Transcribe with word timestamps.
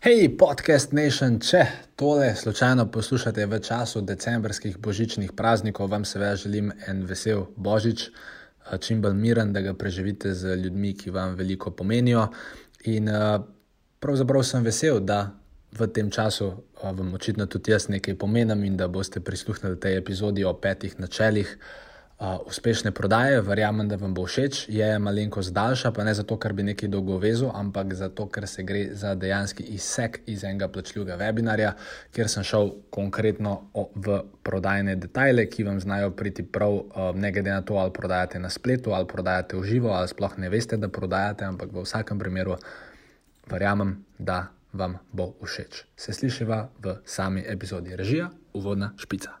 Hej, 0.00 0.30
podcast 0.40 0.94
Nation, 0.96 1.34
če 1.44 1.60
tole 2.00 2.30
slučajno 2.32 2.86
poslušate 2.88 3.44
v 3.44 3.58
času 3.60 4.00
decembrskih 4.00 4.78
božičnih 4.80 5.34
praznikov, 5.36 5.90
vam 5.92 6.06
seveda 6.08 6.38
želim 6.40 6.70
en 6.88 7.02
vesel 7.04 7.42
božič, 7.56 8.06
eh, 8.08 8.78
čim 8.80 9.02
bolj 9.02 9.18
miren, 9.20 9.52
da 9.52 9.60
ga 9.60 9.74
preživite 9.74 10.32
z 10.34 10.56
ljudmi, 10.56 10.94
ki 10.96 11.10
vam 11.10 11.34
veliko 11.36 11.70
pomenijo. 11.70 12.30
In 12.88 13.08
eh, 13.08 13.44
pravzaprav 14.00 14.42
sem 14.42 14.64
vesel, 14.64 15.02
da 15.04 15.34
v 15.76 15.92
tem 15.92 16.08
času 16.10 16.48
eh, 16.48 16.92
vam 16.96 17.12
očitno 17.14 17.46
tudi 17.46 17.76
jaz 17.76 17.90
nekaj 17.92 18.16
pomenim 18.16 18.64
in 18.64 18.80
da 18.80 18.88
boste 18.88 19.20
prisluhnili 19.20 19.80
tej 19.80 19.98
epizodi 19.98 20.44
o 20.44 20.54
petih 20.54 20.96
načelih 21.00 21.58
uspešne 22.20 22.90
prodaje, 22.92 23.40
verjamem, 23.40 23.88
da 23.88 23.96
vam 23.96 24.14
bo 24.14 24.26
všeč. 24.26 24.66
Je 24.68 24.98
malenkost 24.98 25.52
daljša, 25.56 25.92
pa 25.96 26.04
ne 26.04 26.14
zato, 26.14 26.36
ker 26.36 26.52
bi 26.52 26.62
nekaj 26.62 26.88
dolgo 26.92 27.16
vezil, 27.18 27.48
ampak 27.54 27.94
zato, 27.94 28.26
ker 28.28 28.46
se 28.48 28.62
gre 28.62 28.82
za 28.92 29.14
dejanski 29.14 29.62
izsek 29.62 30.20
iz 30.26 30.44
enega 30.44 30.68
plačljivega 30.68 31.16
webinarja, 31.16 31.72
kjer 32.12 32.28
sem 32.28 32.44
šel 32.44 32.74
konkretno 32.90 33.54
v 33.94 34.20
prodajne 34.44 34.96
detajle, 35.00 35.46
ki 35.48 35.64
vam 35.64 35.80
znajo 35.80 36.10
priti 36.10 36.44
prav, 36.44 36.82
ne 37.14 37.32
glede 37.32 37.50
na 37.50 37.62
to, 37.62 37.80
ali 37.80 37.92
prodajate 37.96 38.38
na 38.38 38.50
spletu, 38.50 38.92
ali 38.92 39.08
prodajate 39.08 39.56
v 39.56 39.64
živo, 39.64 39.94
ali 39.96 40.08
sploh 40.08 40.38
ne 40.38 40.52
veste, 40.52 40.76
da 40.76 40.92
prodajate, 40.92 41.48
ampak 41.48 41.72
v 41.72 41.86
vsakem 41.88 42.18
primeru 42.18 42.58
verjamem, 43.50 43.96
da 44.18 44.50
vam 44.72 44.98
bo 45.12 45.32
všeč. 45.40 45.84
Se 45.96 46.12
slišiva 46.12 46.68
v 46.78 47.00
sami 47.04 47.42
epizodi 47.46 47.96
režija, 47.96 48.28
uvodna 48.52 48.92
špica. 49.00 49.40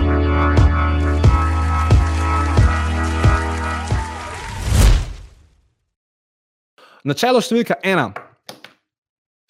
Načelo 7.03 7.41
številka 7.41 7.79
ena. 7.81 8.11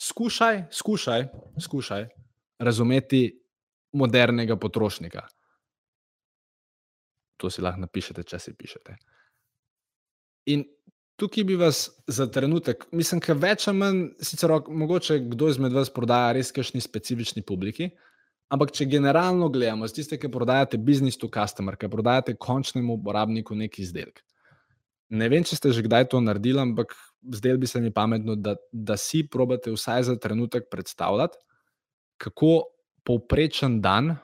Skušaj, 0.01 0.65
skušaj, 0.71 1.25
skušaj 1.59 2.05
razumeti 2.63 3.25
modernega 3.93 4.55
potrošnika. 4.55 5.25
To 7.41 7.49
si 7.51 7.61
lahko 7.61 7.83
napišete, 7.83 8.23
če 8.23 8.39
si 8.39 8.53
pišete. 8.55 8.95
In 10.53 10.63
tukaj 11.19 11.45
bi 11.45 11.57
vas 11.59 11.83
za 12.07 12.29
trenutek, 12.31 12.87
mislim, 12.95 13.19
da 13.25 13.35
več 13.37 13.67
ali 13.67 13.81
manj, 13.81 14.01
sicer 14.23 14.53
mogoče 14.69 15.19
kdo 15.33 15.51
izmed 15.51 15.75
vas 15.75 15.91
prodaja 15.93 16.31
res 16.37 16.53
kakšni 16.55 16.81
specifični 16.81 17.43
publiki, 17.45 17.91
ampak 18.53 18.71
če 18.77 18.87
generalno 18.89 19.51
gledamo, 19.51 19.89
z 19.89 19.99
tiste, 19.99 20.17
ki 20.21 20.31
prodajate 20.31 20.79
business 20.79 21.19
to 21.19 21.29
customer, 21.33 21.75
ki 21.75 21.91
prodajate 21.91 22.39
končnemu 22.39 22.95
uporabniku 22.95 23.57
neki 23.57 23.83
izdelek. 23.83 24.23
Ne 25.11 25.27
vem, 25.27 25.43
če 25.43 25.59
ste 25.59 25.73
že 25.75 25.83
kdaj 25.83 26.07
to 26.13 26.21
naredili, 26.23 26.61
ampak 26.63 26.95
zdaj 27.21 27.57
bi 27.57 27.67
se 27.67 27.81
mi 27.81 27.93
pametno, 27.93 28.35
da, 28.35 28.55
da 28.71 28.97
si 28.97 29.27
probate 29.31 29.71
vsaj 29.71 30.03
za 30.03 30.15
trenutek 30.15 30.63
predstavljati, 30.71 31.37
kako 32.17 32.63
povprečen 33.03 33.81
dan 33.81 34.15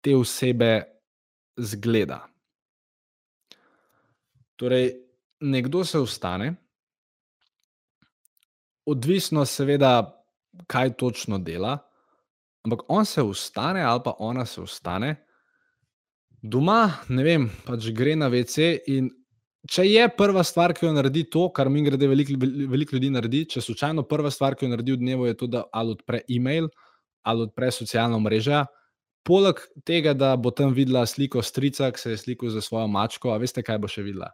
te 0.00 0.16
osebe 0.16 0.82
zgleda. 1.56 2.26
Torej, 4.56 4.92
nekdo 5.40 5.84
se 5.84 5.98
vstane, 5.98 6.54
odvisno 8.86 9.44
seveda, 9.44 10.18
kaj 10.66 10.96
točno 10.96 11.38
dela, 11.38 11.78
ampak 12.62 12.80
on 12.88 13.06
se 13.06 13.22
vstane 13.22 13.82
ali 13.82 14.00
pa 14.04 14.14
ona 14.18 14.46
se 14.46 14.62
vstane. 14.62 15.26
Doma, 16.42 16.90
ne 17.08 17.22
vem, 17.24 17.50
pač 17.66 17.90
gre 17.94 18.16
na 18.16 18.28
WC 18.30 18.82
in 18.86 19.10
Če 19.70 19.84
je 19.86 20.06
prva 20.18 20.42
stvar, 20.42 20.72
ki 20.74 20.88
jo 20.88 20.92
naredi 20.96 21.22
to, 21.30 21.44
kar 21.54 21.68
mi 21.70 21.84
grede 21.86 22.08
veliko 22.10 22.34
velik 22.70 22.92
ljudi 22.92 23.12
naredi, 23.14 23.44
če 23.54 23.62
slučajno 23.62 24.02
prva 24.10 24.30
stvar, 24.34 24.56
ki 24.58 24.66
jo 24.66 24.72
naredi 24.72 24.96
v 24.96 25.02
dnevu, 25.04 25.28
je 25.30 25.36
to, 25.38 25.46
da 25.46 25.62
ali 25.72 25.94
odpre 25.94 26.22
e-mail 26.28 26.66
ali 27.22 27.46
odpre 27.46 27.68
socialno 27.70 28.18
mrežo. 28.18 28.64
Poleg 29.22 29.60
tega, 29.86 30.16
da 30.18 30.32
bo 30.34 30.50
tam 30.50 30.72
videla 30.74 31.04
sliko 31.06 31.44
strica, 31.46 31.92
ki 31.94 32.02
se 32.02 32.14
je 32.16 32.18
slikal 32.18 32.50
za 32.50 32.60
svojo 32.60 32.88
mačko, 32.90 33.30
a 33.30 33.38
veste, 33.38 33.62
kaj 33.62 33.78
bo 33.78 33.86
še 33.86 34.02
videla? 34.02 34.32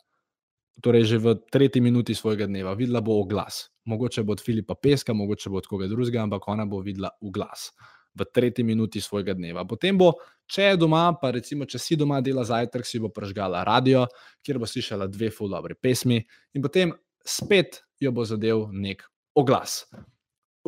Torej, 0.80 1.04
že 1.10 1.18
v 1.20 1.34
tretji 1.52 1.82
minuti 1.84 2.16
svojega 2.16 2.48
dneva 2.48 2.72
videla 2.78 3.02
bo 3.04 3.18
oglas. 3.20 3.66
Mogoče 3.84 4.24
bo 4.24 4.32
od 4.32 4.40
Filipa 4.40 4.78
Peska, 4.80 5.12
mogoče 5.12 5.52
bo 5.52 5.60
od 5.60 5.68
koga 5.68 5.90
drugega, 5.92 6.24
ampak 6.24 6.48
ona 6.48 6.64
bo 6.64 6.80
videla 6.80 7.12
oglas 7.20 7.68
v 8.14 8.26
tretji 8.32 8.64
minuti 8.64 9.00
svojega 9.00 9.34
dneva. 9.34 9.64
Potem 9.68 9.98
bo, 9.98 10.12
če 10.46 10.72
je 10.72 10.80
doma, 10.80 11.12
pa 11.20 11.32
recimo, 11.34 11.66
če 11.68 11.78
si 11.78 11.96
doma 11.96 12.20
dela 12.24 12.44
zajtrk, 12.44 12.86
si 12.86 13.00
bo 13.02 13.12
prežgala 13.14 13.64
radio, 13.66 14.06
kjer 14.42 14.58
bo 14.58 14.66
slišala 14.66 15.08
dve 15.10 15.30
full 15.34 15.52
dobre 15.52 15.74
pesmi, 15.74 16.22
in 16.54 16.64
potem 16.64 16.94
spet 17.24 17.82
jo 18.00 18.12
bo 18.14 18.24
zadev 18.24 18.68
nek 18.72 19.04
oglas. 19.38 19.84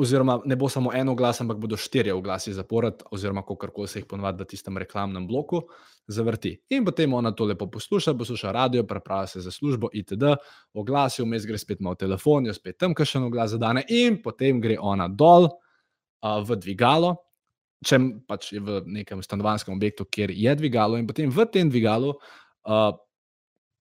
Oziroma, 0.01 0.39
ne 0.49 0.57
bo 0.57 0.69
samo 0.71 0.93
en 0.97 1.11
oglas, 1.13 1.41
ampak 1.43 1.59
bodo 1.61 1.77
štirje 1.77 2.15
oglasi 2.15 2.53
zapored, 2.57 3.03
oziroma 3.11 3.43
kako 3.43 3.69
koli 3.75 3.89
se 3.89 3.99
jih 3.99 4.07
ponovadi 4.09 4.45
v 4.45 4.47
tistem 4.49 4.79
reklamnem 4.79 5.27
bloku 5.29 5.61
zavrti. 6.09 6.55
In 6.71 6.85
potem 6.85 7.13
ona 7.15 7.33
to 7.37 7.45
lepo 7.45 7.67
posluša, 7.71 8.15
posluša 8.15 8.53
radio, 8.53 8.85
prepravlja 8.87 9.27
se 9.27 9.41
za 9.41 9.51
službo, 9.51 9.91
itd. 9.93 10.37
Oglasi, 10.75 11.23
vmes 11.23 11.45
gre 11.47 11.59
spet 11.59 11.81
malo 11.81 11.99
telefon, 12.01 12.47
jo 12.47 12.55
spet 12.55 12.79
tam 12.79 12.95
kakšen 12.95 13.27
oglas 13.29 13.51
zadane, 13.51 13.85
in 13.89 14.23
potem 14.23 14.61
gre 14.61 14.79
ona 14.81 15.09
dol 15.09 15.51
uh, 15.51 16.41
v 16.47 16.57
dvigalo, 16.57 17.17
če 17.87 17.99
pač 18.29 18.53
je 18.55 18.61
v 18.61 18.81
nekem 19.01 19.23
stanovanjskem 19.25 19.75
objektu, 19.75 20.05
kjer 20.05 20.33
je 20.35 20.57
dvigalo, 20.57 20.99
in 21.01 21.07
potem 21.09 21.31
v 21.33 21.47
tem 21.53 21.71
dvigalu. 21.71 22.17
Uh, 22.67 22.93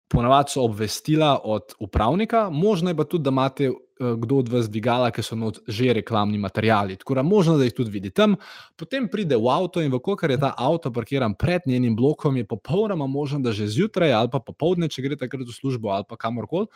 Ponavadi 0.06 0.52
so 0.54 0.62
obvestila 0.62 1.32
od 1.42 1.72
upravnika, 1.82 2.46
možno 2.54 2.92
je 2.92 2.96
pa 2.96 3.04
tudi, 3.10 3.24
da 3.26 3.32
imate 3.34 3.70
uh, 3.72 4.12
kdo 4.14 4.36
od 4.44 4.50
vas 4.52 4.68
dvigala, 4.70 5.08
ki 5.10 5.24
so 5.24 5.34
not 5.34 5.58
že 5.66 5.96
reklamni 5.98 6.38
materiali. 6.38 6.94
Tako 7.00 7.16
da 7.18 7.24
možno, 7.26 7.56
da 7.58 7.66
jih 7.66 7.74
tudi 7.74 7.90
vidite 7.90 8.14
tam. 8.22 8.36
Potem 8.78 9.08
pride 9.10 9.34
v 9.34 9.50
avto 9.50 9.82
in 9.82 9.90
vkolikor 9.90 10.30
je 10.30 10.38
ta 10.38 10.52
avto 10.54 10.92
parkiran 10.94 11.34
pred 11.34 11.66
njenim 11.66 11.96
blokom, 11.96 12.36
je 12.36 12.46
popolnoma 12.46 13.06
možno, 13.10 13.40
da 13.42 13.52
že 13.52 13.66
zjutraj 13.66 14.12
ali 14.12 14.30
pa 14.30 14.38
popovdne, 14.38 14.86
če 14.88 15.02
greste 15.02 15.26
takrat 15.26 15.48
v 15.48 15.56
službo 15.56 15.90
ali 15.90 16.06
pa 16.08 16.16
kamorkoli, 16.16 16.70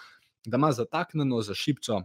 da 0.47 0.59
ima 0.59 0.73
zataknjeno 0.73 1.43
za 1.43 1.55
šipco 1.55 2.03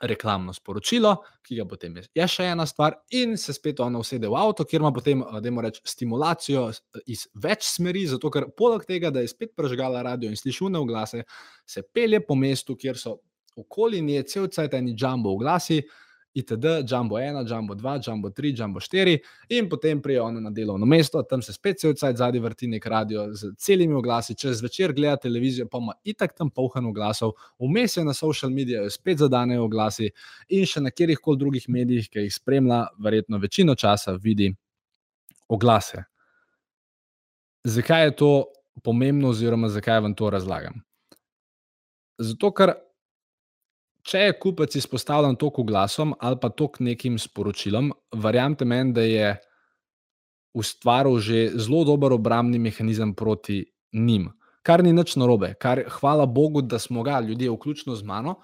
reklamno 0.00 0.52
sporočilo, 0.54 1.14
ki 1.42 1.58
ga 1.58 1.64
potem 1.68 1.96
je, 2.14 2.26
še 2.30 2.48
ena 2.52 2.66
stvar, 2.66 2.98
in 3.18 3.36
se 3.40 3.54
spet 3.56 3.80
ona 3.82 3.98
usede 3.98 4.30
v 4.30 4.38
avto, 4.38 4.66
kjer 4.68 4.82
ima 4.82 4.92
potem, 4.94 5.22
da 5.22 5.42
imamo 5.42 5.64
reči, 5.66 5.82
stimulacijo 5.84 6.66
iz 7.06 7.26
več 7.34 7.66
smeri, 7.66 8.06
zato 8.10 8.30
ker 8.30 8.48
poleg 8.56 8.86
tega, 8.88 9.10
da 9.14 9.24
je 9.24 9.32
spet 9.32 9.54
prežgala 9.58 10.04
radio 10.06 10.30
in 10.30 10.38
sliši 10.38 10.68
vne 10.68 10.82
oglase, 10.82 11.24
se 11.66 11.82
pelje 11.82 12.22
po 12.26 12.38
mestu, 12.38 12.76
kjer 12.78 13.00
so 13.00 13.18
okoli 13.58 14.02
nje 14.04 14.22
cel 14.30 14.46
cajt 14.54 14.76
eni 14.78 14.94
jumbo 14.98 15.34
oglasi 15.34 15.82
itd., 16.34 16.64
Jumbo 16.90 17.18
1, 17.18 17.46
Jumbo 17.48 17.74
2, 17.74 18.00
Jumbo 18.06 18.30
3, 18.30 18.52
Jumbo 18.58 18.80
4, 18.80 19.18
in 19.48 19.68
potem 19.68 20.02
prijo 20.02 20.24
ona 20.24 20.40
na 20.40 20.50
delovno 20.50 20.86
mesto, 20.86 21.22
tam 21.22 21.42
se 21.42 21.52
spet 21.52 21.80
cel 21.80 21.94
cajt 21.94 22.16
zadnji 22.16 22.40
vrti 22.40 22.68
nek 22.68 22.86
radio 22.86 23.26
z 23.34 23.54
celimi 23.58 23.94
oglasi, 23.94 24.34
čez 24.34 24.62
večer 24.62 24.92
gleda 24.92 25.16
televizijo, 25.16 25.68
pa 25.68 25.78
ima 25.78 25.94
itak 26.04 26.36
tam 26.36 26.50
polhan 26.50 26.86
oglasov, 26.86 27.32
vmes 27.58 27.96
je 27.96 28.04
na 28.04 28.14
social 28.14 28.50
medijih 28.50 28.92
spet 28.92 29.18
zadanejo 29.18 29.64
oglasi 29.64 30.10
in 30.48 30.66
še 30.66 30.84
na 30.84 30.90
kjerih 30.90 31.18
koli 31.22 31.38
drugih 31.38 31.68
medijih, 31.68 32.08
ki 32.10 32.26
jih 32.26 32.34
spremlja, 32.34 32.84
verjetno 32.98 33.38
večino 33.38 33.74
časa 33.74 34.16
vidi 34.20 34.52
oglase. 35.48 36.04
Zakaj 37.64 38.04
je 38.04 38.16
to 38.16 38.32
pomembno, 38.84 39.32
oziroma 39.34 39.68
zakaj 39.68 40.00
vam 40.00 40.14
to 40.14 40.30
razlagam? 40.30 40.82
Zato, 42.18 42.50
ker 42.52 42.74
če 44.08 44.24
je 44.24 44.36
kupec 44.40 44.74
izpostavljen 44.80 45.36
toliko 45.36 45.64
glasom 45.68 46.14
ali 46.18 46.38
pa 46.40 46.48
toliko 46.48 46.84
nekim 46.84 47.18
sporočilom, 47.20 47.92
verjamete 48.16 48.64
meni, 48.64 48.94
da 48.96 49.04
je 49.04 49.34
ustvaril 50.56 51.18
že 51.20 51.50
zelo 51.54 51.84
dober 51.84 52.12
obrambni 52.16 52.58
mehanizem 52.58 53.14
proti 53.14 53.64
njim. 53.92 54.30
Kar 54.62 54.82
ni 54.84 54.92
nič 54.92 55.14
narobe, 55.16 55.54
kar 55.60 55.84
hvala 56.00 56.26
Bogu, 56.26 56.62
da 56.62 56.78
smo 56.78 57.02
ga 57.02 57.20
ljudje, 57.20 57.50
vključno 57.50 57.94
z 57.96 58.04
mano, 58.04 58.38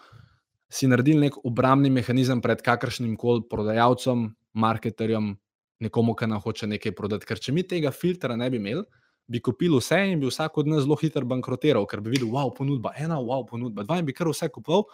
si 0.70 0.88
naredili 0.88 1.26
nek 1.26 1.38
obrambni 1.44 1.90
mehanizem 1.90 2.40
pred 2.40 2.62
kakršnim 2.62 3.17
koli 3.17 3.44
prodajalcem, 3.50 4.28
marketerjem, 4.55 5.34
nekomu, 5.81 6.14
ki 6.14 6.28
nam 6.31 6.40
hoče 6.40 6.69
nekaj 6.70 6.94
prodati. 6.96 7.26
Ker 7.28 7.40
če 7.40 7.52
mi 7.52 7.64
tega 7.67 7.93
filtra 7.93 8.37
ne 8.37 8.49
bi 8.50 8.60
imeli, 8.62 8.84
bi 9.26 9.40
kupili 9.40 9.78
vse 9.81 10.00
in 10.12 10.20
bi 10.20 10.28
vsak 10.28 10.58
od 10.60 10.69
nas 10.69 10.84
zelo 10.84 10.96
hitro 11.00 11.25
bankrotiral, 11.28 11.87
ker 11.88 12.02
bi 12.05 12.12
videl, 12.14 12.28
wow, 12.32 12.52
ponudba 12.56 12.94
ena, 13.00 13.19
wow, 13.20 13.44
ponudba 13.49 13.84
dva 13.84 14.00
in 14.00 14.08
bi 14.08 14.17
kar 14.17 14.28
vse 14.31 14.50
kupoval 14.52 14.87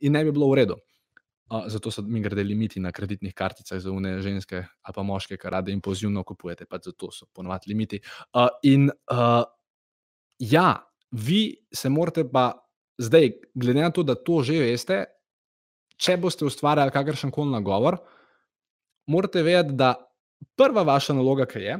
in 0.00 0.12
ne 0.12 0.24
bi 0.24 0.32
bilo 0.32 0.50
v 0.50 0.60
redu. 0.62 0.76
Uh, 1.52 1.66
zato 1.68 1.90
so 1.90 2.02
mi 2.02 2.22
grede 2.24 2.42
limiti 2.42 2.80
na 2.80 2.92
kreditnih 2.92 3.34
karticah 3.34 3.78
za 3.78 3.90
une 3.92 4.16
ženske 4.22 4.56
ali 4.56 4.94
pa 4.94 5.02
moške, 5.02 5.36
ki 5.36 5.50
rade 5.50 5.72
impulzivno 5.72 6.22
kupujete, 6.24 6.64
pa 6.66 6.78
zato 6.82 7.10
so 7.12 7.26
ponovadi 7.32 7.68
limiti. 7.68 8.00
Uh, 8.32 8.48
in 8.62 8.88
uh, 9.12 9.44
ja, 10.38 10.80
vi 11.10 11.54
se 11.72 11.88
morate 11.88 12.24
pa 12.24 12.52
zdaj, 12.98 13.30
glede 13.54 13.80
na 13.80 13.90
to, 13.90 14.02
da 14.02 14.14
to 14.14 14.42
že 14.42 14.58
veste, 14.58 15.04
če 15.96 16.16
boste 16.16 16.46
ustvarjali 16.46 16.90
kakršen 16.90 17.30
koli 17.30 17.52
nagovor, 17.52 17.98
morate 19.06 19.42
vedeti, 19.42 19.76
da 19.78 19.94
prva 20.56 20.82
vaša 20.82 21.14
naloga, 21.14 21.46
ki 21.46 21.62
je, 21.62 21.78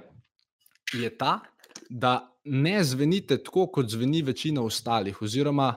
je 1.01 1.11
ta, 1.19 1.39
da 1.91 2.19
ne 2.45 2.85
zvenite 2.85 3.41
tako, 3.43 3.67
kot 3.73 3.89
zveni 3.91 4.23
večina 4.23 4.63
ostalih. 4.63 5.23
Oziroma, 5.23 5.73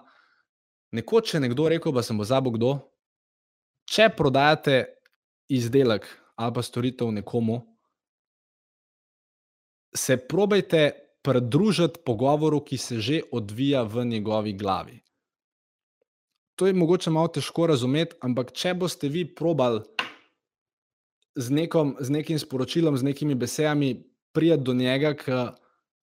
nekoč 0.92 1.34
je 1.34 1.40
nekdo 1.40 1.70
rekel, 1.70 1.94
pa 1.94 2.04
sem 2.04 2.18
bo 2.18 2.26
zabo 2.28 2.52
kdo. 2.56 2.78
Če 3.88 4.10
prodajate 4.16 4.86
izdelek 5.50 6.08
ali 6.38 6.54
pa 6.54 6.62
storitev 6.62 7.10
nekomu, 7.12 7.62
se 9.96 10.18
probejte 10.18 10.92
pridružiti 11.26 12.04
pogovoru, 12.06 12.62
ki 12.62 12.78
se 12.78 13.00
že 13.02 13.22
odvija 13.32 13.82
v 13.84 14.06
njegovi 14.06 14.54
glavi. 14.54 15.00
To 16.56 16.68
je 16.68 16.74
mogoče 16.74 17.10
malo 17.10 17.28
težko 17.28 17.68
razumeti, 17.68 18.16
ampak 18.22 18.52
če 18.54 18.74
boste 18.74 19.10
vi 19.10 19.26
probali 19.26 19.82
z, 21.36 21.50
nekom, 21.54 21.96
z 22.00 22.10
nekim 22.10 22.40
sporočilom, 22.40 22.98
z 22.98 23.04
nekimi 23.04 23.36
besedami, 23.36 24.04
prijeti 24.34 24.64
do 24.64 24.74
njega, 24.74 25.14
ki 25.14 25.32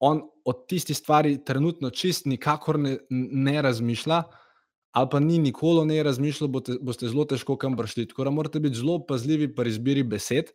on 0.03 0.23
od 0.45 0.67
tistih 0.69 0.97
stvari 0.97 1.39
trenutno 1.45 1.91
čist 1.91 2.27
nikakor 2.27 2.79
ne, 2.79 2.99
ne 3.11 3.63
razmišlja, 3.63 4.23
ali 4.97 5.09
pa 5.13 5.21
ni 5.21 5.39
nikoli 5.39 5.85
ne 5.87 6.03
razmišljal, 6.03 6.49
boste, 6.49 6.79
boste 6.81 7.09
zelo 7.13 7.27
težko 7.29 7.59
kam 7.61 7.75
prišli. 7.77 8.07
Tako 8.09 8.25
da 8.25 8.31
morate 8.33 8.61
biti 8.65 8.79
zelo 8.79 8.97
pazljivi 9.07 9.51
pri 9.55 9.69
izbiri 9.69 10.03
besed, 10.03 10.55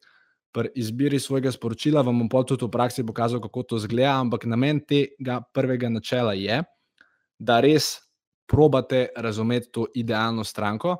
pri 0.52 0.72
izbiri 0.76 1.20
svojega 1.20 1.52
sporočila. 1.54 2.02
Vam 2.02 2.24
bom 2.24 2.30
pa 2.30 2.42
tudi 2.50 2.66
v 2.66 2.72
praksi 2.74 3.06
pokazal, 3.06 3.42
kako 3.42 3.64
to 3.64 3.80
zgleda, 3.84 4.16
ampak 4.18 4.48
namen 4.50 4.82
tega 4.82 5.44
prvega 5.54 5.92
načela 5.94 6.34
je, 6.34 6.58
da 7.38 7.60
res 7.62 8.00
probate 8.50 9.12
razumeti 9.16 9.70
to 9.72 9.86
idealno 9.96 10.44
stranko 10.44 10.98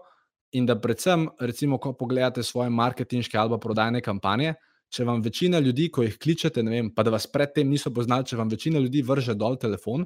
in 0.54 0.68
da 0.70 0.78
predvsem, 0.78 1.26
recimo, 1.40 1.80
ko 1.82 1.96
pogledate 1.98 2.44
svoje 2.44 2.70
marketinške 2.70 3.38
ali 3.38 3.58
prodajne 3.60 4.04
kampanje, 4.06 4.54
če 4.92 5.08
vam 5.08 5.22
večina 5.22 5.60
ljudi, 5.60 5.90
ko 5.90 6.06
jih 6.06 6.20
kličete, 6.22 6.62
vem, 6.62 6.94
pa 6.94 7.04
da 7.04 7.16
vas 7.16 7.26
predtem 7.28 7.70
niso 7.70 7.90
poznali, 7.90 8.28
če 8.28 8.38
vam 8.38 8.50
večina 8.52 8.80
ljudi 8.80 9.02
vrže 9.02 9.34
dol 9.34 9.58
telefon, 9.58 10.06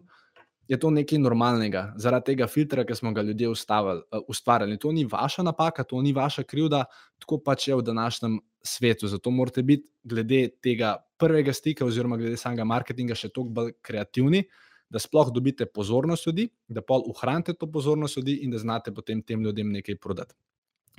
je 0.68 0.80
to 0.80 0.90
nekaj 0.90 1.20
normalnega, 1.22 1.94
zaradi 2.02 2.32
tega 2.32 2.48
filtra, 2.50 2.86
ki 2.86 2.96
smo 2.98 3.12
ga 3.14 3.22
ljudje 3.22 3.50
ustavili, 3.50 4.02
uh, 4.12 4.22
ustvarjali. 4.28 4.78
To 4.82 4.92
ni 4.92 5.06
vaša 5.06 5.44
napaka, 5.44 5.84
to 5.84 6.02
ni 6.02 6.14
vaša 6.14 6.44
krivda, 6.44 6.86
tako 7.22 7.40
pač 7.46 7.68
je 7.68 7.76
v 7.76 7.86
današnjem 7.86 8.40
svetu. 8.66 9.08
Zato 9.08 9.32
morate 9.32 9.64
biti 9.64 9.88
glede 10.04 10.48
tega 10.62 10.96
prvega 11.18 11.54
stika, 11.54 11.86
oziroma 11.86 12.18
glede 12.18 12.38
samega 12.38 12.66
marketinga, 12.66 13.16
še 13.16 13.30
toliko 13.30 13.54
bolj 13.60 13.76
kreativni, 13.82 14.44
da 14.90 15.00
sploh 15.02 15.32
dobite 15.34 15.66
pozornost 15.66 16.28
ljudi, 16.28 16.50
da 16.68 16.82
pol 16.82 17.06
ohranite 17.10 17.54
to 17.54 17.70
pozornost 17.72 18.18
ljudi 18.18 18.40
in 18.46 18.52
da 18.52 18.58
znate 18.62 18.94
potem 18.94 19.22
tem 19.22 19.42
ljudem 19.42 19.72
nekaj 19.72 19.98
prodati. 20.02 20.36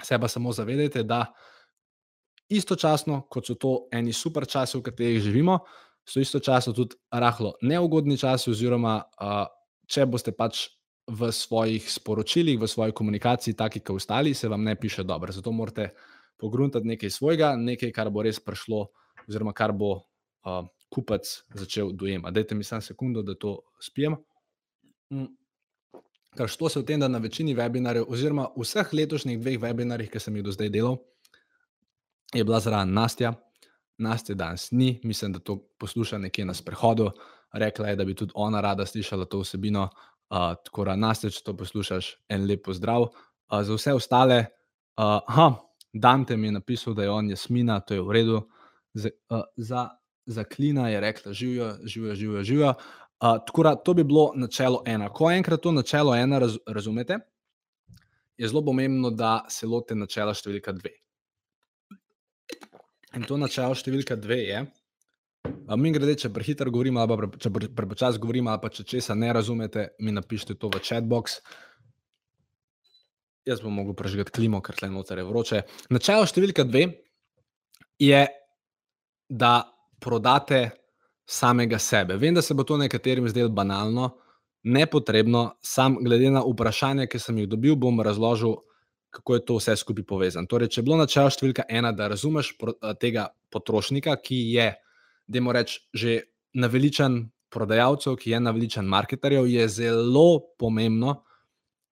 Se 0.02 0.18
pa 0.18 0.28
samo 0.28 0.52
zavedajte, 0.52 1.02
da 1.02 1.26
istočasno, 2.48 3.22
kot 3.30 3.46
so 3.46 3.54
to 3.54 3.74
eni 3.92 4.12
super 4.12 4.46
časi, 4.46 4.78
v 4.78 4.86
katerih 4.86 5.22
živimo, 5.22 5.58
so 6.06 6.20
istočasno 6.20 6.72
tudi 6.72 6.94
rahlo 7.10 7.54
neugodni 7.62 8.18
časi, 8.18 8.50
oziroma 8.50 9.00
uh, 9.02 9.46
če 9.86 10.06
boste 10.06 10.32
pač 10.32 10.66
v 11.06 11.30
svojih 11.32 11.86
sporočilih, 11.86 12.58
v 12.58 12.68
svoji 12.68 12.92
komunikaciji, 12.92 13.54
taki 13.54 13.80
kot 13.80 14.02
ostali, 14.02 14.34
se 14.34 14.48
vam 14.48 14.64
ne 14.64 14.74
piše 14.74 15.04
dobro. 15.06 15.32
Zato 15.32 15.52
morate 15.52 15.92
pogruntati 16.38 16.86
nekaj 16.86 17.10
svojega, 17.10 17.54
nekaj, 17.56 17.92
kar 17.94 18.10
bo 18.10 18.22
res 18.26 18.40
prišlo, 18.42 18.88
oziroma 19.28 19.54
kar 19.54 19.72
bo 19.72 19.92
uh, 19.94 20.66
kupec 20.90 21.28
začel 21.54 21.92
dojemati. 21.94 22.34
Dajte 22.34 22.54
mi 22.54 22.64
samo 22.64 22.82
sekundo, 22.82 23.22
da 23.22 23.34
to 23.34 23.60
spijem. 23.80 24.16
Mm. 25.14 25.30
Kar 26.36 26.48
što 26.48 26.68
se 26.68 26.80
v 26.80 26.84
tem, 26.84 27.00
da 27.00 27.08
na 27.08 27.18
večini 27.18 27.54
webinarjev, 27.56 28.04
oziroma 28.08 28.50
vseh 28.58 28.92
letošnjih 28.92 29.38
dveh 29.40 29.60
webinarjih, 29.62 30.10
ki 30.12 30.20
sem 30.20 30.36
jih 30.36 30.44
do 30.44 30.52
zdaj 30.52 30.68
delal, 30.68 30.98
je 32.34 32.44
bila 32.44 32.60
zraven 32.60 32.92
Nastja. 32.92 33.32
Nastja 33.98 34.34
danes 34.34 34.68
ni, 34.70 35.00
mislim, 35.04 35.32
da 35.32 35.38
to 35.38 35.56
posluša 35.78 36.18
nekje 36.18 36.44
na 36.44 36.54
sprehodu. 36.54 37.10
Rekla 37.56 37.92
je, 37.92 37.96
da 37.96 38.04
bi 38.04 38.14
tudi 38.14 38.34
ona 38.34 38.60
rada 38.60 38.86
slišala 38.86 39.24
to 39.24 39.40
vsebino. 39.40 39.88
Uh, 40.30 40.52
tako 40.66 40.84
da, 40.88 40.96
Nastja, 40.98 41.30
če 41.30 41.44
to 41.46 41.54
poslušaš, 41.56 42.10
en 42.28 42.46
lep 42.48 42.64
pozdrav. 42.66 43.08
Uh, 43.08 43.62
za 43.64 43.76
vse 43.76 43.94
ostale, 43.96 44.40
uh, 44.98 45.20
ha, 45.28 45.46
Dante 45.96 46.36
mi 46.36 46.50
je 46.50 46.58
napisal, 46.58 46.94
da 46.94 47.06
je 47.06 47.10
on 47.10 47.30
jasmina, 47.30 47.78
to 47.80 47.94
je 47.94 48.02
v 48.02 48.12
redu. 48.12 48.42
Z, 48.94 49.14
uh, 49.30 49.46
za, 49.56 49.88
za 50.26 50.44
klina 50.44 50.88
je 50.88 51.00
rekla, 51.00 51.32
živijo, 51.32 51.70
živijo, 51.84 52.14
živijo. 52.14 52.42
živijo. 52.42 52.74
Uh, 53.22 53.38
tako 53.46 53.62
da, 53.62 53.74
to 53.76 53.94
bi 53.94 54.04
bilo 54.04 54.32
načelo 54.34 54.82
ena. 54.86 55.08
Ko 55.08 55.30
enkrat 55.30 55.60
to 55.60 55.72
načelo 55.72 56.14
ena 56.16 56.38
raz, 56.38 56.58
razumete, 56.66 57.18
je 58.36 58.48
zelo 58.48 58.64
pomembno, 58.64 59.10
da 59.10 59.44
se 59.48 59.66
lote 59.66 59.94
načela 59.94 60.34
številka 60.34 60.74
dve. 60.76 60.92
In 63.16 63.24
to 63.24 63.38
načelo 63.40 63.74
številka 63.74 64.18
dve 64.20 64.42
je, 64.42 64.64
mi 65.76 65.92
grede, 65.92 66.16
če 66.20 66.30
prehiter 66.34 66.70
govorimo, 66.70 67.02
ali 67.02 67.16
pre, 67.16 67.28
če 67.42 67.52
prepočasno 67.76 68.22
govorimo, 68.22 68.50
ali 68.52 68.62
pa 68.62 68.70
če 68.72 68.84
česa 68.86 69.16
ne 69.18 69.32
razumete, 69.34 69.88
mi 70.00 70.14
napišite 70.14 70.56
to 70.60 70.70
v 70.72 70.82
chatbox. 70.82 71.40
Jaz 73.46 73.62
bom 73.62 73.74
mogel 73.78 73.94
prežgati 73.98 74.34
klimo, 74.34 74.60
ker 74.64 74.74
tle 74.78 74.90
noter 74.90 75.22
je 75.22 75.26
vroče. 75.26 75.62
Načelo 75.94 76.26
številka 76.26 76.66
dve 76.66 76.88
je, 78.02 78.26
da 79.26 79.52
prodate 80.02 80.70
samega 81.26 81.80
sebe. 81.82 82.14
Vem, 82.20 82.36
da 82.36 82.42
se 82.42 82.54
bo 82.54 82.62
to 82.62 82.76
nekaterim 82.78 83.26
zdelo 83.30 83.50
banalno, 83.50 84.12
nepotrebno, 84.66 85.56
sam 85.62 85.96
glede 86.02 86.30
na 86.30 86.44
vprašanja, 86.46 87.08
ki 87.10 87.18
sem 87.22 87.42
jih 87.42 87.48
dobil, 87.50 87.74
bom 87.78 87.98
razložil 88.02 88.54
kako 89.16 89.34
je 89.34 89.44
to 89.44 89.56
vse 89.56 89.76
skupaj 89.76 90.04
povezano. 90.04 90.46
Torej, 90.46 90.68
če 90.68 90.80
je 90.80 90.84
bilo 90.84 90.98
načelo 91.00 91.30
številka 91.32 91.64
ena, 91.72 91.92
da 91.96 92.10
razumeš 92.12 92.52
tega 93.00 93.30
potrošnika, 93.52 94.16
ki 94.20 94.40
je, 94.52 94.66
da 95.26 95.40
moramo 95.40 95.52
reči, 95.52 95.80
že 95.92 96.20
naveličen 96.54 97.30
prodajalcev, 97.50 98.16
ki 98.16 98.30
je 98.30 98.40
naveličen 98.40 98.84
marketerjev, 98.84 99.46
je 99.46 99.68
zelo 99.68 100.40
pomembno, 100.58 101.22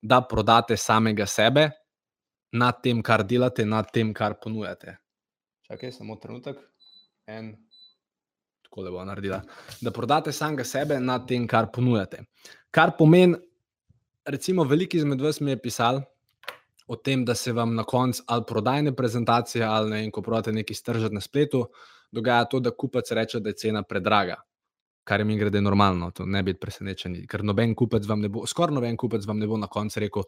da 0.03 0.21
prodate 0.21 0.77
samega 0.77 1.27
sebe 1.27 1.71
nad 2.53 2.83
tem, 2.83 3.03
kar 3.03 3.25
delate, 3.25 3.65
nad 3.65 3.91
tem, 3.93 4.13
kar 4.15 4.37
ponujate. 4.43 4.99
Čakaj, 5.67 5.93
samo 5.93 6.17
trenutek. 6.21 6.59
En. 7.27 7.55
Tako 8.63 8.85
le 8.85 8.91
bo 8.91 9.05
naredila. 9.05 9.41
Da 9.81 9.91
prodate 9.91 10.33
samega 10.33 10.65
sebe 10.65 11.01
nad 11.01 11.27
tem, 11.29 11.47
kar 11.49 11.71
ponujate. 11.73 12.27
Kar 12.71 12.93
pomeni, 12.99 13.39
recimo, 14.27 14.65
veliki 14.65 15.01
izmed 15.01 15.21
vas 15.21 15.41
mi 15.41 15.55
je 15.55 15.63
pisal, 15.63 16.03
o 16.87 16.97
tem, 16.97 17.25
da 17.25 17.35
se 17.35 17.53
vam 17.53 17.75
na 17.75 17.85
koncu 17.85 18.23
ali 18.27 18.45
prodajne 18.49 18.93
prezentacije, 18.97 19.65
ali 19.65 19.91
ne, 19.91 20.11
ko 20.11 20.23
prodate 20.23 20.53
nekaj 20.53 20.77
stržati 20.77 21.15
na 21.15 21.21
spletu, 21.21 21.65
dogaja 22.15 22.49
to, 22.51 22.61
da 22.61 22.71
kupec 22.71 23.11
reče, 23.11 23.41
da 23.41 23.53
je 23.53 23.61
cena 23.61 23.83
predraga. 23.83 24.41
Kar 25.05 25.21
je 25.21 25.25
mi 25.29 25.37
grede 25.37 25.61
normalno, 25.61 26.09
to 26.17 26.25
ne 26.25 26.41
biti 26.43 26.61
presenečeni, 26.61 27.27
ker 27.29 27.43
noben 27.45 27.75
kupec 27.77 28.07
vam 28.09 28.23
ne 28.25 28.31
bo, 28.33 28.47
skoraj 28.49 28.73
noben 28.73 28.97
kupec 28.97 29.27
vam 29.29 29.37
ne 29.39 29.47
bo 29.47 29.59
na 29.61 29.69
koncu 29.69 30.01
rekel: 30.01 30.25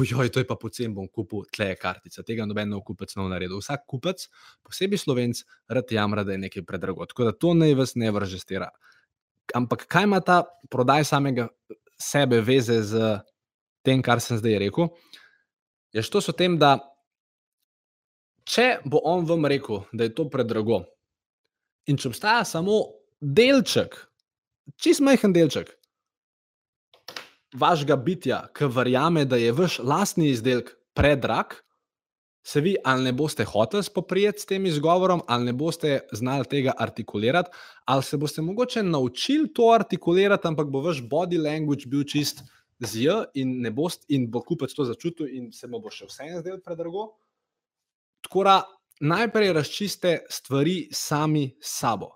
Ujoj, 0.00 0.30
to 0.32 0.40
je 0.40 0.46
pa 0.48 0.56
pocen, 0.56 0.94
bom 0.96 1.10
kupil 1.12 1.44
tle 1.52 1.74
kartica. 1.76 2.24
Tega 2.24 2.46
noben 2.48 2.72
nov 2.72 2.80
kupec 2.88 3.12
ne 3.16 3.22
bo 3.22 3.28
naredil. 3.28 3.60
Vsak 3.60 3.84
kupec, 3.90 4.24
posebej 4.64 5.02
slovenc, 5.02 5.42
rad 5.68 5.92
jamra, 5.92 6.24
da 6.24 6.32
je 6.32 6.40
nekaj 6.46 6.64
predrago. 6.64 7.04
Tako 7.10 7.28
da 7.28 7.36
to 7.36 7.52
naj 7.54 7.76
vas 7.76 7.92
ne 8.00 8.08
vrže 8.16 8.40
stira. 8.40 8.70
Ampak 9.54 9.84
kaj 9.92 10.08
ima 10.08 10.22
ta 10.24 10.40
prodaj 10.72 11.04
samega 11.04 11.50
sebe 12.00 12.40
veze 12.40 12.80
z 12.80 13.18
tem, 13.84 14.00
kar 14.02 14.24
sem 14.24 14.40
zdaj 14.40 14.56
rekel? 14.64 14.88
je 15.94 16.02
šlo 16.02 16.20
s 16.20 16.34
tem, 16.34 16.58
da 16.58 16.74
če 18.50 18.80
bo 18.84 19.00
on 19.06 19.24
vam 19.28 19.46
rekel, 19.46 19.84
da 19.92 20.08
je 20.08 20.14
to 20.14 20.26
predrago, 20.30 20.82
in 21.86 21.98
če 22.00 22.10
obstaja 22.10 22.44
samo 22.48 22.80
delček, 23.20 23.96
čist 24.80 25.04
majhen 25.04 25.32
delček 25.36 25.74
vašega 27.54 27.96
bitja, 27.96 28.40
ki 28.54 28.66
verjame, 28.74 29.24
da 29.24 29.38
je 29.38 29.52
vaš 29.54 29.78
lastni 29.78 30.32
izdelek 30.32 30.72
predrag, 30.94 31.54
se 32.44 32.60
vi 32.60 32.74
ali 32.84 33.06
ne 33.06 33.12
boste 33.12 33.44
hoteli 33.48 33.82
spoprijeti 33.82 34.40
s 34.42 34.46
tem 34.46 34.66
izgovorom, 34.66 35.22
ali 35.26 35.44
ne 35.44 35.52
boste 35.52 36.00
znali 36.12 36.44
tega 36.50 36.74
artikulirati, 36.78 37.50
ali 37.84 38.02
se 38.02 38.16
boste 38.16 38.42
mogoče 38.42 38.82
naučili 38.82 39.52
to 39.54 39.70
artikulirati, 39.72 40.48
ampak 40.48 40.68
bo 40.68 40.82
vaš 40.84 41.00
body 41.08 41.40
language 41.40 41.86
bil 41.86 42.04
čist 42.04 42.42
z 42.78 43.04
J 43.04 43.24
in, 43.34 43.64
bost, 43.72 44.04
in 44.08 44.30
bo 44.30 44.42
kupec 44.42 44.74
to 44.74 44.84
začutil, 44.84 45.28
in 45.30 45.52
se 45.52 45.70
mu 45.70 45.80
bo 45.80 45.90
še 45.90 46.10
vseeno 46.10 46.42
zdelo 46.42 46.60
predrago. 46.60 47.06
Tako 48.26 48.44
da 48.44 48.58
najprej 49.00 49.52
razčiste 49.52 50.18
stvari 50.30 50.88
sami 50.92 51.48
s 51.60 51.78
sabo. 51.80 52.12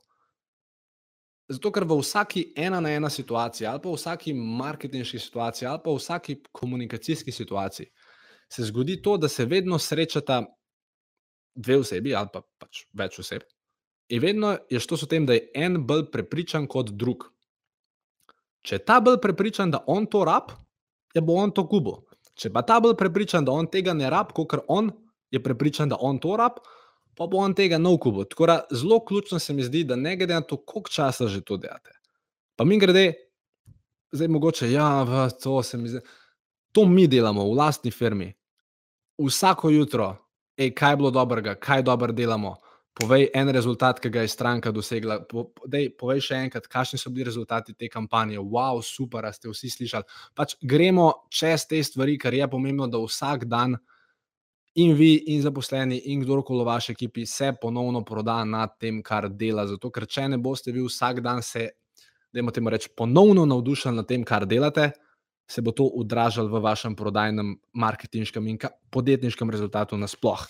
Zato, 1.48 1.72
ker 1.72 1.86
v 1.88 1.96
vsaki 1.96 2.42
ena 2.56 2.80
na 2.80 2.90
ena 2.92 3.08
situaciji, 3.10 3.66
ali 3.66 3.80
pa 3.80 3.88
v 3.88 3.96
vsaki 3.96 4.34
marketinški 4.36 5.18
situaciji, 5.18 5.68
ali 5.68 5.80
pa 5.84 5.90
v 5.90 5.96
vsaki 5.96 6.36
komunikacijski 6.52 7.32
situaciji, 7.32 7.86
se 8.52 8.64
zgodi 8.68 8.98
to, 9.02 9.16
da 9.16 9.28
se 9.28 9.44
vedno 9.44 9.78
srečata 9.78 10.42
dve 11.54 11.78
osebi 11.78 12.14
ali 12.14 12.28
pa 12.32 12.42
pač 12.58 12.84
več 12.92 13.18
oseb. 13.18 13.42
In 14.08 14.22
vedno 14.22 14.54
je 14.70 14.80
šlo 14.80 14.96
o 15.02 15.08
tem, 15.08 15.26
da 15.26 15.36
je 15.36 15.48
en 15.54 15.82
bolj 15.86 16.06
prepričan 16.12 16.66
kot 16.66 16.92
drug. 16.96 17.26
Če 18.64 18.78
ta 18.84 19.00
bolj 19.00 19.18
prepričan, 19.20 19.70
da 19.70 19.82
on 19.86 20.06
to 20.06 20.24
rab, 20.24 20.52
je 21.14 21.20
bo 21.24 21.36
on 21.40 21.52
to 21.52 21.66
kubo. 21.68 22.02
Če 22.38 22.52
pa 22.52 22.62
ta 22.62 22.78
bolj 22.80 22.96
prepričan, 22.96 23.44
da 23.44 23.52
on 23.52 23.68
tega 23.68 23.94
ne 23.96 24.08
rab, 24.10 24.32
kot 24.36 24.60
on 24.68 24.90
je 25.30 25.42
prepričan, 25.42 25.88
da 25.88 25.96
on 26.00 26.18
to 26.18 26.36
rab, 26.36 26.60
pa 27.18 27.26
bo 27.26 27.42
on 27.42 27.54
tega 27.54 27.78
nov 27.78 27.98
kubo. 27.98 28.24
Tako 28.24 28.46
da 28.46 28.60
zelo 28.70 29.00
ključno 29.04 29.38
se 29.38 29.52
mi 29.52 29.62
zdi, 29.62 29.84
da 29.84 29.96
ne 29.96 30.16
glede 30.16 30.34
na 30.34 30.40
to, 30.40 30.56
koliko 30.56 30.90
časa 30.90 31.26
že 31.26 31.40
to 31.40 31.56
delate. 31.56 31.90
Pa 32.56 32.64
mi 32.64 32.78
grede, 32.78 33.12
zdaj 34.12 34.28
mogoče, 34.28 34.72
ja, 34.72 35.02
v 35.02 35.28
to 35.42 35.62
se 35.62 35.78
mi 35.78 35.88
zdi. 35.88 36.00
To 36.72 36.84
mi 36.84 37.06
delamo 37.06 37.44
v 37.44 37.56
lastni 37.56 37.90
firmi. 37.90 38.32
Vsako 39.18 39.70
jutro, 39.70 40.16
ej, 40.56 40.74
kaj 40.74 40.92
je 40.92 40.96
bilo 40.96 41.10
dobrega, 41.10 41.54
kaj 41.54 41.82
dobro 41.82 42.12
delamo. 42.12 42.56
Povej 42.98 43.28
en 43.34 43.48
rezultat, 43.54 44.00
ki 44.02 44.10
ga 44.10 44.24
je 44.26 44.28
stranka 44.28 44.70
dosegla. 44.74 45.20
Po, 45.30 45.52
dej, 45.66 45.92
povej 45.98 46.22
še 46.26 46.40
enkrat, 46.48 46.66
kakšni 46.66 46.98
so 46.98 47.10
bili 47.14 47.28
rezultati 47.28 47.74
te 47.78 47.86
kampanje. 47.88 48.38
Wow, 48.42 48.82
super, 48.82 49.26
ste 49.34 49.50
vsi 49.50 49.70
slišali. 49.70 50.18
Pač 50.34 50.56
gremo 50.62 51.12
čez 51.30 51.66
te 51.70 51.78
stvari, 51.82 52.18
kar 52.18 52.34
je 52.34 52.48
pomembno, 52.50 52.90
da 52.90 52.98
vsak 52.98 53.46
dan 53.46 53.78
in 54.78 54.94
vi, 54.94 55.10
in 55.34 55.42
zaposleni, 55.42 55.98
in 56.12 56.22
kdorkoli 56.22 56.62
v 56.62 56.68
vaši 56.68 56.92
ekipi 56.94 57.26
se 57.26 57.52
ponovno 57.60 58.04
proda 58.04 58.44
na 58.44 58.66
tem, 58.68 59.02
kar 59.02 59.28
dela. 59.28 59.66
Zato, 59.66 59.90
ker 59.90 60.06
če 60.06 60.28
ne 60.28 60.38
boste 60.38 60.72
vi 60.72 60.84
vsak 60.84 61.20
dan 61.24 61.42
se, 61.42 61.68
da 62.32 62.40
imate 62.40 62.62
reči, 62.62 62.92
ponovno 62.96 63.46
navdušeni 63.48 63.96
nad 63.96 64.08
tem, 64.08 64.24
kar 64.24 64.46
delate 64.46 64.92
se 65.48 65.62
bo 65.64 65.72
to 65.72 65.86
odražalo 65.96 66.48
v 66.52 66.60
vašem 66.60 66.94
prodajnem, 66.96 67.54
marketinškem 67.72 68.46
in 68.46 68.58
podjetniškem 68.92 69.50
rezultatu 69.50 69.96
nasploh. 69.96 70.44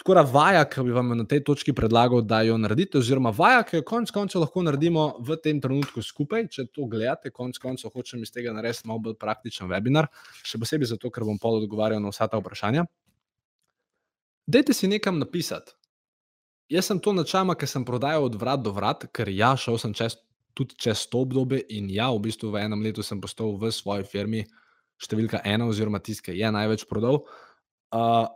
Tako 0.00 0.14
da 0.16 0.22
vaja, 0.26 0.64
ki 0.66 0.82
bi 0.82 0.94
vam 0.96 1.12
na 1.14 1.26
tej 1.28 1.42
točki 1.44 1.74
predlagal, 1.76 2.24
da 2.26 2.40
jo 2.42 2.56
naredite, 2.58 2.98
oziroma 2.98 3.30
vaja, 3.36 3.60
ki 3.62 3.76
jo 3.76 3.84
konec 3.86 4.10
koncev 4.10 4.40
lahko 4.42 4.64
naredimo 4.64 5.04
v 5.20 5.36
tem 5.38 5.60
trenutku 5.60 6.02
skupaj, 6.02 6.48
če 6.50 6.64
to 6.72 6.88
gledate, 6.90 7.30
konec 7.30 7.60
koncev 7.62 7.92
hočem 7.94 8.24
iz 8.24 8.32
tega 8.32 8.56
narediti 8.56 8.88
malo 8.88 9.04
bolj 9.04 9.18
praktičen 9.20 9.68
webinar, 9.70 10.08
še 10.42 10.58
posebej 10.58 10.94
zato, 10.96 11.12
ker 11.12 11.28
bom 11.28 11.38
pol 11.38 11.60
odgovarjal 11.60 12.02
na 12.02 12.10
vsa 12.10 12.26
ta 12.26 12.40
vprašanja. 12.40 12.88
Dajte 14.46 14.74
si 14.74 14.90
nekam 14.90 15.18
napisati. 15.18 15.72
Jaz 16.72 16.88
sem 16.88 17.00
to 17.00 17.12
načama, 17.12 17.54
ker 17.54 17.68
sem 17.68 17.84
prodajal 17.84 18.24
od 18.24 18.36
vrat 18.40 18.62
do 18.64 18.72
vrat, 18.72 19.06
ker 19.12 19.28
ja, 19.28 19.52
šel 19.56 19.78
sem 19.78 19.94
čez 19.94 20.16
tudi 20.56 20.76
čez 20.76 21.06
to 21.08 21.22
obdobje. 21.24 21.62
In 21.76 21.90
ja, 21.92 22.10
v 22.12 22.22
bistvu 22.28 22.52
v 22.52 22.64
enem 22.64 22.82
letu 22.84 23.04
sem 23.04 23.20
postal 23.20 23.56
v 23.60 23.72
svoji 23.72 24.06
firmi 24.08 24.44
številka 25.02 25.42
ena, 25.48 25.66
oziroma 25.68 26.00
tisti, 26.00 26.30
ki 26.30 26.38
je 26.38 26.52
največ 26.54 26.86
prodal. 26.90 27.22
Uh, 27.92 28.28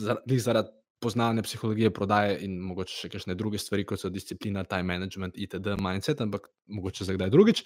zaradi, 0.00 0.38
zaradi 0.38 0.74
poznavanja 1.00 1.42
psihologije 1.42 1.90
prodaje 1.96 2.36
in 2.44 2.58
mogoče 2.60 2.92
še 2.92 3.08
kakšne 3.14 3.34
druge 3.38 3.58
stvari, 3.58 3.86
kot 3.88 4.02
so 4.02 4.10
disciplina, 4.12 4.66
time 4.68 4.92
management, 4.92 5.38
itd., 5.40 5.76
mindset, 5.80 6.20
ampak 6.20 6.50
mogoče 6.68 7.08
za 7.08 7.16
kdaj 7.16 7.32
drugič. 7.32 7.62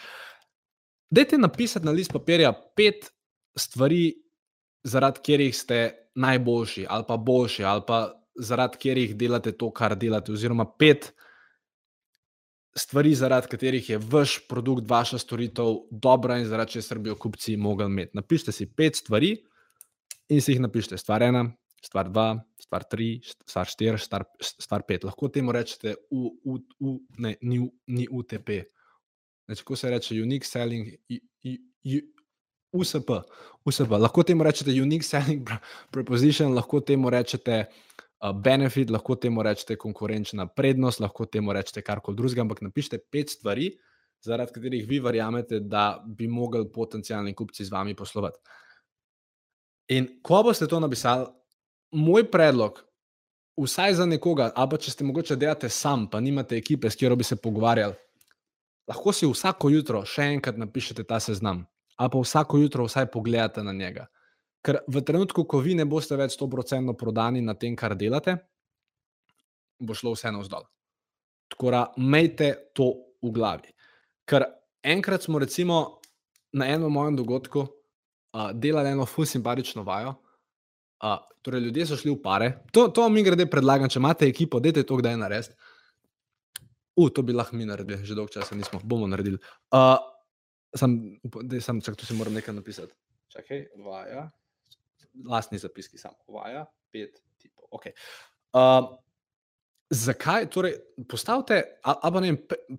Dajte 1.15 1.39
napisati 1.39 1.87
na 1.87 1.95
list 1.95 2.15
papirja 2.15 2.53
pet 2.79 3.11
stvari, 3.59 4.13
zaradi 4.85 5.21
katerih 5.21 5.57
ste 5.57 5.81
najboljši, 6.15 6.87
ali 6.89 7.05
pa 7.09 7.17
boljši, 7.17 7.65
ali 7.65 7.83
pa 7.87 8.01
zaradi 8.37 8.77
katerih 8.77 9.17
delate 9.17 9.53
to, 9.53 9.71
kar 9.73 9.97
delate, 9.97 10.33
oziroma 10.33 10.67
pet 10.79 11.13
stvari, 12.77 13.15
zaradi 13.15 13.49
katerih 13.51 13.91
je 13.91 13.99
vaš 13.99 14.39
produkt, 14.49 14.91
vaša 14.91 15.19
storitev 15.19 15.77
dobra 15.91 16.39
in 16.39 16.47
zaradi 16.47 16.73
česar 16.73 16.99
bi 16.99 17.09
jo 17.09 17.17
kupci 17.17 17.57
mogli 17.57 17.87
imeti. 17.87 18.11
Napišite 18.15 18.53
si 18.53 18.67
pet 18.67 18.97
stvari 18.97 19.37
in 20.29 20.41
si 20.43 20.53
jih 20.53 20.61
napišite. 20.61 20.99
Stvar 20.99 21.23
ena, 21.23 21.45
stvar 21.85 22.11
dva, 22.11 22.29
stvar 22.61 22.85
tri, 22.91 23.21
stvar 23.47 23.71
štiri, 23.71 23.99
stvar, 23.99 24.25
stvar 24.41 24.83
pet. 24.89 25.05
Lahko 25.05 25.29
temu 25.29 25.53
rečete, 25.53 25.95
u, 26.11 26.31
u, 26.45 26.59
u, 26.81 26.99
ne, 27.19 27.37
ni, 27.43 27.61
ni 27.87 28.09
UTP. 28.11 28.51
Kako 29.47 29.77
se 29.77 29.91
reče, 29.91 30.23
unique 30.23 30.49
selling, 30.49 30.89
u, 30.89 31.19
u, 31.85 32.01
USP, 32.75 33.11
USP. 33.65 33.91
Lahko 33.91 34.25
temu 34.27 34.45
rečete 34.45 34.75
unique 34.75 35.07
selling 35.07 35.47
proposition, 35.95 36.55
lahko 36.55 36.81
temu 36.81 37.11
rečete 37.11 37.65
benefit, 38.33 38.91
lahko 38.91 39.17
temu 39.17 39.43
rečete 39.43 39.77
konkurenčna 39.77 40.47
prednost, 40.47 41.01
lahko 41.01 41.27
temu 41.27 41.53
rečete 41.53 41.83
karkoli 41.83 42.17
drugega, 42.17 42.43
ampak 42.43 42.63
napišite 42.63 42.99
pet 43.11 43.31
stvari, 43.31 43.71
zaradi 44.25 44.53
katerih 44.53 44.89
vi 44.89 45.01
verjamete, 45.01 45.61
da 45.61 46.03
bi 46.07 46.29
mogli 46.29 46.65
potencijalni 46.73 47.35
kupci 47.35 47.65
z 47.65 47.73
vami 47.73 47.95
poslovati. 47.95 48.41
In 49.93 50.09
ko 50.23 50.43
boste 50.43 50.67
to 50.67 50.81
napisali, 50.81 51.27
moj 51.93 52.25
predlog, 52.31 52.81
vsaj 53.61 53.95
za 54.01 54.07
nekoga, 54.07 54.49
ali 54.57 54.71
pa 54.71 54.81
če 54.81 54.91
ste 54.91 55.05
mogoče 55.05 55.37
delate 55.37 55.69
sam, 55.69 56.09
pa 56.11 56.21
nimate 56.21 56.57
ekipe, 56.57 56.91
s 56.91 56.97
katero 56.97 57.17
bi 57.17 57.25
se 57.25 57.37
pogovarjali, 57.37 57.95
lahko 58.89 59.13
si 59.13 59.29
vsako 59.29 59.71
jutro 59.71 60.03
še 60.09 60.33
enkrat 60.35 60.57
napišete 60.59 61.05
ta 61.05 61.21
seznam, 61.21 61.67
ali 61.97 62.11
pa 62.11 62.21
vsako 62.21 62.59
jutro 62.59 62.85
vsaj 62.85 63.07
pogledate 63.11 63.63
na 63.63 63.73
njega. 63.73 64.07
Ker 64.65 64.81
v 64.89 65.03
trenutku, 65.05 65.45
ko 65.45 65.61
vi 65.61 65.75
ne 65.75 65.85
boste 65.85 66.17
več 66.17 66.39
100% 66.39 66.97
prodani 66.97 67.43
na 67.45 67.55
tem, 67.55 67.77
kar 67.77 67.95
delate, 67.95 68.39
bo 69.79 69.95
šlo 69.95 70.15
vse 70.15 70.33
navzdol. 70.33 70.65
Tako 71.53 71.71
da, 71.71 71.83
imejte 72.01 72.55
to 72.75 72.89
v 73.23 73.33
glavi. 73.35 73.75
Ker 74.25 74.47
enkrat 74.83 75.27
smo, 75.27 75.39
recimo, 75.39 76.01
na 76.57 76.71
enem 76.73 76.93
mojem 76.93 77.19
dogodku 77.19 77.61
uh, 77.61 78.51
delali 78.55 78.95
eno 78.95 79.07
fus 79.07 79.35
simpatično 79.37 79.85
vajo. 79.85 80.15
Uh, 81.05 81.19
torej, 81.45 81.61
ljudje 81.61 81.87
so 81.87 82.01
šli 82.01 82.15
v 82.15 82.23
pare. 82.23 82.51
To, 82.73 82.89
to 82.89 83.09
mi 83.13 83.23
grede 83.27 83.47
predlagam, 83.51 83.91
če 83.93 84.01
imate 84.01 84.29
ekipo, 84.31 84.63
dajte 84.65 84.87
to, 84.89 84.97
kdaj 85.03 85.19
narediti. 85.21 85.55
Uf, 86.95 87.11
to 87.13 87.25
bi 87.27 87.35
lahko 87.35 87.59
mi 87.59 87.67
naredili, 87.67 88.07
že 88.07 88.15
dolgo 88.15 88.33
časa 88.33 88.57
nismo, 88.57 88.81
bomo 88.81 89.11
naredili. 89.11 89.37
Uh, 89.75 89.99
sem, 90.79 90.97
da 91.23 91.61
sem, 91.61 91.81
čak, 91.85 91.99
tu 91.99 92.07
si 92.07 92.17
moram 92.19 92.35
nekaj 92.35 92.55
napisati. 92.55 92.95
Čakaj, 93.35 93.67
vaja 93.85 94.31
lastni 95.29 95.59
zapiski, 95.59 95.99
samo 95.99 96.15
uvaja, 96.27 96.67
pet 96.93 97.23
tipov. 97.39 97.69
Okay. 97.71 97.93
Uh, 98.53 98.97
zakaj? 99.91 100.49
Torej, 100.51 100.79
postavite, 101.09 101.63
ali 101.83 102.31
ne, 102.31 102.37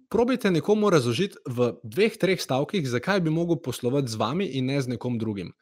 probite 0.10 0.52
nekomu 0.52 0.90
razložiti 0.90 1.40
v 1.48 1.74
dveh, 1.84 2.18
treh 2.20 2.42
stavkih, 2.42 2.88
zakaj 2.90 3.22
bi 3.24 3.34
lahko 3.34 3.60
poslovati 3.70 4.12
z 4.12 4.20
vami 4.20 4.50
in 4.60 4.72
ne 4.72 4.82
z 4.82 4.96
nekom 4.96 5.20
drugim. 5.20 5.54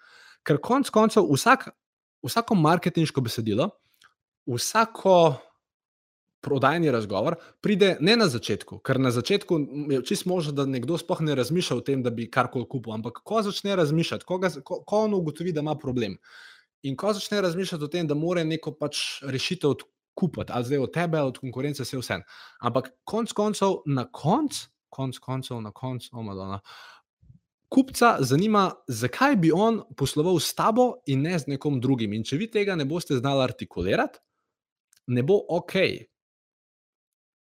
Ker 0.44 0.60
konec 0.60 0.90
koncev 0.90 1.30
vsak, 1.30 1.70
vsako 2.26 2.56
marketinško 2.60 3.22
besedilo, 3.22 3.70
vsako. 4.50 5.36
Prodajni 6.44 6.92
razgovor 6.92 7.38
pride 7.64 7.94
ne 8.04 8.18
na 8.20 8.26
začetku, 8.28 8.82
ker 8.84 9.00
na 9.00 9.14
začetku 9.16 9.60
je 9.94 10.02
čisto 10.04 10.30
možno, 10.30 10.52
da 10.52 10.66
nekdo 10.68 10.98
sploh 11.00 11.22
ne 11.24 11.38
razmišlja 11.40 11.78
o 11.78 11.84
tem, 11.88 12.02
da 12.04 12.12
bi 12.12 12.28
karkoli 12.32 12.68
kupil. 12.70 12.94
Ampak 12.98 13.22
ko 13.24 13.40
začne 13.46 13.78
razmišljati, 13.80 14.28
ko, 14.28 14.42
ga, 14.44 14.52
ko, 14.60 14.82
ko 14.84 15.06
on 15.08 15.16
ugotovi, 15.16 15.54
da 15.56 15.64
ima 15.64 15.78
problem, 15.80 16.18
In 16.84 16.96
ko 17.00 17.14
začne 17.14 17.42
razmišljati 17.42 17.84
o 17.84 17.88
tem, 17.88 18.08
da 18.08 18.16
mora 18.16 18.44
neko 18.44 18.74
pač 18.76 18.98
rešitev 19.24 19.70
odkupiti, 19.70 20.52
ali 20.52 20.66
zdaj 20.68 20.82
od 20.84 20.92
tebe, 20.94 21.22
od 21.22 21.38
konkurence, 21.40 21.84
vse 21.84 21.98
vse. 21.98 22.18
Ampak 22.60 22.90
konec 23.08 23.32
koncev, 23.32 23.78
na 23.86 24.04
koncu, 24.12 24.68
konc 24.90 25.20
koncev, 25.24 25.62
na 25.64 25.72
koncu, 25.72 26.10
omadona. 26.12 26.60
Kupca 27.72 28.18
zanima, 28.20 28.66
zakaj 28.88 29.38
bi 29.42 29.52
on 29.56 29.80
posloval 29.98 30.38
s 30.44 30.52
tabo 30.54 30.92
in 31.08 31.24
ne 31.24 31.40
z 31.40 31.56
nekom 31.56 31.80
drugim. 31.82 32.14
In 32.14 32.28
če 32.28 32.38
vi 32.38 32.50
tega 32.52 32.76
ne 32.76 32.86
boste 32.86 33.16
znali 33.18 33.48
artikulirati, 33.48 34.20
ne 35.08 35.24
bo 35.24 35.40
ok. 35.56 35.80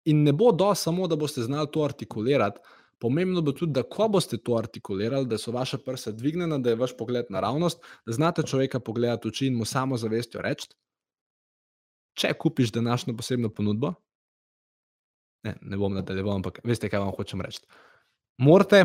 In 0.04 0.22
ne 0.22 0.32
bo 0.32 0.52
do 0.52 0.74
samo, 0.74 1.06
da 1.06 1.16
boste 1.16 1.42
znali 1.42 1.68
to 1.72 1.84
artikulirati, 1.84 2.60
Pomembno 3.02 3.42
bo 3.42 3.50
tudi, 3.52 3.72
da 3.74 3.82
ko 3.82 4.06
boste 4.08 4.38
to 4.38 4.54
artikulirali, 4.54 5.26
da 5.26 5.34
so 5.38 5.50
vaše 5.50 5.78
prste 5.82 6.12
dvignjene, 6.14 6.60
da 6.62 6.70
je 6.70 6.78
vaš 6.78 6.92
pogled 6.96 7.32
naravnost, 7.34 7.80
da 8.06 8.14
znate 8.14 8.44
človeka 8.46 8.78
pogledati 8.80 9.26
v 9.26 9.32
oči 9.32 9.48
in 9.50 9.56
mu 9.58 9.64
samo 9.66 9.98
zavestjo 9.98 10.42
reči: 10.42 10.68
Če 12.14 12.30
kupiš 12.38 12.70
današnjo 12.72 13.16
posebno 13.18 13.50
ponudbo, 13.50 13.94
ne, 15.42 15.56
ne 15.60 15.76
bom 15.76 15.98
nadaljeval, 15.98 16.36
ampak 16.38 16.60
veste, 16.64 16.90
kaj 16.92 17.02
vam 17.02 17.10
hočem 17.16 17.42
reči. 17.42 17.64
Morate 18.38 18.84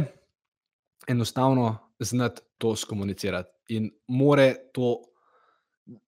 enostavno 1.07 1.75
znati 2.00 2.41
to 2.57 2.75
skomunicirati 2.75 3.77
in 3.77 3.91
more 4.07 4.55
to. 4.74 4.95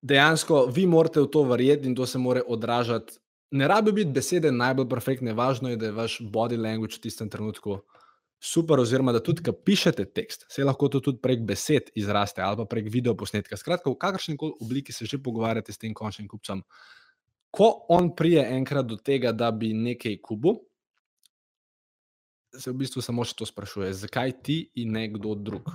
Dejansko 0.01 0.65
vi 0.65 0.87
morate 0.89 1.21
v 1.21 1.29
to 1.31 1.43
verjeti 1.47 1.87
in 1.87 1.93
to 1.95 2.09
se 2.09 2.17
mora 2.17 2.41
odražati. 2.47 3.21
Ne 3.51 3.67
rabi 3.67 3.91
biti 3.91 4.11
besede 4.13 4.51
najbolj 4.51 4.89
perfektne, 4.89 5.33
važno 5.33 5.71
je, 5.71 5.77
da 5.77 5.89
je 5.89 5.97
vaš 5.97 6.19
body 6.21 6.57
language 6.57 6.99
v 6.99 7.07
tistem 7.07 7.29
trenutku 7.29 7.71
uh, 7.71 7.99
super, 8.39 8.79
oziroma 8.79 9.11
da 9.11 9.19
tudi, 9.23 9.43
ki 9.43 9.51
pišete 9.65 10.05
tekst, 10.15 10.45
se 10.51 10.63
lahko 10.63 10.87
to 10.87 11.01
tudi 11.03 11.19
prek 11.21 11.43
besed 11.45 11.91
izraste 11.95 12.41
ali 12.41 12.57
pa 12.57 12.65
prek 12.65 12.87
video 12.91 13.15
posnetka. 13.15 13.57
Skratka, 13.57 13.91
v 13.91 13.99
kakršni 13.99 14.37
koli 14.37 14.55
obliki 14.61 14.93
se 14.95 15.05
že 15.05 15.19
pogovarjate 15.23 15.73
s 15.73 15.77
tem 15.77 15.93
končnim 15.93 16.27
kupcem. 16.27 16.63
Ko 17.51 17.85
on 17.89 18.15
prije 18.15 18.45
enkrat 18.55 18.85
do 18.85 18.95
tega, 18.95 19.31
da 19.31 19.51
bi 19.51 19.73
nekaj 19.73 20.19
kubil, 20.21 20.59
se 22.55 22.71
v 22.71 22.79
bistvu 22.81 23.01
samo 23.01 23.25
še 23.25 23.35
to 23.35 23.45
sprašuje, 23.45 23.93
zakaj 23.93 24.33
ti 24.43 24.61
in 24.75 24.93
ne 24.93 25.07
kdo 25.09 25.35
drug. 25.35 25.69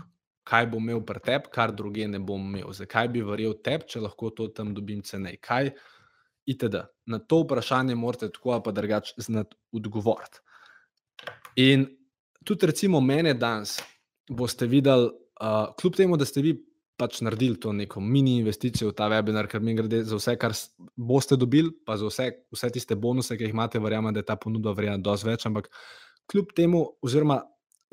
kaj 0.44 0.66
bom 0.68 0.82
imel 0.84 1.00
pri 1.00 1.20
tebi, 1.24 1.48
kar 1.48 1.72
druge 1.72 2.04
ne 2.08 2.18
bom 2.20 2.40
imel. 2.40 2.72
Zakaj 2.76 3.08
bi 3.08 3.22
verjel 3.24 3.54
tebi, 3.64 3.88
če 3.88 4.02
lahko 4.04 4.28
to 4.30 4.48
tam 4.52 4.74
dobim 4.76 5.00
cenej? 5.00 5.38
Kaj 5.40 5.72
itd. 6.46 6.84
Na 7.06 7.18
to 7.18 7.42
vprašanje 7.42 7.94
morate 7.94 8.30
tako 8.32 8.50
ali 8.50 8.72
drugače 8.72 9.14
znati 9.16 9.56
odgovoriti. 9.72 10.38
In 11.56 11.86
tudi, 12.44 12.66
recimo, 12.66 13.00
mene 13.00 13.34
danes 13.34 13.78
boste 14.30 14.66
videli, 14.66 15.10
uh, 15.40 15.74
kljub 15.80 15.96
temu, 15.96 16.16
da 16.16 16.24
ste 16.24 16.42
vi 16.42 16.54
pač 16.96 17.20
naredili 17.20 17.58
to 17.60 17.72
neko 17.72 18.00
mini 18.00 18.36
investicijo 18.38 18.92
v 18.92 18.94
ta 18.94 19.08
webinar, 19.10 19.48
ker 19.50 19.62
mi 19.62 19.74
gre 19.74 20.04
za 20.06 20.18
vse, 20.18 20.36
kar 20.38 20.54
boste 20.96 21.36
dobili, 21.36 21.72
pa 21.86 21.96
za 21.98 22.06
vse, 22.06 22.28
vse 22.54 22.70
tiste 22.76 22.96
bonuse, 22.96 23.36
ki 23.36 23.48
jih 23.48 23.54
imate, 23.54 23.82
verjamem, 23.82 24.14
da 24.14 24.22
je 24.22 24.28
ta 24.28 24.36
ponudba 24.38 24.74
vredna 24.76 24.98
dosti 25.02 25.28
več. 25.28 25.46
Ampak 25.50 25.70
kljub 26.30 26.54
temu, 26.54 26.84
oziroma 27.02 27.40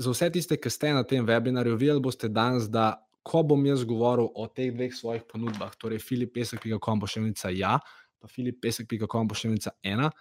za 0.02 0.14
vse 0.14 0.30
tiste, 0.38 0.58
ki 0.62 0.70
ste 0.70 0.94
na 0.94 1.04
tem 1.08 1.26
webinarju, 1.26 1.80
videli 1.80 2.04
boste 2.04 2.30
danes, 2.30 2.70
da 2.70 2.94
ko 3.26 3.44
bom 3.46 3.66
jaz 3.66 3.84
govoril 3.86 4.30
o 4.34 4.48
teh 4.50 4.72
dveh 4.74 4.94
svojih 4.94 5.26
ponudbah, 5.30 5.74
torej 5.78 6.02
filipesek.com 6.02 7.02
pošiljnica 7.02 7.52
ja, 7.54 7.76
pa 8.22 8.30
filipesek.com 8.30 9.28
pošiljnica 9.28 9.74
ena, 9.84 10.12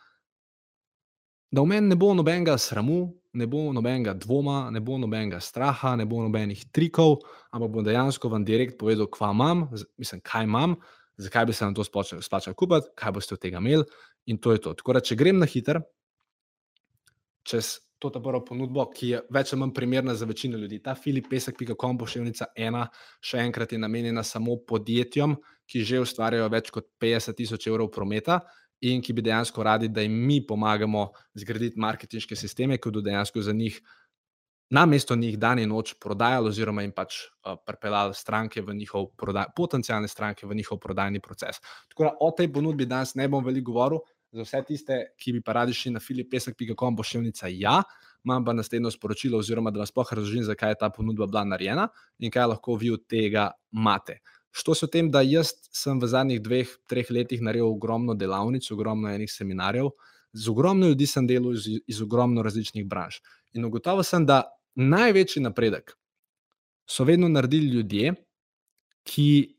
da 1.51 1.63
v 1.63 1.67
meni 1.67 1.91
ne 1.91 1.99
bo 1.99 2.13
nobenega 2.15 2.55
sramu, 2.59 3.01
ne 3.35 3.47
bo 3.47 3.73
nobenega 3.75 4.15
dvoma, 4.15 4.71
ne 4.71 4.81
bo 4.81 4.99
nobenega 4.99 5.41
straha, 5.43 5.97
ne 5.99 6.07
bo 6.07 6.23
nobenih 6.23 6.65
trikov, 6.75 7.19
ampak 7.51 7.73
bom 7.75 7.87
dejansko 7.87 8.31
vam 8.31 8.45
direkt 8.47 8.79
povedal, 8.79 9.11
kva 9.11 9.33
imam, 9.35 9.67
mislim, 9.99 10.23
kaj 10.25 10.47
imam, 10.47 10.77
zakaj 11.21 11.47
bi 11.47 11.53
se 11.53 11.65
nam 11.65 11.75
to 11.75 11.85
splačalo 11.85 12.55
kupiti, 12.55 12.93
kaj 12.95 13.13
boste 13.13 13.35
od 13.35 13.43
tega 13.43 13.59
imeli 13.59 13.85
in 14.27 14.39
to 14.39 14.53
je 14.53 14.63
to. 14.63 14.75
Tako 14.79 14.97
da, 14.97 15.03
če 15.05 15.19
grem 15.19 15.39
na 15.43 15.47
hiter, 15.51 15.83
čez 17.43 17.79
to 18.01 18.11
ta 18.11 18.21
prvo 18.21 18.41
ponudbo, 18.45 18.87
ki 18.95 19.09
je 19.13 19.21
več 19.31 19.53
ali 19.53 19.61
manj 19.61 19.75
primerna 19.77 20.15
za 20.17 20.27
večino 20.27 20.59
ljudi. 20.59 20.81
Ta 20.83 20.95
filipesek.com 20.97 21.99
pošiljnica 22.01 22.49
ena, 22.57 22.87
še 23.21 23.45
enkrat 23.45 23.73
je 23.73 23.79
namenjena 23.79 24.25
samo 24.25 24.57
podjetjem, 24.67 25.37
ki 25.69 25.85
že 25.85 26.01
ustvarjajo 26.01 26.49
več 26.51 26.73
kot 26.75 26.89
50 27.03 27.37
tisoč 27.37 27.69
evrov 27.69 27.93
prometa 27.93 28.41
in 28.81 29.03
ki 29.05 29.13
bi 29.13 29.23
dejansko 29.23 29.63
radi, 29.63 29.91
da 29.93 30.01
jim 30.01 30.15
mi 30.27 30.41
pomagamo 30.47 31.11
zgraditi 31.37 31.81
marketinške 31.81 32.37
sisteme, 32.37 32.79
ki 32.79 32.89
bodo 32.89 33.05
dejansko 33.11 33.45
za 33.45 33.53
njih. 33.53 33.81
Na 34.71 34.85
mesto 34.87 35.17
njih 35.19 35.35
dan 35.39 35.59
in 35.59 35.69
noč 35.69 35.97
prodajali, 35.99 36.49
oziroma 36.49 36.85
jim 36.85 36.93
pač 36.95 37.17
uh, 37.27 37.57
pripeljali 37.67 38.15
stranke 38.15 38.63
v 38.63 38.77
njihov 38.79 39.09
prodaj, 39.19 39.51
potencijalne 39.57 40.09
stranke 40.09 40.47
v 40.47 40.55
njihov 40.55 40.79
prodajni 40.79 41.21
proces. 41.21 41.59
Tako 41.91 42.07
da 42.07 42.13
o 42.23 42.31
tej 42.31 42.53
ponudbi 42.55 42.87
danes 42.87 43.17
ne 43.19 43.27
bom 43.29 43.43
veliko 43.45 43.73
govoril, 43.73 44.05
za 44.33 44.45
vse 44.45 44.63
tiste, 44.67 44.99
ki 45.19 45.33
bi 45.33 45.43
pa 45.43 45.53
radi 45.53 45.75
šli 45.75 45.93
na 45.97 46.01
filipesek.com, 46.01 46.97
pošiljnica 46.97 47.49
ja, 47.51 47.83
imam 48.25 48.45
pa 48.45 48.53
naslednjo 48.53 48.91
sporočilo, 48.91 49.39
oziroma 49.39 49.71
da 49.71 49.83
vam 49.83 49.87
sploh 49.87 50.13
razložim, 50.13 50.45
zakaj 50.45 50.71
je 50.71 50.79
ta 50.83 50.91
ponudba 50.91 51.27
bila 51.27 51.45
narejena 51.45 51.89
in 52.19 52.31
kaj 52.31 52.53
lahko 52.55 52.77
vi 52.77 52.91
od 52.91 53.07
tega 53.09 53.51
imate. 53.73 54.21
Što 54.51 54.75
se 54.75 54.85
o 54.85 54.89
tem, 54.89 55.11
da 55.11 55.23
jaz 55.23 55.53
sem 55.73 56.01
v 56.01 56.07
zadnjih 56.11 56.41
dveh, 56.43 56.71
treh 56.91 57.11
letih 57.11 57.43
naredil 57.43 57.71
ogromno 57.71 58.15
delavnic, 58.15 58.71
ogromno 58.71 59.09
enih 59.09 59.31
seminarjev, 59.31 59.93
z 60.33 60.51
ogromno 60.51 60.89
ljudi 60.91 61.07
sem 61.07 61.27
delal 61.27 61.55
iz, 61.55 61.69
iz 61.87 62.03
ogromno 62.03 62.43
različnih 62.43 62.87
branž. 62.87 63.21
In 63.55 63.65
ugotovil 63.65 64.03
sem, 64.07 64.27
da 64.27 64.43
največji 64.75 65.43
napredek 65.43 65.95
so 66.87 67.07
vedno 67.07 67.29
naredili 67.29 67.71
ljudje, 67.71 68.15
ki 69.07 69.55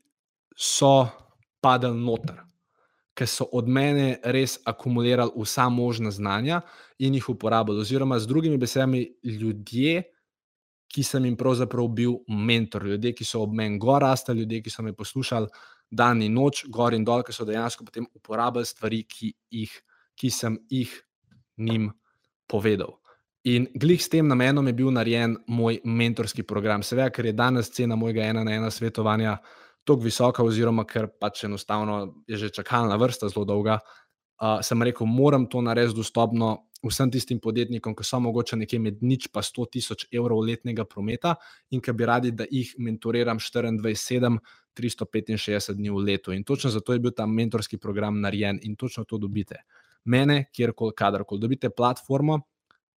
so 0.56 1.08
padali 1.60 1.98
noter 2.00 2.51
ki 3.14 3.26
so 3.28 3.46
od 3.52 3.68
mene 3.68 4.16
res 4.24 4.58
akumulirali 4.64 5.32
vsa 5.36 5.68
možna 5.68 6.10
znanja 6.10 6.62
in 6.98 7.14
jih 7.14 7.28
uporabljali. 7.28 7.80
Oziroma, 7.80 8.18
z 8.18 8.26
drugimi 8.26 8.58
besedami, 8.58 9.04
ljudje, 9.24 10.02
ki 10.92 11.02
sem 11.02 11.24
jim 11.24 11.36
pravzaprav 11.36 11.88
bil 11.88 12.18
mentor, 12.28 12.86
ljudje, 12.86 13.14
ki 13.16 13.24
so 13.24 13.42
ob 13.44 13.54
meni 13.56 13.78
gor 13.80 14.02
rastali, 14.02 14.40
ljudje, 14.40 14.62
ki 14.62 14.70
so 14.70 14.82
me 14.82 14.92
poslušali 14.96 15.48
dan 15.90 16.22
in 16.22 16.34
noč, 16.36 16.64
gor 16.72 16.94
in 16.96 17.04
dol, 17.04 17.24
ki 17.24 17.32
so 17.32 17.44
dejansko 17.48 17.84
potem 17.84 18.08
uporabljali 18.16 18.68
stvari, 18.68 19.02
ki, 19.08 19.32
jih, 19.50 19.76
ki 20.16 20.30
sem 20.30 20.58
jih 20.70 20.92
njim 21.56 21.90
povedal. 22.48 22.98
In 23.44 23.66
glih 23.74 23.98
s 23.98 24.08
tem 24.08 24.28
namenom 24.28 24.68
je 24.70 24.76
bil 24.78 24.92
narejen 24.94 25.34
moj 25.50 25.80
mentorski 25.84 26.44
program. 26.46 26.84
Seveda, 26.86 27.10
ker 27.10 27.26
je 27.26 27.32
danes 27.34 27.72
cena 27.74 27.96
mojega 27.98 28.28
ena 28.30 28.44
na 28.44 28.54
ena 28.54 28.70
svetovanja 28.70 29.36
tako 29.84 30.00
visoka, 30.06 30.44
oziroma 30.44 30.84
ker 30.88 31.08
pač 31.20 31.44
enostavno 31.44 32.22
je 32.28 32.36
že 32.36 32.50
čakalna 32.50 32.96
vrsta 32.96 33.28
zelo 33.28 33.44
dolga, 33.44 33.80
uh, 34.40 34.60
sem 34.62 34.82
rekel, 34.82 35.06
moram 35.06 35.46
to 35.46 35.60
narediti 35.60 35.96
dostopno 35.96 36.58
vsem 36.82 37.10
tistim 37.10 37.38
podjetnikom, 37.40 37.94
ki 37.94 38.04
so 38.04 38.18
mogoče 38.20 38.56
nekje 38.58 38.78
med 38.82 39.02
nič 39.06 39.28
pa 39.32 39.42
100 39.42 39.66
tisoč 39.76 40.06
evrov 40.10 40.42
letnega 40.42 40.84
prometa 40.84 41.36
in 41.70 41.80
ki 41.80 41.94
bi 41.94 42.06
radi, 42.06 42.32
da 42.34 42.46
jih 42.50 42.74
mentoriram 42.78 43.38
24-7, 43.38 44.38
365 44.74 45.76
dni 45.78 45.92
v 45.92 46.02
letu. 46.02 46.32
In 46.32 46.44
točno 46.44 46.70
zato 46.70 46.92
je 46.92 46.98
bil 46.98 47.14
ta 47.14 47.26
mentorski 47.26 47.78
program 47.78 48.20
narejen 48.20 48.58
in 48.62 48.76
točno 48.76 49.04
to 49.04 49.18
dobite. 49.18 49.62
Mene, 50.04 50.48
kjerkoli, 50.52 50.94
kadarkoli. 50.96 51.40
Dobite 51.40 51.70
platformo, 51.70 52.40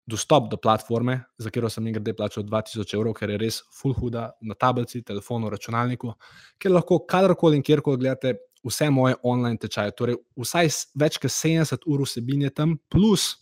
dostop 0.07 0.51
do 0.51 0.57
platforme, 0.57 1.21
za 1.39 1.51
katero 1.51 1.71
sem 1.71 1.87
jim 1.87 1.95
grede 1.95 2.15
plačal 2.17 2.45
2000 2.45 2.97
evrov, 2.97 3.15
ker 3.15 3.31
je 3.31 3.39
res 3.39 3.61
full 3.79 3.95
huda 3.95 4.31
na 4.43 4.55
tablici, 4.55 5.03
telefonu, 5.07 5.51
računalniku, 5.51 6.15
ker 6.59 6.75
lahko 6.75 7.05
kadarkoli 7.09 7.61
in 7.61 7.63
kjerkoli 7.63 8.01
gledate 8.03 8.35
vse 8.67 8.91
moje 8.91 9.17
online 9.23 9.59
tečaje. 9.63 9.95
Torej, 9.99 10.19
vsaj 10.39 10.71
več 10.99 11.19
kot 11.23 11.35
70 11.35 11.87
ur 11.87 12.05
vsebine 12.07 12.51
tam, 12.51 12.77
plus 12.91 13.35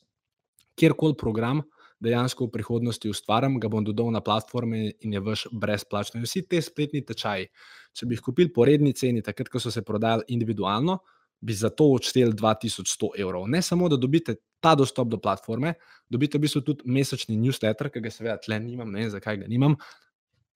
kjerkoli 0.80 1.16
program. 1.16 1.62
Dejansko 2.00 2.46
v 2.46 2.54
prihodnosti 2.54 3.10
ustvarjam, 3.12 3.58
ga 3.60 3.68
bom 3.68 3.84
dodal 3.84 4.08
na 4.08 4.22
platforme 4.24 4.86
in 5.04 5.12
je 5.12 5.20
vaš 5.20 5.42
brezplačen. 5.52 6.22
Vsi 6.24 6.46
te 6.48 6.60
spletni 6.64 7.02
tečaji, 7.04 7.50
če 7.92 8.08
bi 8.08 8.16
jih 8.16 8.22
kupili 8.24 8.52
po 8.52 8.64
redni 8.64 8.94
ceni, 8.96 9.20
takrat, 9.20 9.50
ko 9.52 9.60
so 9.60 9.68
se 9.68 9.82
prodajali 9.84 10.24
individualno, 10.32 10.96
bi 11.40 11.54
za 11.56 11.70
to 11.72 11.88
odšteli 11.96 12.32
2100 12.36 13.10
evrov. 13.18 13.48
Ne 13.48 13.62
samo, 13.62 13.88
da 13.88 13.96
dobite 13.96 14.36
ta 14.60 14.74
dostop 14.74 15.08
do 15.08 15.18
platforme, 15.20 15.74
dobite 16.10 16.38
v 16.38 16.44
bistvu 16.44 16.60
tudi 16.60 16.84
mesečni 16.84 17.36
newsletter, 17.40 17.88
ki 17.92 18.02
ga 18.04 18.12
seveda 18.12 18.36
tle 18.44 18.60
nimam, 18.60 18.92
ne 18.92 19.04
vem, 19.04 19.12
zakaj 19.12 19.40
ga 19.40 19.48
nimam, 19.48 19.76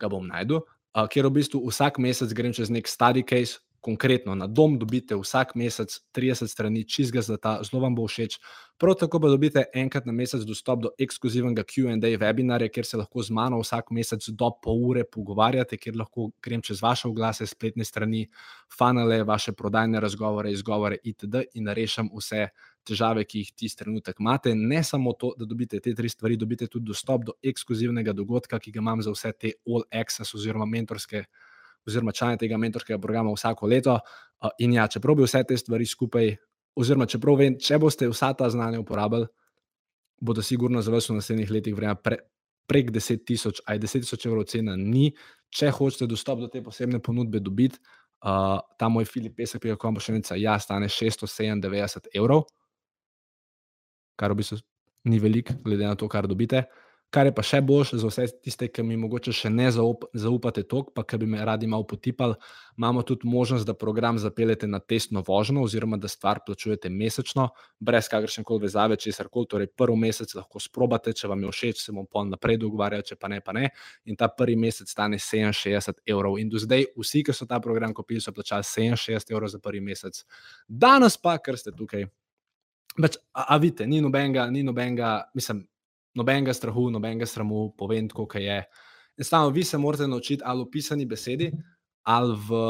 ga 0.01 0.11
bom 0.13 0.27
najdel, 0.29 0.61
kjer 1.11 1.29
v 1.31 1.37
bistvu 1.41 1.63
vsak 1.71 1.99
mesec 2.05 2.35
grem 2.37 2.53
čez 2.53 2.71
nek 2.71 2.91
study 2.91 3.25
case, 3.25 3.65
konkretno 3.85 4.35
na 4.35 4.47
dom 4.47 4.79
dobite 4.81 5.17
vsak 5.17 5.53
mesec 5.61 5.93
30 6.17 6.49
strani 6.49 6.85
čizga 6.89 7.21
zlata, 7.23 7.59
zelo 7.69 7.83
vam 7.83 7.95
bo 7.95 8.07
všeč. 8.09 8.39
Prav 8.81 8.97
tako 8.99 9.21
pa 9.21 9.29
dobite 9.29 9.67
enkrat 9.77 10.07
na 10.09 10.13
mesec 10.13 10.43
dostop 10.49 10.81
do 10.83 10.91
ekskluzivnega 10.99 11.63
QA 11.69 11.95
webinarja, 12.19 12.71
kjer 12.73 12.89
se 12.89 12.97
lahko 12.97 13.23
z 13.23 13.31
mano 13.37 13.61
vsak 13.61 13.93
mesec 13.93 14.29
do 14.33 14.51
pol 14.63 14.81
ure 14.89 15.05
pogovarjate, 15.05 15.77
kjer 15.77 16.01
lahko 16.01 16.31
grem 16.43 16.63
čez 16.65 16.83
vaše 16.83 17.09
oglase, 17.09 17.47
spletne 17.47 17.85
strani, 17.85 18.25
fanale, 18.79 19.23
vaše 19.23 19.53
prodajne 19.53 20.01
razgovore, 20.01 20.53
izgovore 20.53 20.99
itd. 21.05 21.45
in 21.55 21.69
rešim 21.69 22.09
vse 22.17 22.49
težave, 22.85 23.25
ki 23.25 23.45
jih 23.45 23.53
ti 23.57 23.69
trenutek 23.77 24.21
imate. 24.21 24.55
Ne 24.55 24.83
samo 24.85 25.13
to, 25.13 25.35
da 25.39 25.45
dobite 25.45 25.81
te 25.81 25.95
tri 25.95 26.09
stvari, 26.09 26.37
dobite 26.37 26.67
tudi 26.67 26.89
dostop 26.89 27.25
do 27.25 27.33
ekskluzivnega 27.43 28.13
dogodka, 28.13 28.59
ki 28.59 28.73
ga 28.73 28.81
imam 28.81 29.03
za 29.03 29.13
vse 29.13 29.33
te 29.33 29.53
all 29.69 29.85
access 29.93 30.35
oziroma 30.35 30.67
mentorske. 30.67 31.25
Oziroma, 31.87 32.15
člane 32.17 32.39
tega 32.41 32.59
mentorskega 32.61 32.99
programa 33.01 33.33
vsako 33.35 33.69
leto. 33.69 33.99
In 34.65 34.73
ja, 34.77 34.87
čeprav 34.89 35.19
bi 35.19 35.27
vse 35.27 35.43
te 35.49 35.57
stvari 35.57 35.87
skupaj, 35.87 36.35
oziroma, 36.81 37.07
čeprav 37.11 37.39
vem, 37.41 37.59
če 37.61 37.79
boste 37.81 38.09
vsa 38.11 38.33
ta 38.39 38.49
znanja 38.51 38.81
uporabljali, 38.81 39.29
bodo 40.25 40.43
sigurno 40.43 40.83
za 40.83 40.93
vas 40.93 41.09
v 41.11 41.19
naslednjih 41.19 41.51
letih 41.51 41.77
vredna 41.77 41.95
pre, 41.95 42.19
prek 42.71 42.91
10 42.95 43.25
tisoč, 43.29 43.61
aj 43.69 43.83
10 43.85 44.07
tisoč 44.07 44.27
evrov 44.27 44.49
cena 44.49 44.77
ni. 44.81 45.11
Če 45.55 45.71
hočete 45.71 46.09
dostop 46.11 46.41
do 46.41 46.49
te 46.51 46.63
posebne 46.65 46.99
ponudbe 47.05 47.39
dobiti, 47.41 47.79
uh, 48.25 48.59
ta 48.79 48.89
moj 48.89 49.07
Filip 49.07 49.37
Pesek, 49.39 49.63
ki 49.63 49.75
ga 49.75 49.79
kombo 49.79 50.03
še 50.03 50.17
enica, 50.17 50.39
ja, 50.41 50.57
stane 50.59 50.89
697 50.91 52.11
evrov 52.17 52.47
kar 54.17 54.33
v 54.33 54.41
bistvu 54.41 54.59
ni 55.11 55.19
veliko, 55.21 55.55
glede 55.65 55.87
na 55.87 55.95
to, 55.99 56.09
kar 56.09 56.27
dobite. 56.31 56.65
Kar 57.15 57.29
je 57.29 57.33
pa 57.35 57.45
še 57.47 57.61
boljše 57.63 58.01
za 58.03 58.09
vse 58.11 58.25
tiste, 58.43 58.67
ki 58.75 58.83
mi 58.83 58.97
mogoče 58.99 59.31
še 59.39 59.51
ne 59.53 59.69
zaup, 59.71 60.03
zaupate 60.19 60.65
toliko, 60.67 60.91
pa 60.97 61.05
ki 61.07 61.21
bi 61.23 61.29
me 61.31 61.45
radi 61.47 61.69
malo 61.71 61.87
potipali, 61.87 62.35
imamo 62.75 63.05
tudi 63.07 63.29
možnost, 63.31 63.69
da 63.69 63.77
program 63.79 64.19
zapeljete 64.19 64.67
na 64.67 64.81
testno 64.83 65.23
vožnjo, 65.27 65.63
oziroma 65.63 65.95
da 66.03 66.11
stvar 66.11 66.41
plačujete 66.47 66.91
mesečno, 66.91 67.45
brez 67.79 68.09
kakršne 68.11 68.43
koli 68.49 68.65
vezave, 68.65 68.99
če 68.99 69.13
se 69.15 69.27
kar 69.29 69.47
torej 69.53 69.71
prvi 69.79 70.01
mesec 70.07 70.35
lahko 70.35 70.59
sprobate, 70.59 71.15
če 71.15 71.31
vam 71.31 71.45
je 71.47 71.53
všeč, 71.55 71.85
se 71.85 71.95
bom 71.95 72.09
pol 72.11 72.27
naprej 72.33 72.59
dogovarjal, 72.65 73.07
če 73.07 73.19
pa 73.21 73.31
ne, 73.31 73.39
pa 73.45 73.55
ne. 73.55 73.71
In 74.11 74.19
ta 74.19 74.27
prvi 74.27 74.59
mesec 74.59 74.91
stane 74.91 75.23
67 75.23 76.03
evrov. 76.11 76.41
In 76.43 76.51
do 76.51 76.59
zdaj, 76.59 76.89
vsi, 76.99 77.23
ki 77.23 77.37
so 77.37 77.47
ta 77.47 77.61
program 77.63 77.95
kupili, 77.95 78.25
so 78.25 78.35
plačali 78.35 78.67
67 78.67 79.31
evrov 79.37 79.55
za 79.55 79.63
prvi 79.63 79.85
mesec. 79.87 80.25
Danes 80.67 81.15
pa, 81.23 81.39
ker 81.39 81.61
ste 81.63 81.71
tukaj, 81.71 82.09
Pač, 82.95 83.17
a, 83.35 83.49
a 83.51 83.57
vidite, 83.59 83.89
ni 83.91 83.99
nobenega, 83.99 84.45
ni 84.55 84.61
nobenega, 84.63 85.25
mislim, 85.35 85.65
nobenega 86.15 86.55
strahu, 86.55 86.89
nobenega 86.91 87.27
sramu, 87.27 87.73
povem, 87.79 88.09
kako 88.09 88.39
je. 88.39 88.63
Enostavno, 89.19 89.51
vi 89.55 89.65
se 89.65 89.79
morate 89.79 90.09
naučiti 90.09 90.43
ali 90.45 90.65
v 90.65 90.71
pisani 90.71 91.07
besedi, 91.07 91.51
ali 92.03 92.37
v, 92.49 92.61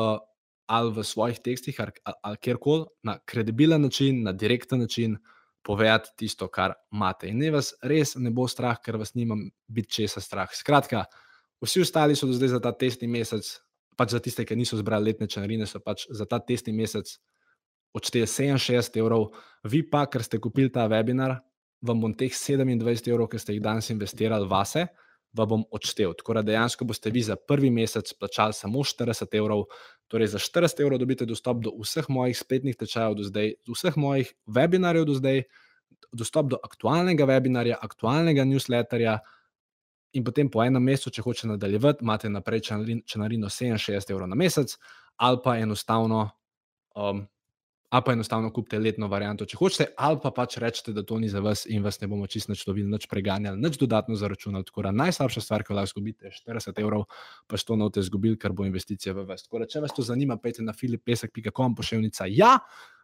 ali 0.66 0.92
v 0.92 1.04
svojih 1.04 1.38
tekstih, 1.44 1.80
ali, 1.80 1.92
ali 2.22 2.37
kjerkoli, 2.37 2.85
na 3.02 3.18
kredibilen 3.24 3.83
način, 3.83 4.22
na 4.22 4.33
direkten 4.33 4.80
način 4.80 5.16
povedati 5.62 6.11
tisto, 6.16 6.48
kar 6.48 6.74
imate. 6.92 7.28
In 7.28 7.38
ne 7.38 7.50
vas 7.50 7.72
res 7.83 8.16
ne 8.16 8.30
bo 8.30 8.48
strah, 8.48 8.80
ker 8.85 8.96
vas 9.00 9.14
nimam 9.14 9.48
biti 9.68 9.90
česa 10.00 10.20
strah. 10.20 10.52
Skratka, 10.52 11.04
Vsi 11.64 11.80
ostali 11.80 12.16
so 12.16 12.26
do 12.26 12.33
zdaj 12.33 12.48
za 12.48 12.61
ta 12.61 12.72
testni 12.76 13.09
mesec, 13.09 13.46
pač 13.96 14.12
za 14.12 14.20
tiste, 14.20 14.44
ki 14.44 14.57
niso 14.57 14.76
zbrali 14.76 15.11
letne 15.11 15.28
članarine, 15.30 15.66
so 15.66 15.80
pač 15.80 16.07
za 16.11 16.26
ta 16.28 16.38
testni 16.38 16.74
mesec 16.76 17.16
odšteli 17.94 18.26
67 18.26 18.98
evrov, 19.00 19.30
vi 19.70 19.85
pa, 19.87 20.04
ker 20.11 20.24
ste 20.26 20.40
kupili 20.42 20.72
ta 20.72 20.88
webinar, 20.90 21.38
vam 21.85 22.01
bom 22.01 22.14
teh 22.16 22.33
27 22.33 23.11
evrov, 23.12 23.29
ki 23.29 23.40
ste 23.40 23.57
jih 23.57 23.62
danes 23.62 23.90
investirali 23.92 24.49
vase, 24.49 24.87
vam 25.37 25.51
bom 25.51 25.64
odštel. 25.75 26.14
Tako 26.18 26.38
da 26.38 26.44
dejansko 26.47 26.87
boste 26.88 27.11
vi 27.12 27.23
za 27.23 27.37
prvi 27.37 27.70
mesec 27.70 28.12
plačali 28.18 28.57
samo 28.57 28.85
40 28.87 29.37
evrov, 29.37 29.66
torej 30.09 30.33
za 30.35 30.38
40 30.38 30.81
evrov 30.85 31.03
dobite 31.03 31.27
dostop 31.27 31.61
do 31.64 31.75
vseh 31.83 32.09
mojih 32.09 32.38
spletnih 32.38 32.77
tečajev 32.77 33.18
do 33.18 33.27
zdaj, 33.29 33.55
do 33.66 33.77
vseh 33.77 33.97
mojih 33.97 34.33
webinarjev 34.47 35.05
do 35.11 35.18
zdaj, 35.18 35.42
dostop 36.12 36.53
do 36.55 36.61
aktualnega 36.64 37.27
webinarja, 37.29 37.79
aktualnega 37.83 38.47
newsletterja. 38.49 39.18
In 40.14 40.23
potem 40.23 40.47
po 40.51 40.62
enem 40.62 40.85
mesecu, 40.87 41.11
če 41.11 41.23
hočete 41.27 41.49
nadaljevati, 41.51 42.05
imate 42.07 42.31
naprej 42.31 42.62
članarino 43.11 43.51
67 43.51 44.12
evrov 44.14 44.31
na 44.31 44.38
mesec, 44.38 44.77
ali 45.18 45.40
pa 45.42 45.57
enostavno 45.59 46.29
um, 46.94 47.25
ali 47.94 48.02
pa 48.07 48.12
enostavno 48.12 48.50
kupite 48.52 48.78
letno 48.83 49.07
varianto, 49.07 49.46
če 49.46 49.54
hočete, 49.54 49.85
ali 50.02 50.18
pa 50.18 50.33
pač 50.35 50.57
rečete, 50.59 50.90
da 50.96 51.04
to 51.07 51.14
ni 51.22 51.28
za 51.30 51.38
vas 51.38 51.61
in 51.70 51.85
vas 51.85 52.00
ne 52.00 52.09
bomo 52.11 52.26
čisto 52.26 52.50
nič 52.50 52.64
lovili, 52.66 52.88
nič 52.90 53.04
preganjali, 53.07 53.61
nič 53.62 53.76
dodatno 53.78 54.16
zaračunali. 54.18 54.66
Tako 54.66 54.83
da 54.88 54.90
najslabša 54.98 55.42
stvar, 55.44 55.62
ki 55.62 55.76
lahko 55.78 55.92
izgubite, 55.92 56.26
je 56.26 56.35
40 56.40 56.80
evrov, 56.83 57.04
pa 57.46 57.61
to 57.61 57.76
ne 57.78 57.87
boste 57.87 58.02
izgubili, 58.02 58.38
ker 58.40 58.50
bo 58.50 58.66
investicija 58.66 59.14
v 59.14 59.22
vas. 59.28 59.46
Tako 59.46 59.62
da, 59.62 59.68
če 59.70 59.85
vas 59.85 59.94
to 59.94 60.02
zanima, 60.02 60.35
pejte 60.42 60.66
na 60.66 60.74
filipesek.com, 60.74 61.78
pošiljnica 61.78 62.26
ja, 62.35 62.57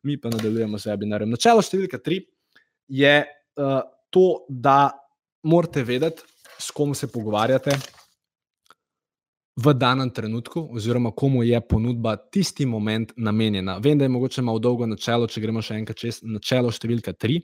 mi 0.03 0.19
pa 0.19 0.35
nadaljujemo 0.35 0.83
z 0.83 0.91
webinarjem. 0.91 1.31
Načelo 1.31 1.63
številka 1.63 2.03
tri 2.03 2.25
je 2.91 3.15
uh, 3.23 3.79
to, 4.11 4.27
da 4.51 4.91
morate 5.47 5.87
vedeti, 5.87 6.27
s 6.59 6.75
kom 6.75 6.99
se 6.99 7.07
pogovarjate 7.15 7.79
v 9.61 9.75
danem 9.75 10.11
trenutku, 10.11 10.69
oziroma 10.73 11.11
komu 11.17 11.43
je 11.43 11.61
ponudba 11.61 12.17
tisti 12.17 12.67
moment 12.67 13.13
namenjena. 13.17 13.79
Vem, 13.79 13.99
da 13.99 14.05
je 14.05 14.13
mogoče 14.15 14.43
malo 14.43 14.59
dolgo 14.59 14.87
načelo, 14.87 15.29
če 15.29 15.41
gremo 15.41 15.63
še 15.63 15.77
enkrat 15.81 15.99
čez 16.01 16.23
načelo 16.23 16.73
številka 16.73 17.13
tri. 17.13 17.41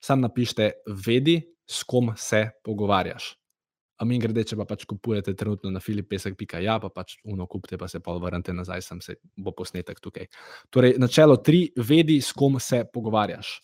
Sam 0.00 0.22
napišite, 0.24 0.70
vedi, 1.06 1.40
s 1.68 1.84
kom 1.84 2.14
se 2.16 2.46
pogovarjaš. 2.64 3.34
A 3.98 4.06
mi 4.06 4.20
grede, 4.22 4.44
če 4.46 4.56
pa 4.60 4.64
pač 4.68 4.84
kupujete 4.86 5.34
trenutno 5.34 5.72
na 5.74 5.82
filipesek.ja, 5.82 6.78
pa 6.78 6.88
pač 6.94 7.16
uno 7.26 7.48
kupite, 7.50 7.76
pa 7.80 7.88
se 7.90 7.98
pa 8.00 8.14
vrnete 8.14 8.54
nazaj, 8.54 8.84
sem 8.86 9.00
se 9.02 9.18
bo 9.34 9.52
posnetek 9.58 9.98
tukaj. 10.00 10.30
Torej, 10.70 10.94
načelo 11.02 11.40
tri, 11.42 11.66
vedi, 11.76 12.20
s 12.22 12.30
kom 12.32 12.60
se 12.62 12.84
pogovarjaš. 12.94 13.56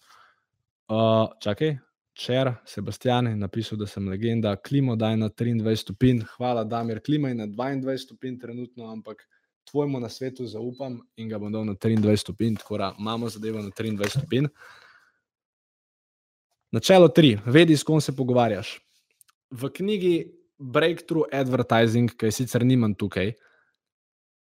Uh, 0.90 1.31
čakaj, 1.40 1.77
Čer, 2.14 2.53
Sebastian 2.64 3.27
je 3.27 3.37
napisal, 3.37 3.79
da 3.79 3.87
sem 3.90 4.09
legenda, 4.09 4.55
klimo 4.57 4.94
daj 4.96 5.16
na 5.16 5.29
23 5.29 5.77
stopinj. 5.77 6.20
Hvala, 6.37 6.64
Damir, 6.64 7.00
klima 7.03 7.29
je 7.29 7.35
na 7.35 7.46
22 7.46 7.98
stopinj 7.98 8.38
trenutno, 8.38 8.87
ampak 8.92 9.27
tvojemu 9.70 10.00
na 10.00 10.09
svetu 10.09 10.46
zaupam 10.46 11.00
in 11.16 11.29
ga 11.29 11.38
bom 11.38 11.53
dal 11.53 11.66
na 11.66 11.74
23 11.74 12.16
stopinj, 12.16 12.61
tako 12.62 12.79
da 12.79 12.94
imamo 12.98 13.29
zadevo 13.29 13.62
na 13.62 13.70
23 13.70 14.09
stopinj. 14.18 14.46
Načelo 16.70 17.09
3. 17.09 17.38
Vedi, 17.46 17.77
s 17.77 17.83
kom 17.83 18.00
se 18.00 18.16
pogovarjaš. 18.16 18.79
V 19.50 19.70
knjigi 19.74 20.14
Breakthrough 20.59 21.27
Advertising, 21.33 22.14
ki 22.14 22.31
je 22.31 22.33
sicer 22.33 22.64
nimam 22.64 22.94
tukaj, 22.94 23.35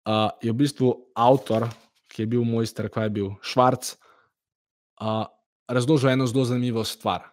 uh, 0.07 0.29
je 0.43 0.51
v 0.51 0.59
bistvu 0.59 0.91
avtor, 1.15 1.69
ki 2.11 2.23
je 2.23 2.31
bil 2.35 2.43
mojster, 2.43 2.89
kaj 2.91 3.07
je 3.07 3.15
bil 3.15 3.33
Švarc, 3.43 3.95
uh, 4.99 5.25
razložil 5.67 6.11
eno 6.11 6.27
zelo 6.27 6.45
zanimivo 6.45 6.83
stvar. 6.83 7.31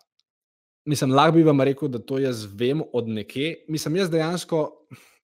Mislim, 0.88 1.12
lahko 1.12 1.36
bi 1.36 1.42
vam 1.44 1.60
rekel, 1.60 1.88
da 1.92 1.98
to 2.00 2.18
jaz 2.18 2.46
vem 2.56 2.80
od 2.96 3.08
nekje. 3.08 3.64
Mislim, 3.68 3.96
jaz 4.00 4.08
dejansko, 4.10 4.62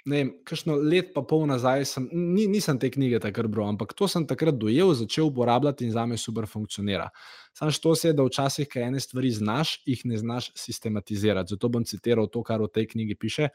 ne 0.04 0.18
vem, 0.18 0.32
kakšno 0.44 0.76
let 0.76 1.14
pa 1.14 1.22
pol 1.24 1.46
nazaj 1.48 1.86
sem, 1.88 2.08
ni, 2.12 2.44
nisem 2.52 2.76
te 2.78 2.90
knjige 2.92 3.22
takrat 3.24 3.48
bral, 3.48 3.70
ampak 3.72 3.94
to 3.96 4.08
sem 4.10 4.26
takrat 4.28 4.58
dojel, 4.60 4.92
začel 4.98 5.30
uporabljati 5.30 5.86
in 5.86 5.94
za 5.94 6.04
me 6.06 6.18
super 6.20 6.44
funkcionira. 6.50 7.08
Sam 7.56 7.70
što 7.72 7.94
se 7.94 8.10
je, 8.10 8.16
da 8.18 8.26
včasih, 8.26 8.68
kaj 8.68 8.88
ene 8.90 9.00
stvari 9.00 9.30
znaš, 9.30 9.78
jih 9.86 10.02
ne 10.04 10.18
znaš 10.20 10.50
sistematizirati. 10.54 11.54
Zato 11.56 11.68
bom 11.68 11.84
citiral 11.84 12.28
to, 12.28 12.42
kar 12.42 12.60
v 12.60 12.68
tej 12.68 12.90
knjigi 12.92 13.16
piše. 13.16 13.48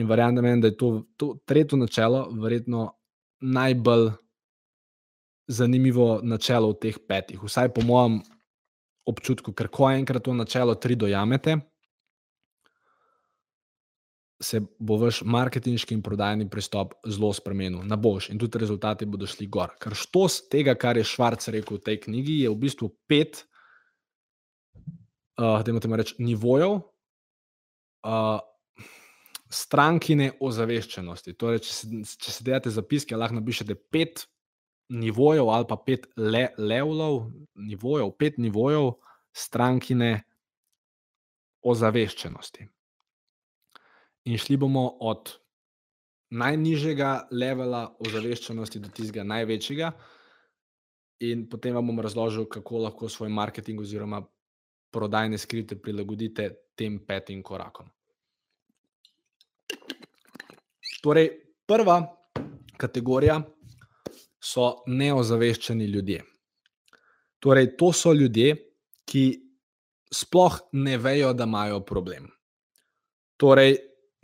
In 0.00 0.08
verjamem, 0.08 0.60
da 0.60 0.72
je 0.72 0.76
to, 0.76 0.90
to 1.16 1.34
tretje 1.44 1.78
načelo, 1.78 2.28
verjetno 2.40 2.94
najbolj 3.40 4.10
zanimivo 5.46 6.20
načelo 6.22 6.72
od 6.72 6.80
teh 6.80 6.96
petih. 7.08 7.42
Vsaj 7.42 7.68
po 7.74 7.84
mojem 7.84 8.22
občutku, 9.06 9.54
ker 9.54 9.70
ko 9.72 9.90
enkrat 9.90 10.24
to 10.26 10.34
načelo 10.34 10.74
tri 10.74 10.96
dojamete, 10.98 11.56
se 14.42 14.60
bo 14.78 14.98
vaš 15.00 15.22
marketinški 15.24 15.94
in 15.96 16.02
prodajni 16.04 16.48
pristop 16.50 16.92
zelo 17.08 17.32
spremenil 17.32 17.84
na 17.88 17.96
boš 17.96 18.28
in 18.30 18.38
tudi 18.38 18.60
rezultati 18.60 19.08
bodo 19.08 19.26
šli 19.26 19.46
gor. 19.48 19.72
Ker 19.80 19.96
štos 19.96 20.42
tega, 20.52 20.74
kar 20.76 20.98
je 21.00 21.06
Švarc 21.08 21.48
rekel 21.54 21.78
v 21.78 21.84
tej 21.86 22.00
knjigi, 22.04 22.42
je 22.42 22.50
v 22.52 22.58
bistvu 22.66 22.90
pet, 23.08 23.46
uh, 25.40 25.62
da 25.64 25.72
imate 25.72 25.88
reči, 26.02 26.18
nivojev. 26.18 26.82
Uh, 28.04 28.38
Strankine 29.46 30.32
ozaveščenosti. 30.42 31.36
Torej, 31.38 31.60
če, 31.62 31.72
se, 31.72 32.30
se 32.34 32.44
delate 32.44 32.70
zapiske, 32.74 33.16
lahko 33.16 33.38
napišete 33.38 33.76
pet 33.94 34.26
nivojev 34.88 35.48
ali 35.50 35.66
pa 35.68 35.76
pet 35.76 36.06
le, 36.16 36.48
levelov, 36.58 37.30
nivojev, 37.54 38.12
pet 38.18 38.38
nivojev 38.38 38.92
strankine 39.36 40.22
ozaveščenosti. 41.66 42.68
In 44.26 44.38
šli 44.38 44.56
bomo 44.56 44.88
od 45.00 45.36
najnižjega 46.30 47.28
levela 47.30 47.86
ozaveščenosti 48.02 48.80
do 48.82 48.90
tistega 48.90 49.24
največjega, 49.26 49.92
in 51.26 51.46
potem 51.48 51.74
vam 51.74 51.86
bom 51.86 52.00
razložil, 52.04 52.46
kako 52.50 52.84
lahko 52.86 53.08
svoj 53.08 53.30
marketing 53.32 53.80
oziroma 53.80 54.22
prodajne 54.92 55.38
skrite 55.38 55.78
prilagodite 55.80 56.50
tem 56.76 56.98
petim 57.06 57.42
korakom. 57.42 57.88
Torej, 61.02 61.30
prva 61.66 62.00
kategorija 62.76 63.40
so 64.46 64.68
neozaveščeni 64.86 65.88
ljudje. 65.90 66.22
Torej, 67.42 67.74
to 67.78 67.90
so 67.92 68.12
ljudje, 68.14 68.54
ki 69.06 69.24
sploh 70.14 70.60
ne 70.72 70.96
vejo, 70.98 71.32
da 71.34 71.46
imajo 71.48 71.80
problem. 71.86 72.28
Torej, 73.40 73.76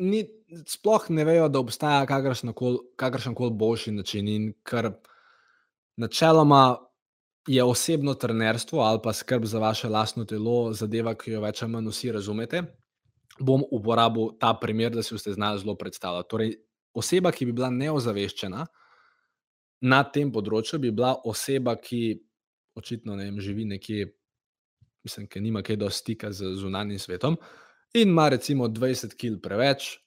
ni, 0.03 0.23
sploh 0.69 1.09
ne 1.11 1.27
vejo, 1.29 1.49
da 1.53 1.61
obstaja 1.61 2.07
kakršen 2.07 3.35
koli 3.35 3.55
boljši 3.59 3.93
način. 3.99 4.29
In 4.29 4.49
ker 4.67 4.93
načeloma 6.01 6.79
je 7.49 7.65
osebno 7.65 8.15
trenerstvo 8.15 8.81
ali 8.81 9.01
pa 9.03 9.13
skrb 9.13 9.45
za 9.45 9.59
vaše 9.59 9.89
lastno 9.89 10.25
telo 10.25 10.73
zadeva, 10.73 11.15
ki 11.19 11.35
jo 11.35 11.41
več 11.43 11.63
ali 11.63 11.73
manj 11.73 11.91
vsi 11.91 12.13
razumete, 12.15 12.63
bom 13.41 13.65
uporabil 13.71 14.37
ta 14.41 14.55
primer, 14.55 14.93
da 14.95 15.03
si 15.03 15.15
boste 15.15 15.35
znali 15.35 15.61
zelo 15.61 15.75
predstavljati. 15.75 16.31
Torej, 16.31 16.55
oseba, 16.95 17.33
ki 17.33 17.49
bi 17.49 17.57
bila 17.59 17.71
neozaveščena, 17.75 18.67
na 19.83 20.03
tem 20.05 20.31
področju 20.33 20.79
bi 20.83 20.93
bila 20.95 21.15
oseba, 21.29 21.75
ki 21.77 22.21
očitno 22.79 23.17
ne 23.19 23.27
vem, 23.29 23.41
živi 23.43 23.67
nekje, 23.75 24.07
mislim, 25.05 25.27
ki 25.29 25.43
nima 25.43 25.63
kaj 25.67 25.79
do 25.83 25.91
stika 25.91 26.33
z 26.33 26.55
zunanjim 26.61 27.01
svetom 27.03 27.37
in 27.95 28.09
ima 28.15 28.29
recimo 28.33 28.69
20 28.69 29.17
kg 29.19 29.41
preveč. 29.43 29.99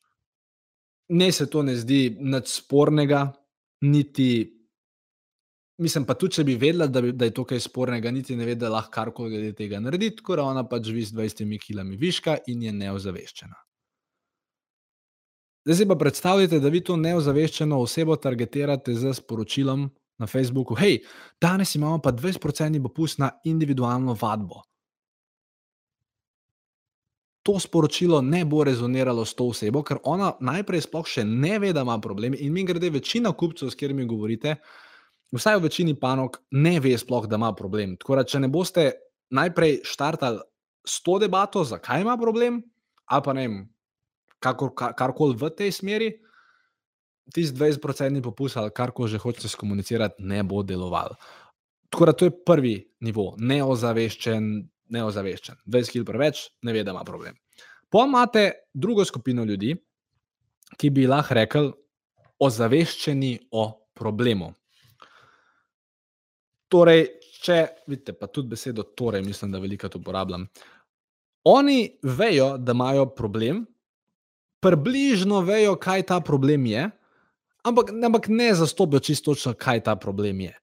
Ne 1.09 1.29
se 1.31 1.45
to 1.49 1.61
ne 1.61 1.75
zdi 1.77 2.15
nič 2.17 2.49
spornega, 2.49 3.27
niti. 3.85 4.51
Mislim 5.77 6.05
pa 6.07 6.15
tudi, 6.15 6.39
če 6.39 6.45
bi 6.47 6.55
vedela, 6.55 6.87
da, 6.87 7.01
bi, 7.03 7.11
da 7.11 7.27
je 7.27 7.33
to 7.35 7.43
kaj 7.45 7.59
spornega, 7.67 8.11
niti 8.15 8.37
ne 8.39 8.47
ve, 8.47 8.55
da 8.55 8.71
lahko 8.71 8.93
karkoli 8.95 9.35
glede 9.35 9.51
tega 9.57 9.81
naredi, 9.83 10.13
tako 10.15 10.39
da 10.39 10.47
ona 10.47 10.63
pač 10.71 10.87
živi 10.87 11.03
z 11.03 11.17
20 11.19 11.59
kg 11.59 11.83
viška 11.99 12.37
in 12.47 12.63
je 12.63 12.71
neozaveščena. 12.73 13.59
Zdaj 15.65 15.77
si 15.77 15.87
pa 15.87 15.95
predstavljate, 15.95 16.59
da 16.59 16.69
vi 16.69 16.83
to 16.85 16.95
neozaveščeno 16.97 17.79
osebo 17.81 18.15
targetirate 18.21 18.93
z 18.93 19.13
sporočilom 19.17 19.87
na 20.21 20.27
Facebooku: 20.27 20.75
Hej, 20.77 20.99
danes 21.41 21.75
imamo 21.75 21.97
pa 22.01 22.11
20% 22.11 22.81
popust 22.83 23.19
na 23.19 23.31
individualno 23.43 24.13
vadbo. 24.21 24.61
To 27.45 27.59
sporočilo 27.59 28.21
ne 28.21 28.45
bo 28.45 28.63
rezoniralo 28.63 29.25
s 29.25 29.33
to 29.33 29.49
osebo, 29.49 29.83
ker 29.83 29.97
ona 30.03 30.31
najprej 30.41 30.85
sploh 30.85 31.05
še 31.07 31.25
ne 31.25 31.59
ve, 31.59 31.73
da 31.73 31.81
ima 31.81 31.97
problem. 32.01 32.37
In 32.37 32.53
mi 32.53 32.63
grede 32.65 32.89
večina 32.89 33.33
kupcev, 33.33 33.69
s 33.69 33.77
katerimi 33.77 34.05
govorite, 34.05 34.55
vsaj 35.33 35.57
v 35.57 35.65
večini 35.65 35.93
panog, 35.99 36.41
ne 36.51 36.79
ve 36.79 36.97
sploh, 36.97 37.25
da 37.25 37.41
ima 37.41 37.53
problem. 37.53 37.97
Tako 37.97 38.15
da, 38.15 38.23
če 38.23 38.39
ne 38.39 38.49
boste 38.49 38.91
najprej 39.33 39.79
štartali 39.85 40.41
s 40.85 41.01
to 41.01 41.19
debato, 41.21 41.63
zakaj 41.65 42.01
ima 42.01 42.17
problem, 42.17 42.61
ali 43.05 43.25
pa 43.25 43.33
ne 43.33 43.47
vem, 43.47 43.61
karkoli 44.39 45.37
v 45.39 45.49
tej 45.49 45.71
smeri, 45.71 46.09
tisti 47.33 47.57
20-procentni 47.57 48.21
popust 48.21 48.57
ali 48.57 48.73
karkoli 48.73 49.09
že 49.09 49.21
hočete 49.21 49.49
skomunicirati, 49.49 50.23
ne 50.23 50.43
bo 50.43 50.63
deloval. 50.63 51.15
Tako 51.89 52.05
da 52.05 52.13
to 52.13 52.25
je 52.25 52.35
prvi 52.45 52.75
nivo, 52.99 53.33
neozaveščen, 53.37 54.69
neozaveščen. 54.91 55.63
20 55.65 55.93
kg 55.93 56.05
preveč, 56.05 56.49
ne 56.61 56.73
ve, 56.73 56.83
da 56.83 56.91
ima 56.91 57.03
problem. 57.03 57.37
Potem 57.89 58.09
imate 58.09 58.51
drugo 58.73 59.05
skupino 59.05 59.43
ljudi, 59.43 59.75
ki 60.77 60.89
bi 60.89 61.07
lahko 61.07 61.37
rekli, 61.37 61.71
ozaveščeni 62.43 63.37
o 63.55 63.65
problemu. 63.95 64.51
Torej, 66.67 67.05
če 67.45 67.59
vidite, 67.87 68.15
pa 68.17 68.27
tudi 68.27 68.51
besedo 68.55 68.83
torej, 68.97 69.23
mislim, 69.23 69.53
da 69.53 69.61
veliko 69.63 69.87
uporabljam. 69.95 70.47
Oni 71.45 71.99
vejo, 72.03 72.57
da 72.57 72.73
imajo 72.73 73.05
problem, 73.15 73.63
približno 74.65 75.43
vejo, 75.45 75.75
kaj 75.77 76.07
ta 76.09 76.19
problem 76.25 76.65
je, 76.65 76.89
ampak, 77.65 77.91
ampak 77.93 78.29
ne 78.33 78.49
zastopijo 78.57 78.99
čisto 78.99 79.33
točno, 79.33 79.53
kaj 79.53 79.83
ta 79.85 79.95
problem 79.95 80.41
je. 80.47 80.53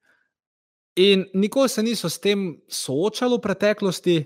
In 0.95 1.25
nikoli 1.33 1.69
se 1.69 1.83
niso 1.83 2.09
s 2.09 2.19
tem 2.19 2.51
soočali 2.69 3.37
v 3.37 3.41
preteklosti, 3.41 4.17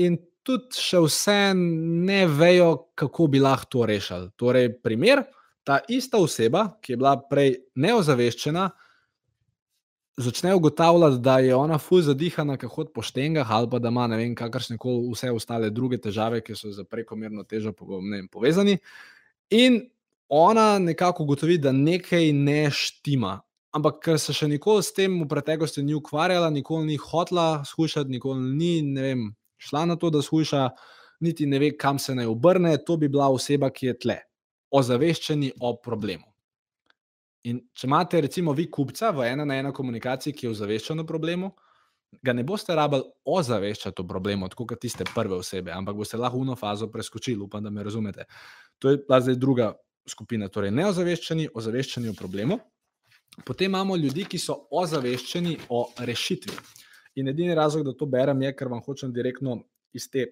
in 0.00 0.16
tudi 0.46 0.80
še 0.80 1.02
vse 1.04 1.38
ne 1.54 2.24
vejo, 2.26 2.70
kako 2.98 3.28
bi 3.30 3.42
lahko 3.42 3.68
to 3.70 3.86
rešili. 3.86 4.30
Torej, 4.40 4.72
primer, 4.82 5.22
ta 5.64 5.80
ista 5.88 6.18
oseba, 6.18 6.66
ki 6.82 6.94
je 6.94 7.00
bila 7.00 7.14
prej 7.30 7.58
neozaveščena, 7.76 8.70
začne 10.16 10.54
ugotavljati, 10.54 11.18
da 11.22 11.38
je 11.38 11.54
ona 11.54 11.78
fuz 11.78 12.06
zadihana, 12.06 12.56
kot 12.56 12.72
hod 12.72 12.92
po 12.94 13.02
štengah, 13.02 13.50
ali 13.50 13.70
pa 13.70 13.78
da 13.78 13.88
ima 13.88 14.06
ne 14.06 14.16
vem, 14.16 14.34
kakršne 14.34 14.78
koli 14.78 15.10
vse 15.12 15.30
ostale 15.30 15.70
druge 15.70 15.98
težave, 15.98 16.42
ki 16.44 16.56
so 16.56 16.72
za 16.72 16.84
prekomerno 16.84 17.44
težo 17.44 17.72
vem, 18.12 18.28
povezani. 18.28 18.78
In 19.50 19.80
ona 20.28 20.78
nekako 20.78 21.22
ugotovi, 21.22 21.58
da 21.58 21.72
nekaj 21.72 22.32
ne 22.32 22.70
štima. 22.70 23.40
Ampak 23.72 24.00
ker 24.02 24.18
se 24.18 24.34
še 24.34 24.48
nikoli 24.50 24.82
s 24.82 24.94
tem 24.94 25.20
v 25.22 25.28
preteklosti 25.30 25.82
ni 25.86 25.94
ukvarjala, 25.94 26.50
nikoli 26.50 26.86
ni 26.86 26.96
hotla 26.98 27.62
skušati, 27.66 28.10
nikoli 28.10 28.54
ni 28.56 28.72
vem, 28.98 29.28
šla 29.62 29.84
na 29.86 29.96
to, 29.96 30.10
da 30.10 30.22
skuša, 30.22 30.68
niti 31.20 31.46
ne 31.46 31.58
ve, 31.62 31.70
kam 31.78 31.98
se 31.98 32.14
naj 32.14 32.26
obrne, 32.26 32.74
to 32.82 32.96
bi 32.96 33.08
bila 33.08 33.28
oseba, 33.30 33.70
ki 33.70 33.92
je 33.92 33.98
tle, 33.98 34.18
ozaveščeni 34.74 35.52
o 35.60 35.76
problemu. 35.76 36.29
In 37.48 37.60
če 37.72 37.86
imate, 37.88 38.20
recimo, 38.20 38.52
vi 38.52 38.66
kupca 38.68 39.10
v 39.16 39.30
ena 39.30 39.46
na 39.48 39.56
ena 39.62 39.72
komunikaciji, 39.72 40.34
ki 40.36 40.46
je 40.46 40.54
ozaveščen 40.54 41.00
o 41.00 41.06
problemu, 41.08 41.54
ga 42.24 42.34
ne 42.36 42.44
boste 42.44 42.74
rabili 42.76 43.06
ozaveščati 43.24 44.02
o 44.02 44.08
problemu, 44.08 44.48
tako 44.52 44.66
kot 44.72 44.82
tiste 44.82 45.06
prve 45.14 45.38
osebe, 45.38 45.72
ampak 45.72 45.96
boste 45.96 46.18
lahko 46.20 46.40
uno 46.42 46.56
fazo 46.58 46.90
preskočili, 46.92 47.40
upam, 47.46 47.64
da 47.64 47.70
me 47.70 47.84
razumete. 47.86 48.26
To 48.82 48.92
je 48.92 49.00
pa 49.06 49.20
zdaj 49.22 49.38
druga 49.40 49.70
skupina, 50.08 50.50
torej 50.52 50.74
neozaveščeni, 50.74 51.48
ozaveščeni 51.54 52.10
o 52.10 52.18
problemu. 52.18 52.58
Potem 53.46 53.70
imamo 53.70 53.96
ljudi, 53.96 54.26
ki 54.28 54.40
so 54.42 54.56
ozaveščeni 54.76 55.56
o 55.70 55.84
rešitvi. 55.98 56.56
In 57.20 57.30
edini 57.30 57.54
razlog, 57.54 57.86
da 57.86 57.94
to 57.96 58.06
berem, 58.10 58.42
je, 58.42 58.52
ker 58.58 58.68
vam 58.68 58.82
hočem 58.84 59.14
direktno 59.14 59.60
iz 59.96 60.10
te 60.10 60.26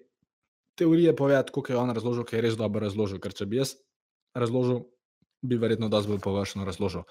teorije 0.79 1.15
povedati, 1.15 1.51
kako 1.55 1.73
je 1.73 1.79
on 1.79 1.91
razložil, 1.95 2.27
ker 2.27 2.39
je 2.39 2.49
res 2.49 2.57
dobro 2.59 2.83
razložil. 2.85 3.19
Ker 3.23 3.33
če 3.35 3.47
bi 3.49 3.59
jaz 3.59 3.73
razložil, 4.35 4.83
bi 5.41 5.57
verjetno 5.57 5.89
dosti 5.89 6.11
bolj 6.11 6.19
površno 6.23 6.65
razložil. 6.65 7.03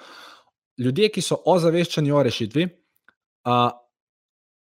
Ljudje, 0.78 1.08
ki 1.14 1.22
so 1.24 1.40
ozaveščeni 1.46 2.12
o 2.12 2.22
rešitvi, 2.22 2.68
a, 3.50 3.70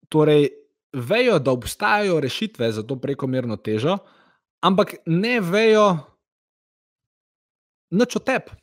torej 0.09 0.49
vejo, 0.93 1.39
da 1.39 1.51
obstajajo 1.51 2.19
rešitve 2.19 2.71
za 2.71 2.83
to 2.83 2.99
prekomerno 3.01 3.57
težo, 3.57 3.97
ampak 4.61 4.95
ne 5.05 5.39
vejo 5.41 5.87
nič 7.93 8.17
o 8.17 8.19
tebi. 8.19 8.57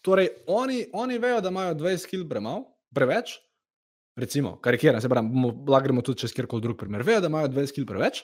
Torej, 0.00 0.30
oni, 0.48 0.86
oni 0.92 1.18
vejo, 1.20 1.40
da 1.44 1.52
imajo 1.52 1.74
20 1.74 2.08
kg 2.08 2.28
premalo, 2.28 2.64
preveč, 2.94 3.36
recimo, 4.16 4.56
karikiram, 4.60 5.00
se 5.00 5.08
pravi, 5.08 5.28
lahko 5.68 5.84
gremo 5.84 6.02
tudi 6.02 6.24
čez 6.24 6.32
kjerkoli 6.36 6.64
drug 6.64 6.78
primer. 6.80 7.04
Vejo, 7.04 7.20
da 7.20 7.28
imajo 7.28 7.48
20 7.52 7.76
kg 7.76 7.88
preveč, 7.88 8.22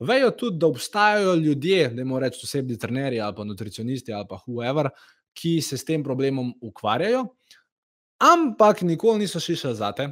vejo 0.00 0.30
tudi, 0.36 0.58
da 0.60 0.68
obstajajo 0.68 1.34
ljudje, 1.34 1.88
da 1.96 2.04
jim 2.04 2.16
rečemo, 2.18 2.48
osebni 2.48 2.78
trenerji 2.78 3.20
ali 3.20 3.36
pa 3.36 3.44
nutricionisti 3.44 4.12
ali 4.12 4.26
pa 4.28 4.40
whoever, 4.46 4.90
ki 5.34 5.60
se 5.62 5.78
s 5.78 5.84
tem 5.88 6.04
problemom 6.04 6.52
ukvarjajo, 6.62 7.24
ampak 8.22 8.82
nikoli 8.82 9.24
niso 9.24 9.40
šišali 9.40 9.76
zate, 9.76 10.08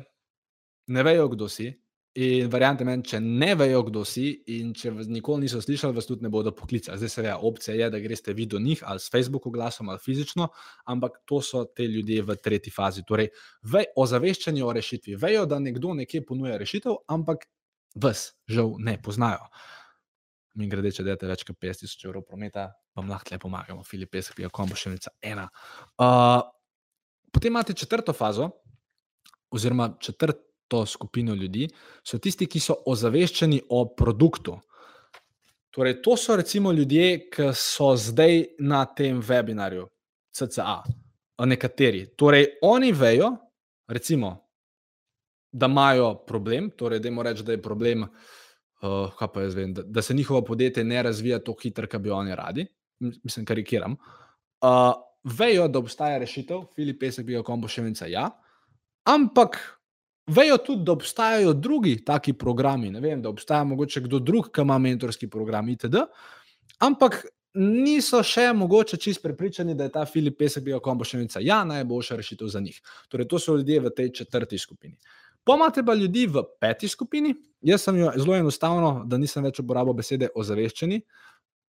ne 0.90 1.02
vejo, 1.06 1.28
kdo 1.28 1.48
si, 1.48 1.70
In 2.18 2.48
variante 2.50 2.83
meni, 2.83 3.04
če 3.06 3.20
ne 3.22 3.52
vejo, 3.54 3.85
kdo 3.87 4.00
si, 4.02 4.33
in 4.50 4.72
če 4.74 4.90
vas 4.96 5.06
nikoli 5.06 5.44
niso 5.44 5.61
slišali, 5.62 5.94
vas 5.94 6.09
tudi 6.09 6.26
ne 6.26 6.30
bodo 6.33 6.50
poklicali. 6.50 6.98
Zdaj, 6.98 7.12
seveda, 7.12 7.37
opcija 7.46 7.76
je, 7.78 7.87
da 7.94 8.00
greste 8.02 8.35
vi 8.35 8.48
do 8.50 8.59
njih 8.59 8.83
ali 8.83 8.98
s 8.98 9.12
Facebook 9.14 9.46
oglasom 9.46 9.88
ali 9.88 10.02
fizično, 10.02 10.48
ampak 10.90 11.20
to 11.24 11.38
so 11.40 11.62
te 11.64 11.87
ljudje 11.87 12.24
v 12.26 12.35
tretji 12.42 12.72
fazi. 12.74 13.04
Torej, 13.06 13.30
ve, 13.62 13.85
ozaveščanje 13.96 14.64
o 14.64 14.72
rešitvi. 14.74 15.14
Vejo, 15.22 15.46
da 15.46 15.61
nekdo 15.62 15.94
nekje 15.94 16.24
ponuja 16.26 16.59
rešitev, 16.59 16.98
ampak 17.06 17.46
vas, 17.94 18.33
žal, 18.50 18.74
ne 18.83 18.96
poznajo. 18.98 19.46
Mi 20.60 20.68
grede, 20.68 20.92
če 20.92 21.06
delate 21.06 21.28
več 21.30 21.46
kot 21.48 21.56
5000 21.56 22.04
evrov 22.04 22.26
prometa, 22.28 22.68
vam 22.98 23.08
lahko 23.08 23.32
le 23.32 23.40
pomagamo, 23.40 23.84
Filip, 23.86 24.12
Pesek, 24.12 24.36
Pija, 24.36 24.50
Kombo, 24.52 24.76
še 24.76 24.90
enica 24.92 25.12
ena. 25.24 25.46
Uh, 25.96 26.42
potem 27.32 27.54
imate 27.54 27.72
četrto 27.72 28.12
fazo, 28.12 28.50
oziroma 29.56 29.94
četrto 30.02 30.50
to 30.70 30.86
skupino 30.86 31.34
ljudi, 31.34 31.68
so 32.06 32.18
tisti, 32.22 32.46
ki 32.46 32.60
so 32.62 32.76
ozaveščeni 32.86 33.58
o 33.74 33.82
produktu. 33.98 34.54
Torej, 35.74 35.96
to 36.02 36.14
so 36.18 36.36
recimo 36.38 36.72
ljudje, 36.72 37.06
ki 37.30 37.50
so 37.58 37.92
zdaj 37.98 38.44
na 38.62 38.84
tem 38.94 39.18
webinarju, 39.22 39.88
CCA, 40.34 40.76
nekateri. 41.46 42.04
Torej, 42.18 42.46
oni 42.66 42.92
vejo, 42.94 43.32
recimo, 43.90 44.30
da 45.50 45.66
imajo 45.66 46.12
problem, 46.26 46.70
torej, 46.78 47.02
da 47.02 47.10
jim 47.10 47.20
rečem, 47.26 47.46
da 47.46 47.58
je 47.58 47.62
problem, 47.62 48.06
uh, 48.82 49.54
vem, 49.54 49.74
da, 49.74 49.82
da 49.82 50.02
se 50.02 50.14
njihovo 50.14 50.42
podjetje 50.44 50.84
ne 50.84 51.02
razvija 51.02 51.38
tako 51.38 51.60
hitro, 51.62 51.86
kot 51.90 52.00
bi 52.00 52.10
oni 52.10 52.34
radi. 52.34 52.66
Mislim, 53.00 53.46
karikiram. 53.46 53.96
Uh, 54.60 54.92
vejo, 55.24 55.68
da 55.68 55.78
obstaja 55.78 56.18
rešitev, 56.18 56.64
Filip 56.74 57.00
Pesek, 57.00 57.26
bi 57.26 57.32
jo 57.32 57.42
kombo 57.42 57.68
še 57.68 57.82
venca, 57.82 58.06
ja, 58.06 58.28
ampak 59.08 59.58
Vejo 60.30 60.56
tudi, 60.58 60.84
da 60.84 60.92
obstajajo 60.92 61.52
drugi 61.52 62.04
taki 62.04 62.32
programi. 62.32 62.90
Ne 62.90 63.00
vem, 63.00 63.22
da 63.22 63.28
obstaja 63.28 63.64
mogoče 63.64 64.00
kdo 64.04 64.18
drug, 64.18 64.50
ki 64.54 64.62
ima 64.62 64.78
mentorski 64.78 65.28
program, 65.30 65.68
itd. 65.68 66.04
Ampak 66.86 67.24
niso 67.58 68.20
še 68.22 68.50
mogoče 68.54 68.96
čist 69.00 69.22
prepričani, 69.22 69.74
da 69.74 69.88
je 69.88 69.94
ta 69.96 70.04
Filip 70.06 70.38
Pesek 70.38 70.64
bil 70.64 70.78
kombo 70.84 71.04
še 71.04 71.18
enica. 71.18 71.42
Ja, 71.42 71.64
najboljša 71.66 72.20
rešitev 72.20 72.52
za 72.52 72.62
njih. 72.62 72.78
Torej, 73.10 73.26
to 73.28 73.40
so 73.42 73.56
ljudje 73.56 73.80
v 73.80 73.94
tej 73.96 74.12
četrti 74.20 74.58
skupini. 74.58 74.96
Pomate 75.44 75.85
pa 75.87 75.94
ljudi 75.94 76.26
v 76.26 76.44
peti 76.61 76.88
skupini. 76.88 77.35
Jaz 77.61 77.85
sem 77.85 77.98
jo 77.98 78.12
zelo 78.16 78.37
enostavno, 78.37 79.03
da 79.05 79.18
nisem 79.18 79.44
več 79.44 79.61
uporabljal 79.61 79.96
besede 79.96 80.29
ozaveščeni, 80.35 81.00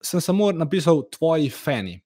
sem 0.03 0.21
samo 0.23 0.51
napisal 0.55 1.03
tvoji 1.11 1.49
fani. 1.51 1.97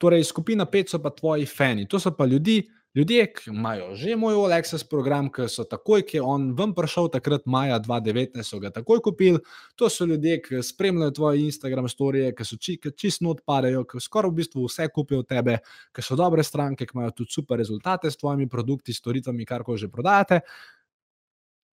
Torej, 0.00 0.24
skupina 0.24 0.64
pet 0.66 0.88
so 0.88 1.00
pa 1.02 1.10
tvoji 1.10 1.46
fani. 1.46 1.88
To 1.90 1.98
so 2.00 2.12
pa 2.16 2.26
ljudi, 2.26 2.62
Ljudje, 2.94 3.26
ki 3.32 3.50
imajo 3.50 3.94
že 3.94 4.16
moj 4.18 4.34
Alexis 4.34 4.82
program, 4.82 5.28
ki 5.30 5.44
so 5.48 5.62
takoj, 5.62 6.02
ki 6.02 6.16
je 6.16 6.22
on 6.26 6.48
ven 6.58 6.72
prišel, 6.74 7.06
takrat 7.14 7.44
maja 7.46 7.76
2019, 7.78 8.42
so 8.42 8.58
ga 8.58 8.72
takoj 8.74 8.98
kupili. 8.98 9.38
To 9.78 9.86
so 9.88 10.04
ljudje, 10.10 10.40
ki 10.42 10.62
spremljajo 10.66 11.14
tvoje 11.14 11.44
Instagram 11.44 11.86
storije, 11.88 12.32
ki 12.34 12.44
so 12.44 12.58
či, 12.58 12.80
ki 12.82 12.90
čisto 12.98 13.30
odpadajo, 13.30 13.84
ki 13.86 14.02
skoraj 14.02 14.32
v 14.32 14.38
bistvu 14.40 14.66
vse 14.66 14.88
kupijo 14.90 15.22
od 15.22 15.28
tebe, 15.30 15.60
ki 15.94 16.02
so 16.02 16.18
dobre 16.18 16.42
stranke, 16.42 16.86
ki 16.86 16.98
imajo 16.98 17.14
tudi 17.22 17.30
super 17.30 17.62
rezultate 17.62 18.10
s 18.10 18.18
tvojimi 18.18 18.48
produkti, 18.50 18.92
storitvami, 18.92 19.46
kar 19.46 19.62
ko 19.62 19.78
že 19.78 19.86
prodajate. 19.86 20.40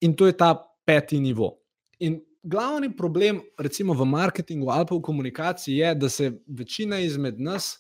In 0.02 0.16
to 0.16 0.28
je 0.28 0.38
ta 0.38 0.54
peti 0.86 1.20
nivo. 1.20 1.58
In 2.00 2.20
glavni 2.44 2.96
problem, 2.96 3.42
recimo 3.58 3.94
v 3.94 4.06
marketingu 4.06 4.70
ali 4.70 4.86
pa 4.86 4.96
v 4.96 5.02
komunikaciji, 5.02 5.78
je, 5.78 5.96
da 5.96 6.10
se 6.10 6.32
večina 6.48 7.00
izmed 7.00 7.40
nas 7.40 7.78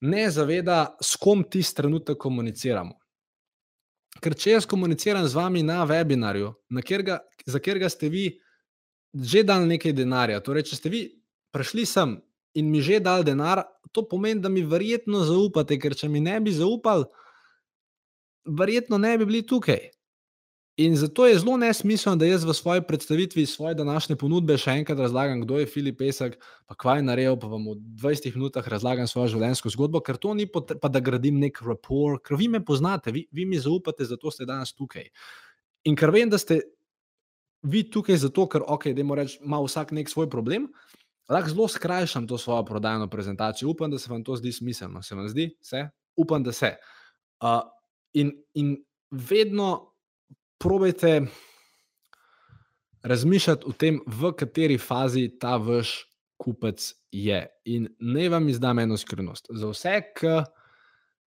ne 0.00 0.30
zaveda, 0.30 0.96
s 1.02 1.16
kom 1.16 1.44
ti 1.44 1.62
trenutek 1.76 2.18
komuniciramo. 2.18 2.96
Ker 4.20 4.34
če 4.34 4.56
jaz 4.56 4.66
komuniciram 4.66 5.26
z 5.28 5.36
vami 5.36 5.62
na 5.62 5.84
webinarju, 5.86 6.54
na 6.70 6.82
katerega, 6.82 7.20
za 7.46 7.58
katerega 7.58 7.88
ste 7.88 8.08
vi 8.08 8.24
že 9.10 9.42
dali 9.42 9.66
nekaj 9.66 9.92
denarja, 9.92 10.38
torej, 10.38 10.68
če 10.70 10.76
ste 10.78 10.90
vi 10.90 11.00
prišli 11.50 11.82
sem 11.86 12.14
in 12.54 12.68
mi 12.70 12.82
že 12.82 13.00
dali 13.02 13.26
denar, 13.26 13.64
to 13.92 14.04
pomeni, 14.06 14.40
da 14.40 14.48
mi 14.48 14.62
verjetno 14.62 15.24
zaupate, 15.26 15.78
ker 15.82 15.94
če 15.98 16.08
mi 16.08 16.20
ne 16.22 16.38
bi 16.40 16.52
zaupali, 16.54 17.08
verjetno 18.46 18.98
ne 18.98 19.16
bi 19.18 19.26
bili 19.26 19.42
tukaj. 19.46 19.90
In 20.80 20.96
zato 20.96 21.26
je 21.26 21.38
zelo 21.38 21.58
nesmiselno, 21.60 22.16
da 22.16 22.24
jaz 22.24 22.44
v 22.44 22.54
svoji 22.56 22.80
predstavitvi 22.88 23.42
svoje 23.46 23.74
današnje 23.76 24.14
ponudbe 24.16 24.54
še 24.56 24.78
enkrat 24.80 24.98
razlagam, 24.98 25.42
kdo 25.42 25.58
je 25.60 25.66
Filip 25.68 25.98
Pesek, 26.00 26.38
pa 26.64 26.74
kaj 26.74 27.02
je 27.02 27.04
naredil, 27.04 27.36
pa 27.36 27.50
vam 27.52 27.66
v 27.68 27.74
20 28.00 28.38
minutah 28.38 28.64
razlagam 28.64 29.08
svojo 29.10 29.34
življenjsko 29.34 29.68
zgodbo, 29.74 30.00
ker 30.00 30.16
to 30.16 30.32
ni 30.34 30.46
pa 30.48 30.88
da 30.88 31.02
gradim 31.04 31.36
nek 31.42 31.60
rapport, 31.66 32.22
ker 32.24 32.40
vi 32.40 32.48
me 32.48 32.62
poznate, 32.64 33.12
vi, 33.12 33.26
vi 33.28 33.44
mi 33.44 33.60
zaupate, 33.60 34.06
zato 34.08 34.32
ste 34.32 34.48
danes 34.48 34.72
tukaj. 34.72 35.10
In 35.84 35.98
ker 36.00 36.14
vem, 36.16 36.32
da 36.32 36.40
ste 36.40 36.62
vi 37.60 37.84
tukaj 37.84 38.16
zato, 38.24 38.48
ker 38.48 38.64
ok, 38.64 38.88
da 38.96 39.20
reč, 39.20 39.36
ima 39.44 39.60
vsak 39.60 39.92
nek 39.92 40.08
svoj 40.08 40.30
problem, 40.32 40.70
lahko 41.28 41.52
zelo 41.52 41.68
skrajšam 41.68 42.24
to 42.24 42.40
svojo 42.40 42.64
prodajno 42.64 43.10
prezentacijo. 43.12 43.68
Upam, 43.68 43.92
da 43.92 44.00
se 44.00 44.08
vam 44.08 44.24
to 44.24 44.40
zdi 44.40 44.52
smiselno. 44.52 45.02
Se 45.02 45.14
vam 45.14 45.28
zdi? 45.28 45.50
Se? 45.60 45.90
Upam, 46.16 46.40
da 46.42 46.56
se. 46.56 46.72
Uh, 47.44 47.68
in, 48.16 48.32
in 48.54 48.78
vedno 49.10 49.89
probejte 50.60 51.22
razmišljati 53.02 53.66
o 53.66 53.72
tem, 53.72 54.00
v 54.06 54.32
kateri 54.36 54.78
fazi 54.78 55.28
ta 55.40 55.56
vaš 55.56 56.04
kupec 56.40 56.92
je. 57.12 57.40
In 57.64 57.88
naj 57.98 58.28
vam 58.28 58.48
izdam 58.48 58.78
eno 58.78 58.96
skrivnost. 58.96 59.48
Za 59.50 59.70
vse, 59.72 59.94
ki 60.16 60.34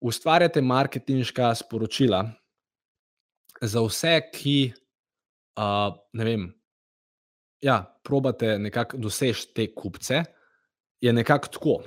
ustvarjate 0.06 0.62
marketinška 0.62 1.54
sporočila, 1.56 2.24
za 3.62 3.82
vse, 3.82 4.20
ki 4.34 4.58
uh, 5.58 5.96
ne 6.14 6.26
vem, 6.26 6.48
ja, 7.66 7.80
probate 8.04 8.58
nekako 8.60 8.98
doseči 9.02 9.54
te 9.56 9.68
kupce, 9.74 10.24
je 11.02 11.14
nekako 11.14 11.48
tako. 11.48 11.80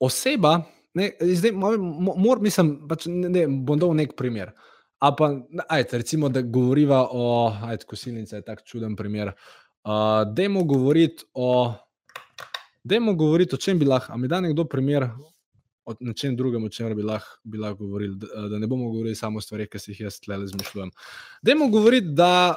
Oseba, 0.00 0.58
ne, 0.94 1.12
zdaj, 1.20 1.52
mor, 1.52 2.40
mislim, 2.40 2.74
pač 2.88 3.06
ne, 3.08 3.28
ne, 3.28 3.46
bom 3.48 3.80
dal 3.80 3.92
nek 3.96 4.16
primer. 4.16 4.52
A 5.00 5.16
pa, 5.16 5.30
ajte, 5.68 5.98
recimo, 5.98 6.28
da 6.28 6.42
govoriva 6.42 7.06
o, 7.10 7.56
ajde, 7.64 7.84
kosilnica 7.88 8.36
je 8.36 8.44
tak 8.44 8.64
čuden 8.64 8.96
primer. 8.96 9.32
Uh, 9.84 10.28
dajmo 10.36 10.64
govoriti 10.64 11.24
o, 11.34 11.72
dajmo 12.84 13.14
govoriti 13.14 13.54
o 13.54 13.58
čem 13.58 13.78
bi 13.78 13.88
lahko, 13.88 14.12
a 14.12 14.16
mi 14.16 14.28
da 14.28 14.40
nekdo 14.40 14.64
primer 14.64 15.08
o 15.84 15.94
nečem 16.00 16.36
drugem, 16.36 16.64
o 16.64 16.68
čem 16.68 16.92
bi 16.96 17.02
lahko, 17.02 17.38
lahko 17.58 17.86
govorili, 17.86 18.16
da, 18.20 18.48
da 18.48 18.58
ne 18.58 18.66
bomo 18.66 18.90
govorili 18.90 19.14
samo 19.16 19.38
o 19.38 19.40
stvarih, 19.40 19.68
ki 19.72 19.78
si 19.78 19.90
jih 19.94 20.00
jaz 20.00 20.20
tle 20.20 20.36
izmišljujem. 20.44 20.90
Dajmo 21.42 21.68
govoriti, 21.68 22.12
da, 22.12 22.56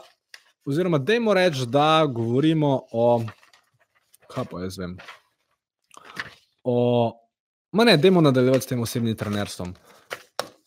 oziroma 0.65 0.99
dajmo 0.99 1.34
reči, 1.34 1.65
da 1.65 2.06
govorimo 2.06 2.82
o, 2.91 3.08
kaj 4.27 4.51
pa 4.51 4.65
jaz 4.65 4.77
vem, 4.77 4.97
o, 6.63 6.75
ma 7.71 7.88
ne, 7.88 7.97
dajmo 7.97 8.21
nadaljevati 8.21 8.67
s 8.67 8.73
tem 8.73 8.84
osebnim 8.84 9.15
trenerstvom. 9.17 9.73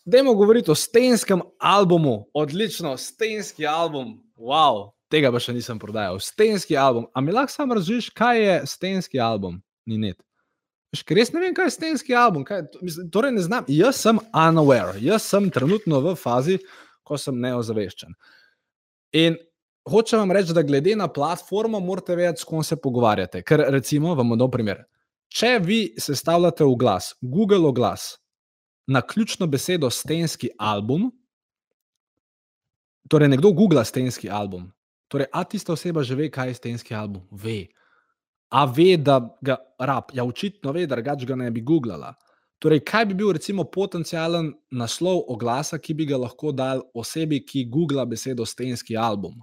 Dajmo 0.07 0.35
govoriti 0.39 0.71
o 0.71 0.75
stenskem 0.75 1.41
albumu, 1.59 2.29
odlično, 2.35 2.97
stenski 2.97 3.67
album, 3.67 4.13
wow, 4.39 4.93
tega 5.11 5.33
pa 5.35 5.41
še 5.43 5.55
nisem 5.57 5.81
prodajal. 5.83 6.21
Stenski 6.23 6.77
album. 6.79 7.09
A 7.11 7.21
mi 7.21 7.35
lahko 7.35 7.51
samo 7.51 7.75
razložiš, 7.75 8.13
kaj 8.15 8.39
je 8.39 8.61
stenski 8.71 9.19
album? 9.19 9.59
Ni 9.87 9.99
net. 9.99 10.21
Ker 11.07 11.19
res 11.19 11.33
ne 11.35 11.43
vem, 11.43 11.55
kaj 11.55 11.67
je 11.67 11.75
stenski 11.75 12.15
album. 12.15 12.45
Kaj, 12.47 12.63
torej 13.13 13.35
ne 13.35 13.43
znam. 13.43 13.67
Jaz 13.69 13.99
sem 14.01 14.21
unaware, 14.31 14.95
jaz 15.03 15.27
sem 15.27 15.49
trenutno 15.51 15.99
v 16.05 16.15
fazi, 16.19 16.61
ko 17.07 17.19
sem 17.19 17.43
neozaveščen. 17.43 18.15
In 19.19 19.37
hočem 19.91 20.23
vam 20.23 20.35
reči, 20.35 20.55
da 20.55 20.63
glede 20.67 20.95
na 20.99 21.09
platformo, 21.11 21.81
morate 21.83 22.15
vedeti, 22.15 22.43
s 22.43 22.49
kom 22.49 22.63
se 22.65 22.79
pogovarjate. 22.79 23.43
Ker 23.47 23.67
recimo, 23.75 24.15
vam 24.15 24.37
bom 24.37 24.51
primer. 24.51 24.85
Če 25.35 25.57
vi 25.67 25.81
sestavljate 25.99 26.65
v 26.65 26.79
glas, 26.79 27.11
Google 27.21 27.67
oglas, 27.69 28.15
na 28.87 29.03
ključno 29.03 29.47
besedo 29.47 29.91
stenski 29.91 30.51
album, 30.59 31.11
torej 33.09 33.29
nekdo 33.29 33.53
googla 33.53 33.85
stenski 33.85 34.31
album. 34.31 34.73
Torej, 35.09 35.27
a 35.33 35.45
tista 35.45 35.73
oseba 35.73 36.03
že 36.03 36.15
ve, 36.15 36.31
kaj 36.31 36.49
je 36.49 36.55
stenski 36.55 36.95
album? 36.95 37.23
Ve. 37.31 37.67
A 38.51 38.65
ve, 38.65 38.97
da 38.97 39.21
ga 39.43 39.57
rab, 39.79 40.11
ja, 40.15 40.25
očitno 40.25 40.73
ve, 40.73 40.87
da 40.87 41.01
ga 41.01 41.37
ne 41.37 41.51
bi 41.51 41.61
googlala. 41.61 42.15
Torej, 42.59 42.81
kaj 42.81 43.05
bi 43.07 43.15
bil 43.15 43.33
recimo 43.33 43.65
potencijalen 43.65 44.55
naslov 44.71 45.23
oglasa, 45.29 45.79
ki 45.79 45.95
bi 45.95 46.07
ga 46.07 46.17
lahko 46.17 46.53
dal 46.53 46.83
osebi, 46.95 47.45
ki 47.45 47.67
googla 47.71 48.07
besedo 48.07 48.47
stenski 48.47 48.97
album? 48.97 49.35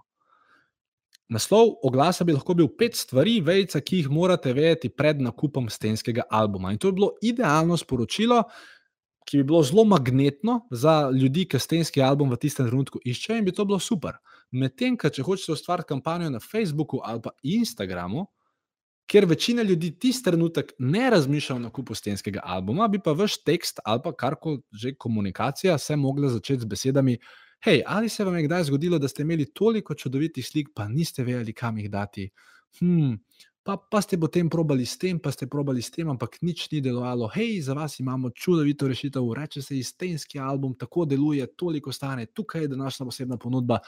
Naslov 1.29 1.77
oglasa 1.83 2.25
bi 2.25 2.33
lahko 2.33 2.53
bil 2.53 2.67
pet 2.77 2.97
stvari, 2.97 3.39
vejca, 3.41 3.79
ki 3.81 4.01
jih 4.01 4.09
morate 4.11 4.53
vedeti 4.53 4.89
pred 4.89 5.21
nakupom 5.21 5.69
stenskega 5.69 6.25
albuma. 6.29 6.73
In 6.73 6.77
to 6.77 6.91
je 6.91 6.97
bilo 6.97 7.13
idealno 7.21 7.77
sporočilo, 7.77 8.43
ki 9.25 9.39
bi 9.39 9.47
bilo 9.49 9.63
zelo 9.63 9.83
magnetno 9.87 10.59
za 10.71 11.09
ljudi, 11.13 11.45
ki 11.49 11.59
stenski 11.59 12.01
album 12.01 12.31
v 12.31 12.39
tistem 12.41 12.67
trenutku 12.67 12.99
iščejo 13.05 13.39
in 13.39 13.45
bi 13.45 13.55
to 13.55 13.65
bilo 13.65 13.79
super. 13.79 14.19
Medtem, 14.51 14.97
če 14.97 15.25
hočete 15.25 15.55
ustvariti 15.55 15.89
kampanjo 15.89 16.29
na 16.29 16.41
Facebooku 16.43 16.99
ali 17.03 17.21
pa 17.23 17.33
Instagramu, 17.43 18.27
ker 19.09 19.25
večina 19.29 19.63
ljudi 19.63 19.91
tisti 19.99 20.29
trenutek 20.29 20.73
ne 20.79 21.09
razmišlja 21.09 21.55
o 21.55 21.63
nakupu 21.67 21.95
stenskega 21.95 22.41
albuma, 22.43 22.87
bi 22.87 23.01
pa 23.03 23.11
vaš 23.17 23.39
tekst 23.43 23.79
ali 23.85 24.01
pa 24.03 24.13
karkoli 24.15 24.61
že 24.71 24.95
komunikacija 24.95 25.77
se 25.77 25.95
mogla 25.95 26.29
začeti 26.29 26.61
z 26.61 26.65
besedami. 26.65 27.17
Hej, 27.63 27.83
ali 27.87 28.09
se 28.09 28.23
vam 28.23 28.35
je 28.35 28.43
kdaj 28.43 28.63
zgodilo, 28.67 28.99
da 28.99 29.07
ste 29.07 29.23
imeli 29.23 29.45
toliko 29.53 29.95
čudovitih 29.95 30.45
slik, 30.45 30.73
pa 30.75 30.87
niste 30.87 31.23
vedeli, 31.23 31.53
kam 31.53 31.77
jih 31.77 31.89
dati? 31.91 32.29
Hmm, 32.79 33.15
pa, 33.63 33.77
pa 33.79 34.01
ste 34.03 34.19
potem 34.19 34.51
probali 34.51 34.83
s 34.83 34.99
tem, 34.99 35.15
pa 35.19 35.31
ste 35.31 35.47
probali 35.47 35.79
s 35.79 35.87
tem, 35.87 36.03
ampak 36.11 36.43
nič 36.43 36.67
ni 36.71 36.83
delovalo. 36.83 37.31
Hej, 37.31 37.71
za 37.71 37.73
vas 37.73 37.95
imamo 37.99 38.29
čudovito 38.35 38.87
rešitev, 38.87 39.23
reče 39.23 39.63
se 39.63 39.77
istenski 39.79 40.39
album, 40.39 40.75
tako 40.75 41.05
deluje, 41.05 41.47
toliko 41.55 41.91
stane, 41.91 42.25
tukaj 42.25 42.67
je 42.67 42.73
današnja 42.75 43.05
posebna 43.05 43.37
ponudba. 43.37 43.79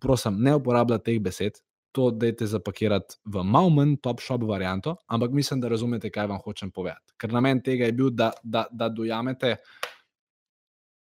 Prosim, 0.00 0.42
ne 0.42 0.54
uporabljajte 0.58 1.04
teh 1.04 1.20
besed. 1.22 1.62
To 1.90 2.10
dajte 2.10 2.46
zapakirati 2.46 3.16
v 3.24 3.42
malo 3.42 3.70
manj 3.70 3.96
top 4.02 4.20
shop 4.22 4.42
varianto, 4.46 4.96
ampak 5.06 5.30
mislim, 5.34 5.60
da 5.60 5.68
razumete, 5.68 6.10
kaj 6.10 6.26
vam 6.26 6.38
hočem 6.38 6.70
povedati. 6.70 7.14
Ker 7.18 7.32
namen 7.32 7.62
tega 7.62 7.86
je 7.86 7.92
bil, 7.92 8.10
da, 8.10 8.30
da, 8.42 8.66
da 8.70 8.88
dojamete, 8.88 9.56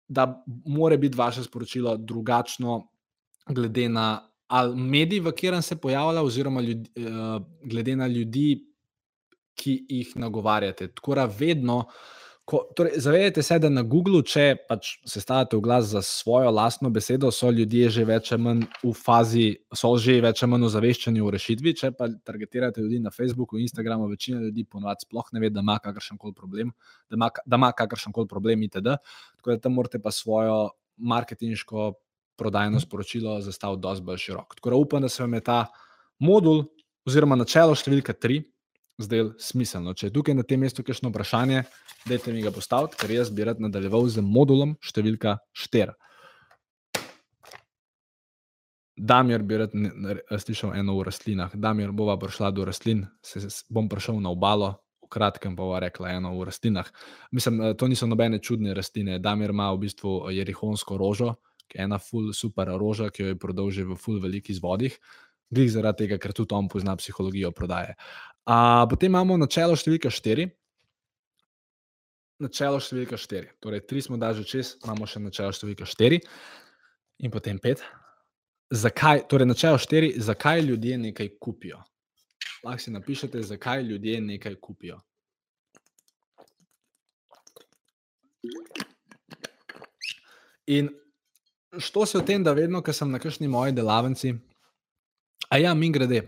da 0.08 0.43
mora 0.65 0.97
biti 0.97 1.17
vaše 1.17 1.43
sporočilo 1.43 1.97
drugačno, 1.97 2.88
glede 3.49 3.89
na 3.89 4.21
ali 4.48 4.76
medij, 4.76 5.20
v 5.20 5.32
katerem 5.32 5.62
se 5.62 5.76
pojavlja, 5.76 6.24
oziroma 6.24 6.62
ljudi, 6.62 6.90
uh, 7.04 7.42
glede 7.64 7.96
na 7.96 8.08
ljudi, 8.08 8.64
ki 9.58 9.80
jih 9.90 10.14
nagovarjate. 10.16 10.88
Tako 10.94 11.16
da 11.16 11.26
vedno, 11.26 11.82
torej, 12.76 13.00
zavedajte 13.02 13.44
se, 13.44 13.58
da 13.60 13.70
na 13.74 13.82
Googlu, 13.84 14.22
če 14.24 14.46
pač 14.70 14.94
se 15.10 15.22
stavite 15.22 15.58
v 15.58 15.64
glas 15.66 15.90
za 15.92 16.02
svojo 16.06 16.52
lastno 16.54 16.90
besedo, 16.94 17.32
so 17.34 17.50
ljudje 17.52 17.90
že 17.98 18.06
več 18.08 18.32
ali 18.32 18.44
manj 18.46 18.64
v 18.84 18.94
fazi, 18.96 19.48
so 19.76 19.96
že 20.00 20.20
več 20.24 20.44
ali 20.44 20.54
manj 20.54 20.70
ozaveščeni 20.70 21.24
v 21.26 21.34
rešitvi. 21.36 21.76
Če 21.82 21.92
pa 21.98 22.08
targetirate 22.30 22.86
ljudi 22.86 23.02
na 23.04 23.12
Facebooku, 23.12 23.60
Instagramu, 23.60 24.08
večina 24.08 24.40
ljudi 24.46 24.64
ponovadi 24.64 25.08
sploh 25.08 25.34
ne 25.34 25.44
ve, 25.44 25.52
da 25.52 25.66
ima 25.66 25.80
kakršen 25.84 26.22
koli 26.22 26.38
problem, 26.38 26.72
da 27.10 27.20
ima, 27.20 27.32
ima 27.60 27.72
kakršen 27.82 28.16
koli 28.16 28.30
problem, 28.32 28.64
itd. 28.70 28.96
Tako 29.42 29.56
da 29.56 29.64
tam 29.66 29.76
morate 29.82 30.00
pa 30.00 30.14
svojo 30.16 30.70
marketinško 30.98 31.94
prodajno 32.38 32.80
sporočilo 32.80 33.39
zastavil 33.41 33.80
dosti 33.82 34.06
bolj 34.06 34.21
širok. 34.26 34.56
Tako 34.60 34.69
da 34.69 34.76
upam, 34.76 35.02
da 35.02 35.10
se 35.10 35.23
vam 35.23 35.34
je 35.34 35.43
ta 35.43 35.65
modul 36.19 36.63
oziroma 37.08 37.38
načelo 37.39 37.76
številka 37.76 38.13
tri 38.13 38.41
zdel 39.02 39.34
smiselno. 39.41 39.93
Če 39.93 40.10
je 40.10 40.15
tukaj 40.15 40.36
na 40.38 40.45
tem 40.47 40.62
mestu 40.62 40.84
kakšno 40.86 41.12
vprašanje, 41.13 41.63
dajte 42.10 42.34
mi 42.34 42.41
ga 42.45 42.52
postaviti, 42.54 42.97
ker 43.00 43.13
jaz 43.13 43.32
bi 43.34 43.45
rad 43.47 43.62
nadaljeval 43.62 44.10
z 44.10 44.26
modulom 44.26 44.76
številka 44.84 45.38
štiri. 45.54 45.93
Damir 48.97 49.43
bi 49.45 49.60
rad 49.62 49.76
slišal 50.41 50.73
eno 50.80 50.95
v 50.97 51.06
rastlinah. 51.06 51.54
Damir 51.54 51.91
bova 51.93 52.15
prišla 52.17 52.50
do 52.50 52.65
rastlin, 52.65 53.06
se, 53.21 53.43
se 53.45 53.62
bom 53.69 53.86
prišel 53.89 54.17
na 54.23 54.32
obalo, 54.34 54.73
v 55.06 55.10
kratkem 55.13 55.54
pa 55.54 55.62
bova 55.62 55.82
rekla 55.84 56.15
eno 56.17 56.34
v 56.34 56.47
rastlinah. 56.50 56.89
Mislim, 57.32 57.62
to 57.78 57.88
niso 57.88 58.10
nobene 58.10 58.41
čudne 58.41 58.73
rastline. 58.73 59.19
Damir 59.21 59.54
ima 59.54 59.69
v 59.76 59.86
bistvu 59.86 60.34
jerihonsko 60.34 60.97
rožo, 60.97 61.36
ena 61.75 61.99
full 61.99 62.34
super 62.34 62.69
roža, 62.80 63.10
ki 63.12 63.23
jo 63.23 63.27
je 63.34 63.39
prodal 63.39 63.71
že 63.71 63.84
v 63.84 63.97
full 63.99 64.21
velikih 64.23 64.60
vodih, 64.63 64.95
glih 65.51 65.71
zaradi 65.71 66.06
tega, 66.06 66.19
ker 66.19 66.34
tudi 66.34 66.56
on 66.56 66.67
pozna 66.67 66.95
psihologijo 66.95 67.51
prodaje. 67.51 67.95
A, 68.47 68.86
potem 68.89 69.12
imamo 69.12 69.38
načelo 69.38 69.75
številka 69.75 70.12
štiri. 70.13 70.47
Načelo 72.43 72.80
številka 72.80 73.17
štiri. 73.17 73.51
Torej, 73.63 73.84
tri 73.89 74.01
smo 74.01 74.17
da 74.17 74.34
že 74.34 74.45
čez, 74.47 74.75
imamo 74.86 75.08
še 75.10 75.19
načelo 75.23 75.51
številka 75.51 75.88
štiri 75.89 76.21
in 77.23 77.34
potem 77.34 77.60
pet. 77.60 77.84
Zakaj, 78.71 79.25
torej, 79.32 79.47
načelo 79.47 79.80
štiri, 79.80 80.13
zakaj 80.19 80.62
ljudje 80.67 80.97
nekaj 80.99 81.36
kupijo? 81.39 81.82
Lahko 82.63 82.84
si 82.84 82.91
napišete, 82.91 83.41
zakaj 83.47 83.84
ljudje 83.88 84.19
nekaj 84.21 84.56
kupijo. 84.60 84.99
In 90.67 90.89
što 91.80 92.06
se 92.06 92.18
o 92.18 92.22
tem, 92.22 92.44
da 92.44 92.54
vedno, 92.54 92.82
ko 92.82 92.94
sem 92.94 93.12
na 93.12 93.20
kakšni 93.20 93.48
moji 93.48 93.72
delavnici, 93.72 94.34
a 95.50 95.58
ja, 95.58 95.74
mi 95.74 95.92
grede, 95.92 96.22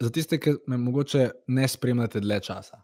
za 0.00 0.10
tiste, 0.10 0.38
ki 0.40 0.54
me 0.66 0.76
mogoče 0.76 1.30
ne 1.46 1.68
spremljate 1.68 2.20
dlje 2.20 2.40
časa. 2.40 2.82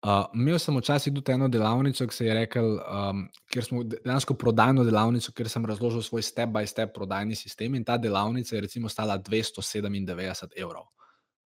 Uh, 0.00 0.24
imel 0.34 0.56
sem 0.58 0.76
včasih 0.78 1.12
tudi 1.12 1.32
eno 1.32 1.48
delavnico, 1.48 2.06
ki 2.08 2.14
se 2.14 2.26
je 2.26 2.34
rekel, 2.34 2.70
um, 2.80 3.26
ker 3.52 3.64
smo 3.64 3.82
dejansko 3.84 4.34
prodajno 4.34 4.84
delavnico, 4.84 5.32
ker 5.36 5.48
sem 5.48 5.66
razložil 5.68 6.02
svoj 6.02 6.22
step 6.24 6.48
by 6.48 6.64
step 6.66 6.94
prodajni 6.96 7.36
sistem 7.36 7.74
in 7.76 7.84
ta 7.84 7.98
delavnica 8.00 8.54
je 8.56 8.62
recimo 8.64 8.88
stala 8.88 9.18
297 9.18 10.56
evrov. 10.56 10.88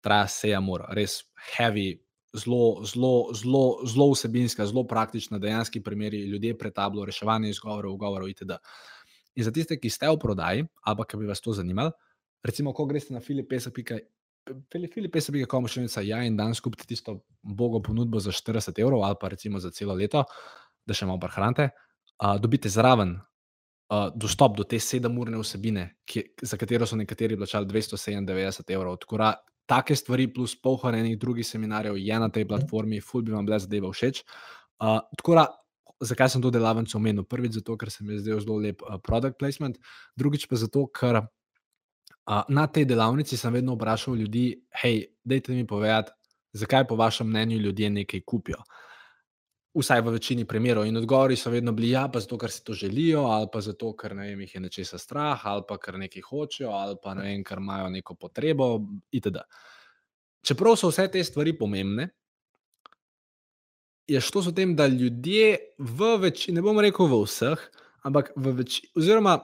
Traja 0.03 0.27
se 0.27 0.49
je 0.49 0.59
mora, 0.59 0.89
res 0.91 1.21
heavy, 1.53 2.01
zelo, 2.33 2.83
zelo, 2.83 3.31
zelo, 3.33 3.63
zelo 3.87 4.09
vsebinska, 4.11 4.65
zelo 4.65 4.83
praktična, 4.87 5.39
dejanski 5.39 5.83
primeri, 5.83 6.19
ljudje 6.27 6.57
pretablo, 6.57 7.05
reševanje 7.05 7.49
izgovorov, 7.49 7.95
govorov 7.95 8.29
itd. 8.29 8.59
In 9.35 9.43
za 9.47 9.51
tiste, 9.55 9.79
ki 9.79 9.89
ste 9.89 10.09
v 10.11 10.17
prodaji, 10.19 10.65
ali 10.83 10.97
pa 10.97 11.17
bi 11.17 11.29
vas 11.29 11.41
to 11.41 11.53
zanimalo, 11.55 11.91
recimo, 12.43 12.73
ko 12.73 12.85
greste 12.85 13.13
na 13.13 13.19
filipesa.com, 13.21 15.67
še 15.67 15.81
enica, 15.83 16.01
ja, 16.03 16.23
in 16.25 16.37
dan 16.37 16.55
skupite 16.57 16.85
tisto 16.89 17.21
bogo 17.41 17.81
ponudbo 17.81 18.19
za 18.19 18.31
40 18.35 18.79
evrov, 18.81 19.03
ali 19.07 19.15
pa 19.21 19.27
recimo 19.31 19.59
za 19.59 19.71
celo 19.71 19.93
leto, 19.95 20.23
da 20.85 20.93
še 20.97 21.05
malo 21.05 21.19
prehranite, 21.21 21.69
uh, 21.71 22.37
dobite 22.41 22.69
zraven 22.69 23.15
uh, 23.15 23.21
dostop 24.15 24.57
do 24.57 24.63
te 24.65 24.79
sedemurne 24.81 25.37
vsebine, 25.39 25.91
ki, 26.05 26.23
za 26.41 26.57
katero 26.57 26.85
so 26.89 26.95
nekateri 26.99 27.37
plačali 27.37 27.65
297 27.69 28.73
evrov. 28.73 28.97
Tako 29.05 29.17
take 29.71 29.95
stvari, 29.95 30.27
plus 30.33 30.55
polhar 30.59 30.95
enih 30.97 31.19
drugih 31.19 31.47
seminarjev 31.47 31.97
je 31.97 32.19
na 32.19 32.29
tej 32.29 32.47
platformi, 32.49 32.99
ful 32.99 33.21
bi 33.23 33.31
vam 33.31 33.45
bile 33.47 33.59
zadeve 33.61 33.87
všeč. 33.93 34.23
Uh, 34.81 34.99
tako 35.15 35.35
da, 35.37 35.45
zakaj 36.01 36.29
sem 36.29 36.41
to 36.41 36.51
delavnico 36.51 36.97
omenil? 36.97 37.25
Prvič, 37.27 37.59
zato, 37.59 37.77
ker 37.77 37.91
se 37.91 38.03
mi 38.03 38.15
je 38.15 38.25
zdel 38.25 38.39
zelo 38.41 38.57
lep 38.61 38.81
uh, 38.81 38.97
product 39.03 39.39
placement, 39.39 39.77
drugič 40.17 40.47
pa 40.49 40.59
zato, 40.59 40.87
ker 40.87 41.21
uh, 41.21 42.43
na 42.49 42.67
tej 42.67 42.85
delavnici 42.89 43.37
sem 43.37 43.53
vedno 43.53 43.77
vprašal 43.77 44.17
ljudi, 44.17 44.45
hej, 44.83 45.03
dajte 45.23 45.55
mi 45.55 45.67
povedati, 45.67 46.11
zakaj 46.53 46.87
po 46.87 46.95
vašem 46.95 47.29
mnenju 47.29 47.57
ljudje 47.57 47.89
nekaj 47.89 48.23
kupijo. 48.25 48.63
Vsaj 49.71 50.01
v 50.03 50.11
večini 50.11 50.43
primerov. 50.43 50.83
In 50.83 50.97
odgovori 50.99 51.37
so 51.39 51.49
vedno 51.49 51.71
bili, 51.71 51.93
ja, 51.93 52.09
pa 52.11 52.19
zato, 52.19 52.37
ker 52.37 52.51
si 52.51 52.63
to 52.63 52.73
želijo, 52.75 53.23
ali 53.31 53.47
pa 53.53 53.61
zato, 53.61 53.93
ker 53.95 54.15
ne 54.15 54.27
vem, 54.27 54.41
jih 54.43 54.55
je 54.55 54.61
nečesa 54.67 54.97
strah, 54.99 55.45
ali 55.47 55.63
pa 55.67 55.77
ker 55.79 55.95
nekaj 56.01 56.25
hočejo, 56.27 56.73
ali 56.75 56.97
pa 57.03 57.13
ne 57.15 57.29
vem, 57.29 57.43
ker 57.43 57.61
imajo 57.63 57.87
neko 57.89 58.17
potrebo, 58.19 58.73
itd. 59.15 59.45
Čeprav 60.43 60.75
so 60.75 60.89
vse 60.91 61.07
te 61.13 61.23
stvari 61.23 61.53
pomembne, 61.57 62.09
je 64.11 64.21
šlo 64.21 64.41
s 64.43 64.53
tem, 64.55 64.75
da 64.75 64.87
ljudje 64.87 65.57
v 65.77 66.15
večini, 66.21 66.55
ne 66.55 66.65
bom 66.65 66.79
rekel 66.79 67.07
v 67.07 67.21
vseh, 67.23 67.61
ampak 68.03 68.33
v 68.35 68.51
večini, 68.59 68.91
oziroma 68.99 69.37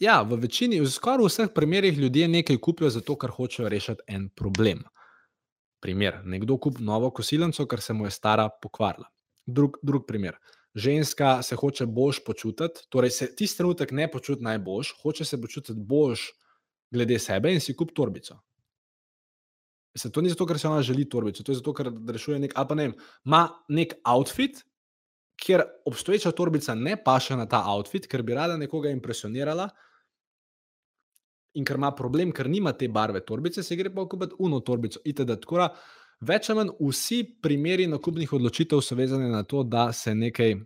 ja, 0.00 0.22
v 0.22 0.38
večini, 0.40 0.80
v 0.80 0.88
skoraj 0.90 1.28
vseh 1.28 1.52
primerih 1.54 1.98
ljudje 1.98 2.28
nekaj 2.28 2.58
kupijo 2.64 2.90
zato, 2.90 3.16
ker 3.20 3.30
hočejo 3.34 3.68
rešiti 3.68 4.06
en 4.08 4.28
problem. 4.28 4.84
Primer, 5.84 6.22
nekdo 6.24 6.56
kupi 6.56 6.82
novo 6.82 7.10
kosilnico, 7.12 7.66
ker 7.68 7.80
se 7.84 7.92
mu 7.92 8.08
je 8.08 8.14
stara 8.14 8.48
pokvarila. 8.62 9.10
Drug, 9.46 9.76
drug 9.82 10.06
primer. 10.08 10.38
Ženska 10.74 11.42
se 11.42 11.56
hoče 11.56 11.86
boljš 11.86 12.24
počutiti, 12.24 12.86
torej 12.88 13.10
se 13.10 13.28
tisti 13.36 13.60
trenutek 13.60 13.92
ne 13.92 14.08
počuti 14.10 14.42
najboljš, 14.42 14.94
hoče 15.02 15.24
se 15.24 15.40
počutiti 15.40 15.78
boljš 15.78 16.30
glede 16.90 17.18
sebe 17.18 17.52
in 17.52 17.60
si 17.60 17.76
kup 17.76 17.92
torbico. 17.94 18.40
Se, 19.94 20.10
to 20.10 20.20
ni 20.20 20.30
zato, 20.32 20.46
ker 20.46 20.58
se 20.58 20.68
ona 20.68 20.82
želi 20.82 21.06
torbico, 21.08 21.42
to 21.42 21.52
je 21.52 21.60
zato, 21.60 21.72
ker 21.74 21.90
rešuje 22.10 22.38
nek, 22.42 22.54
ali 22.58 22.68
pa 22.68 22.74
ne, 22.74 22.86
ima 23.24 23.42
nek 23.68 23.94
outfit, 24.10 24.64
kjer 25.38 25.62
obstoječa 25.86 26.32
torbica 26.32 26.74
ne 26.74 26.96
paše 27.04 27.36
na 27.36 27.46
ta 27.46 27.62
outfit, 27.70 28.06
ker 28.10 28.22
bi 28.22 28.34
rada 28.34 28.56
nekoga 28.56 28.90
impresionirala. 28.90 29.68
In 31.54 31.64
ker 31.64 31.78
ima 31.78 31.92
problem, 31.94 32.32
ker 32.34 32.48
nima 32.50 32.72
te 32.74 32.88
barve 32.88 33.22
torbice, 33.22 33.62
se 33.62 33.76
gre 33.78 33.92
pa 33.94 34.08
kupiti 34.10 34.34
uno 34.42 34.58
torbico. 34.60 34.98
Itd. 35.04 35.36
Tako 35.40 35.60
da, 35.62 35.68
več 36.26 36.50
ali 36.50 36.58
manj 36.58 36.72
vsi 36.80 37.20
primeri 37.42 37.86
nakupnih 37.86 38.32
odločitev 38.32 38.82
so 38.82 38.98
vezani 38.98 39.30
na 39.30 39.44
to, 39.46 39.62
da 39.62 39.92
se 39.92 40.14
nekaj 40.14 40.56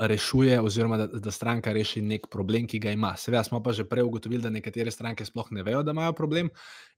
rešuje, 0.00 0.60
oziroma 0.60 0.96
da, 0.96 1.06
da 1.06 1.30
stranka 1.30 1.72
reši 1.72 2.02
nek 2.02 2.26
problem, 2.30 2.66
ki 2.66 2.78
ga 2.78 2.90
ima. 2.90 3.14
Seveda 3.16 3.44
smo 3.44 3.62
pa 3.62 3.72
že 3.72 3.84
prej 3.88 4.02
ugotovili, 4.02 4.42
da 4.42 4.50
nekatere 4.50 4.90
stranke 4.90 5.24
sploh 5.24 5.46
ne 5.50 5.62
vejo, 5.62 5.82
da 5.82 5.94
imajo 5.94 6.12
problem 6.12 6.50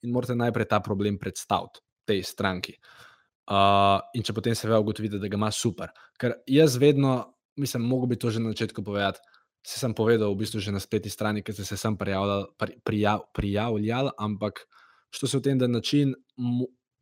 in 0.02 0.12
morate 0.12 0.34
najprej 0.34 0.68
ta 0.68 0.80
problem 0.80 1.18
predstaviti 1.18 1.80
tej 2.06 2.22
stranki. 2.22 2.76
Uh, 3.50 3.98
in 4.14 4.22
če 4.22 4.32
potem 4.32 4.54
se 4.54 4.68
ve 4.68 4.78
ugotoviti, 4.78 5.18
da 5.18 5.28
ga 5.28 5.36
ima 5.36 5.50
super. 5.50 5.90
Ker 6.18 6.38
jaz 6.46 6.78
vedno, 6.78 7.34
mislim, 7.58 7.82
mogo 7.82 8.06
bi 8.06 8.16
to 8.16 8.30
že 8.30 8.40
na 8.40 8.54
začetku 8.54 8.84
povedati. 8.84 9.18
Se 9.66 9.78
sem 9.78 9.94
povedal, 9.94 10.32
v 10.32 10.42
bistvu 10.42 10.60
že 10.60 10.72
na 10.72 10.80
spletni 10.80 11.10
strani, 11.10 11.42
ki 11.42 11.52
ste 11.52 11.64
se 11.64 11.76
sem 11.76 11.96
prijavljali, 11.96 12.46
prijav, 12.84 13.26
prijavljali, 13.34 14.10
ampak 14.18 14.64
što 15.10 15.26
se 15.26 15.38
v 15.38 15.42
tem, 15.42 15.58
da 15.58 15.66
način 15.66 16.14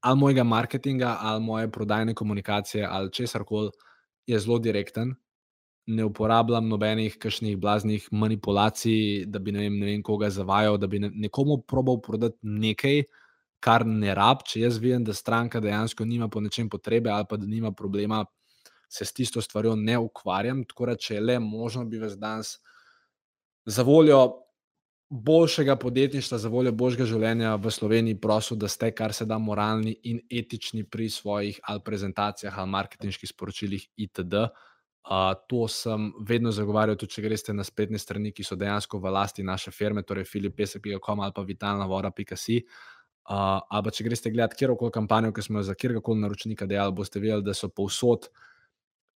ali 0.00 0.18
mojega 0.18 0.44
marketinga, 0.44 1.16
ali 1.20 1.44
moje 1.44 1.70
prodajne 1.70 2.14
komunikacije, 2.14 2.86
ali 2.90 3.12
česar 3.12 3.44
koli, 3.44 3.70
je 4.26 4.38
zelo 4.38 4.58
direkten. 4.58 5.14
Ne 5.86 6.04
uporabljam 6.04 6.68
nobenih 6.68 7.16
kašnih 7.18 7.56
blaznih 7.58 8.08
manipulacij, 8.12 9.24
da 9.26 9.38
bi 9.38 9.52
ne 9.52 9.64
vem, 9.64 9.78
ne 9.80 9.86
vem 9.86 10.02
koga 10.02 10.28
zavajal, 10.30 10.76
da 10.78 10.86
bi 10.86 11.00
nekomu 11.00 11.62
probal 11.66 12.00
prodati 12.04 12.36
nekaj, 12.42 13.02
kar 13.60 13.86
ne 13.86 14.14
rab. 14.14 14.44
Če 14.46 14.66
jaz 14.66 14.78
vem, 14.78 15.04
da 15.04 15.16
stranka 15.16 15.60
dejansko 15.60 16.04
nima 16.04 16.28
po 16.28 16.40
nečem 16.40 16.68
potrebe 16.68 17.10
ali 17.10 17.26
pa 17.28 17.36
da 17.40 17.46
nima 17.46 17.72
problema, 17.72 18.24
se 18.88 19.04
s 19.04 19.12
tisto 19.12 19.40
stvarjo 19.40 19.74
ne 19.76 19.98
ukvarjam. 19.98 20.64
Tako 20.64 20.92
da, 20.92 20.96
če 20.96 21.14
je 21.16 21.24
le 21.24 21.38
možno, 21.40 21.84
bi 21.84 21.98
vas 21.98 22.16
danes 22.18 22.58
za 23.66 23.82
voljo 23.82 24.20
boljšega 25.10 25.76
podjetništva, 25.76 26.38
za 26.38 26.48
voljo 26.48 26.72
boljšega 26.72 27.04
življenja 27.04 27.54
v 27.58 27.70
Sloveniji, 27.70 28.20
prosil, 28.20 28.56
da 28.56 28.68
ste 28.68 28.92
kar 28.94 29.12
se 29.12 29.26
da 29.26 29.38
moralni 29.38 29.96
in 30.06 30.20
etični 30.30 30.84
pri 30.84 31.08
svojih 31.10 31.58
ali 31.66 31.82
prezentacijah 31.84 32.58
ali 32.58 32.70
marketinških 32.70 33.32
sporočilih, 33.32 33.88
itd. 33.96 34.44
Uh, 34.46 34.69
to 35.48 35.68
sem 35.68 36.12
vedno 36.28 36.52
zagovarjal, 36.52 36.96
tudi 36.96 37.16
če 37.16 37.22
greste 37.22 37.54
na 37.56 37.64
spletne 37.64 37.98
strani, 37.98 38.32
ki 38.32 38.44
so 38.44 38.56
dejansko 38.56 39.00
v 39.00 39.10
lasti 39.10 39.42
naše 39.42 39.70
firme, 39.70 40.02
torej 40.02 40.28
filipesek.com 40.28 41.20
ali 41.20 41.32
pa 41.34 41.42
vitalnavora.com. 41.42 42.60
Uh, 43.30 43.60
ali 43.70 43.84
pa 43.84 43.90
če 43.94 44.04
greste 44.04 44.30
gledati 44.30 44.56
kjerkoli 44.58 44.90
kampanjo, 44.90 45.30
ki 45.32 45.42
smo 45.42 45.60
jo 45.60 45.68
za 45.68 45.74
kjerkoli 45.74 46.20
naročnika 46.20 46.66
delali, 46.66 46.92
boste 46.92 47.20
videli, 47.20 47.44
da 47.46 47.54
so 47.54 47.68
povsod 47.68 48.26
uh, 48.26 48.46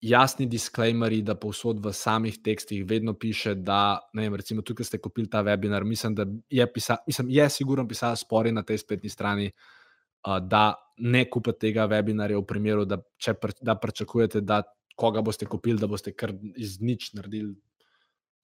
jasni 0.00 0.46
disclaimeri, 0.46 1.20
da 1.22 1.34
povsod 1.36 1.80
v 1.84 1.92
samih 1.92 2.38
tekstih 2.42 2.84
vedno 2.88 3.14
piše, 3.14 3.54
da, 3.54 4.00
ne 4.14 4.22
vem, 4.22 4.34
recimo 4.40 4.62
tukaj 4.62 4.88
ste 4.88 4.98
kupili 4.98 5.28
ta 5.30 5.42
webinar, 5.44 5.84
mislim, 5.84 6.14
da 6.14 6.24
je 6.50 6.66
pisal, 6.72 6.96
mislim, 7.06 7.30
je 7.30 7.48
sigurno 7.50 7.88
pisal 7.88 8.16
spori 8.16 8.52
na 8.52 8.62
tej 8.62 8.78
spletni 8.78 9.08
strani, 9.08 9.50
uh, 9.50 10.38
da 10.38 10.74
ne 10.96 11.24
kupite 11.30 11.58
tega 11.58 11.86
webinarja 11.88 12.40
v 12.40 12.46
primeru, 12.46 12.84
da, 12.84 12.96
pr, 13.40 13.52
da 13.60 13.76
pričakujete, 13.76 14.40
da 14.40 14.62
koga 15.00 15.24
boste 15.24 15.48
kupili, 15.48 15.80
da 15.80 15.88
boste 15.88 16.12
kar 16.12 16.34
iz 16.56 16.76
nič 16.84 17.12
naredili 17.16 17.54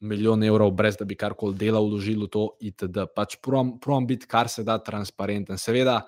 milijon 0.01 0.45
evrov, 0.45 0.71
brez 0.77 0.97
da 0.97 1.05
bi 1.05 1.17
karkoli 1.17 1.57
delal, 1.57 1.89
vložili 1.89 2.27
v 2.27 2.31
to, 2.33 2.45
itd. 2.61 3.07
Pač 3.17 3.39
provam 3.41 4.07
biti 4.07 4.29
kar 4.29 4.49
se 4.53 4.65
da 4.65 4.79
transparenten. 4.83 5.59
Seveda, 5.61 6.03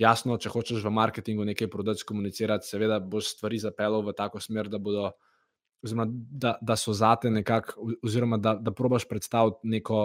jasno, 0.00 0.38
če 0.40 0.52
hočeš 0.52 0.84
v 0.84 0.92
marketingu 0.92 1.44
nekaj 1.44 1.70
prodati, 1.72 2.04
komunicirati, 2.08 2.68
seveda 2.68 3.00
boš 3.00 3.34
stvari 3.36 3.60
zapeljal 3.60 4.04
v 4.06 4.16
tako 4.16 4.40
smer, 4.40 4.70
da, 4.72 4.80
bodo, 4.80 5.10
oziroma, 5.84 6.06
da, 6.08 6.56
da 6.62 6.78
so 6.80 6.94
zate 6.96 7.30
nekako, 7.30 7.92
oziroma 8.04 8.40
da, 8.40 8.56
da 8.56 8.72
probaš 8.72 9.08
predstaviti 9.08 9.68
neko 9.76 10.00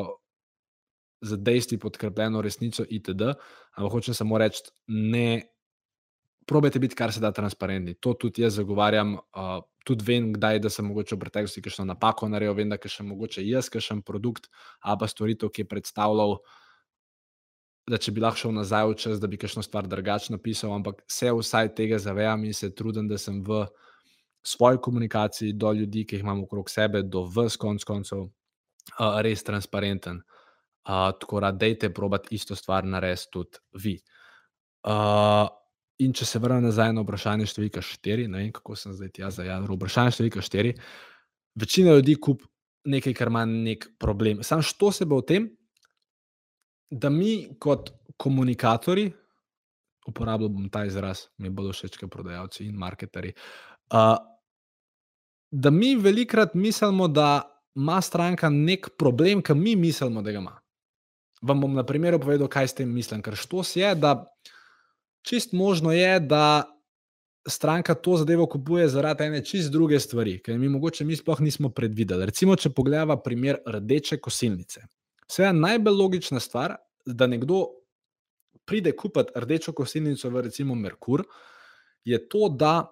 za 1.22 1.38
dejstvi 1.38 1.78
podkrepljeno 1.78 2.42
resnico, 2.42 2.84
itd. 2.90 3.34
Ampak 3.78 3.92
hočem 3.94 4.18
samo 4.18 4.40
reči, 4.42 4.72
ne. 4.88 5.48
Probajte 6.50 6.80
biti, 6.82 6.98
kar 6.98 7.14
se 7.14 7.22
da, 7.22 7.30
transparentni. 7.32 7.94
To 8.02 8.16
tudi 8.18 8.42
jaz 8.42 8.58
zagovarjam. 8.58 9.14
Uh, 9.14 9.62
tudi 9.88 10.06
vem, 10.06 10.32
kdaj 10.34 10.60
da 10.62 10.70
sem 10.70 10.86
mogoče 10.86 11.16
v 11.16 11.24
preteklosti 11.24 11.62
kakšno 11.66 11.86
napako 11.90 12.30
naredil, 12.30 12.54
vem, 12.58 12.70
da 12.70 12.78
je 12.82 12.92
še 12.92 13.06
mogoče 13.08 13.46
jaz, 13.48 13.70
kakšen 13.74 14.04
produkt 14.06 14.50
ali 14.82 15.00
pa 15.02 15.08
storitev, 15.10 15.50
ki 15.50 15.66
je 15.66 15.72
predstavljal 15.72 16.38
da 17.90 17.98
če 17.98 18.14
bi 18.14 18.22
lahko 18.24 18.46
šel 18.46 18.54
nazaj 18.56 18.88
v 18.90 18.98
čas, 19.04 19.22
da 19.22 19.28
bi 19.28 19.40
kakšno 19.42 19.64
stvar 19.66 19.88
drugače 19.90 20.36
napisal, 20.36 20.74
ampak 20.76 21.02
se 21.10 21.32
vsaj 21.34 21.74
tega 21.78 22.00
zavedam 22.00 22.44
in 22.46 22.54
se 22.54 22.70
trudim, 22.76 23.08
da 23.10 23.18
sem 23.20 23.42
v 23.44 23.66
svoji 24.48 24.80
komunikaciji 24.82 25.54
do 25.54 25.74
ljudi, 25.78 26.06
ki 26.06 26.18
jih 26.18 26.26
imam 26.26 26.44
okrog 26.46 26.70
sebe, 26.70 27.04
do 27.04 27.26
vse 27.30 27.60
konc 27.62 27.86
koncev, 27.86 28.28
uh, 28.28 29.20
res 29.26 29.44
transparenten. 29.46 30.22
Uh, 30.82 31.12
tako 31.22 31.42
da, 31.44 31.52
dejte 31.54 31.92
probati 31.94 32.36
isto 32.36 32.56
stvar 32.58 32.88
narediti 32.90 33.30
tudi 33.34 33.62
vi. 33.84 33.98
Uh, 34.82 35.46
in 36.02 36.14
če 36.18 36.26
se 36.26 36.40
vrnem 36.42 36.66
nazaj 36.66 36.94
na 36.96 37.04
vprašanje 37.06 37.48
številka 37.52 37.84
štiri, 37.86 38.28
ne 38.32 38.42
vem, 38.42 38.52
kako 38.56 38.76
sem 38.80 38.96
zdaj 38.98 39.12
jaz 39.22 39.40
zajadil. 39.40 39.76
Vprašanje 39.78 40.16
številka 40.18 40.44
štiri. 40.46 40.74
Večina 41.62 41.96
ljudi 41.98 42.16
kup 42.18 42.44
nekaj, 42.90 43.16
kar 43.18 43.30
ima 43.30 43.46
nek 43.46 43.92
problem. 44.02 44.42
Sam 44.44 44.64
što 44.66 44.92
se 44.96 45.06
bo 45.06 45.22
v 45.22 45.28
tem, 45.30 45.50
da 46.92 47.12
mi 47.14 47.52
kot 47.62 47.92
komunikatorji, 48.20 49.12
uporabljal 50.10 50.50
bom 50.50 50.70
ta 50.74 50.84
izraz, 50.90 51.28
mi 51.38 51.52
bodo 51.54 51.72
všeč, 51.76 52.00
kot 52.02 52.12
prodajalci 52.12 52.66
in 52.68 52.80
marketerji. 52.80 53.36
Uh, 53.94 54.18
da 55.52 55.70
mi 55.72 55.96
velikrat 56.00 56.56
mislimo, 56.56 57.08
da 57.08 57.44
ima 57.76 58.02
stranka 58.02 58.50
nek 58.50 58.90
problem, 59.00 59.44
ki 59.44 59.56
mi 59.56 59.76
mislimo, 59.76 60.22
da 60.22 60.32
ga 60.32 60.42
ima. 60.42 60.58
Vam 61.42 61.62
bom 61.62 61.74
na 61.74 61.86
primeru 61.86 62.20
povedal, 62.22 62.50
kaj 62.52 62.68
s 62.68 62.78
tem 62.82 62.90
mislim. 62.94 63.22
Ker 63.22 63.36
što 63.36 63.64
se 63.64 63.80
je, 63.82 63.94
da 63.96 64.16
čist 65.22 65.54
možno 65.54 65.92
je, 65.92 66.20
da 66.20 66.68
stranka 67.48 67.96
to 67.96 68.18
zadevo 68.18 68.46
kupuje 68.46 68.88
zaradi 68.90 69.24
ene 69.24 69.46
čist 69.46 69.72
druge 69.72 70.00
stvari, 70.00 70.40
ki 70.44 70.58
mi 70.58 70.70
mogoče 70.70 71.06
mi 71.06 71.16
sploh 71.16 71.42
nismo 71.42 71.70
predvideli. 71.70 72.26
Recimo, 72.26 72.56
če 72.56 72.70
pogledamo 72.70 73.18
primer 73.24 73.58
rdeče 73.66 74.20
kosilnice. 74.22 74.86
Seveda, 75.32 75.54
najbolj 75.58 75.96
logična 75.98 76.40
stvar, 76.40 76.76
da 77.06 77.28
nekdo 77.28 77.66
pride 78.66 78.94
kupiti 78.96 79.34
rdečo 79.36 79.74
kosilnico 79.74 80.30
v 80.30 80.42
recimo 80.42 80.76
Merkur, 80.76 81.24
je 82.06 82.20
to, 82.30 82.50
da 82.50 82.92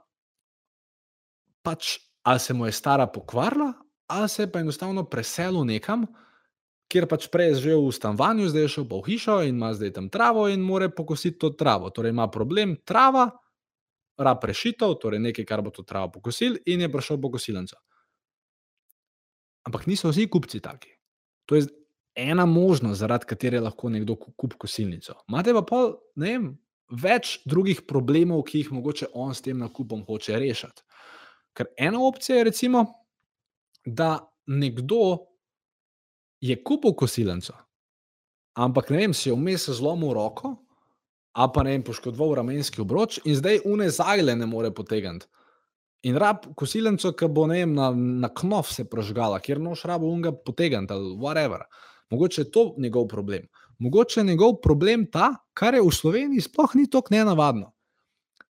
pač 1.61 1.99
ali 2.23 2.39
se 2.39 2.53
mu 2.53 2.65
je 2.65 2.71
stara 2.71 3.07
pokvarila, 3.07 3.73
ali 4.07 4.29
se 4.29 4.43
je 4.43 4.51
pa 4.51 4.59
enostavno 4.59 5.03
preselil 5.09 5.63
nekam, 5.65 6.05
kjer 6.89 7.05
pač 7.09 7.27
prej 7.31 7.53
je 7.53 7.59
živel 7.63 7.85
v 7.85 7.93
stanovanju, 7.93 8.49
zdaj 8.49 8.65
je 8.65 8.71
šel 8.75 8.87
pa 8.89 8.97
v 8.97 9.05
hišo 9.07 9.35
in 9.45 9.55
ima 9.55 9.73
zdaj 9.77 9.93
tam 9.97 10.09
travo 10.09 10.47
in 10.49 10.63
more 10.65 10.89
pokositi 10.89 11.37
to 11.39 11.51
travo. 11.53 11.89
Torej 11.93 12.15
ima 12.15 12.27
problem 12.31 12.75
trava, 12.85 13.29
rab 14.19 14.43
rešitev, 14.43 14.97
torej 15.01 15.21
nekaj, 15.23 15.45
kar 15.45 15.61
bo 15.61 15.71
to 15.71 15.85
travo 15.87 16.11
pokosil, 16.17 16.57
in 16.65 16.81
je 16.81 16.91
prišel 16.91 17.21
po 17.21 17.31
kosilnico. 17.31 17.77
Ampak 19.69 19.85
niso 19.87 20.09
vsi 20.09 20.27
kupci 20.27 20.59
taki. 20.59 20.89
To 21.45 21.55
je 21.55 21.67
ena 22.15 22.45
možnost, 22.45 22.99
zaradi 22.99 23.29
katere 23.29 23.61
lahko 23.61 23.89
nekdo 23.89 24.15
kupi 24.15 24.57
kosilnico. 24.57 25.15
Imate 25.29 25.53
pa 25.53 25.63
pol, 25.63 25.93
ne 26.19 26.33
vem, 26.33 26.49
več 26.89 27.37
drugih 27.45 27.85
problemov, 27.87 28.43
ki 28.49 28.63
jih 28.63 28.71
mogoče 28.73 29.11
on 29.13 29.35
s 29.35 29.45
tem 29.45 29.59
nakupom 29.61 30.03
hoče 30.07 30.39
rešiti. 30.41 30.83
Ker 31.53 31.69
ena 31.77 32.01
opcija 32.01 32.39
je, 32.39 32.47
recimo, 32.49 32.85
da 33.85 34.17
nekdo 34.49 35.28
je 36.41 36.55
kupil 36.63 36.93
kosilnico, 36.95 37.53
ampak 38.55 38.89
ne 38.89 38.97
vem, 38.97 39.13
si 39.13 39.29
je 39.29 39.35
vmes 39.35 39.69
zlomil 39.69 40.13
roko, 40.13 40.55
a 41.35 41.47
pa 41.51 41.63
ne 41.63 41.75
vem, 41.75 41.83
poškodoval 41.83 42.39
ramenjski 42.41 42.81
obroč 42.81 43.19
in 43.25 43.35
zdaj 43.37 43.61
une 43.65 43.89
zagle 43.93 44.35
ne 44.35 44.47
more 44.49 44.71
potegniti. 44.75 45.27
In 46.07 46.15
rab 46.15 46.45
kosilnico, 46.55 47.11
ki 47.11 47.27
bo 47.27 47.45
vem, 47.51 47.73
na, 47.75 47.91
na 47.91 48.29
knov 48.31 48.71
se 48.71 48.85
prožgala, 48.87 49.41
kjer 49.43 49.59
noš 49.59 49.83
rabo 49.89 50.07
unga 50.07 50.31
potegniti 50.31 50.95
ali 50.95 51.15
whatever. 51.19 51.67
Mogoče 52.09 52.41
je 52.41 52.51
to 52.51 52.73
njegov 52.77 53.07
problem. 53.07 53.47
Mogoče 53.79 54.19
je 54.19 54.23
njegov 54.23 54.61
problem 54.63 55.05
ta, 55.11 55.35
kar 55.53 55.75
je 55.75 55.83
v 55.83 55.91
Sloveniji 55.91 56.47
sploh 56.47 56.75
ni 56.75 56.87
tako 56.89 57.13
nenavadno. 57.13 57.73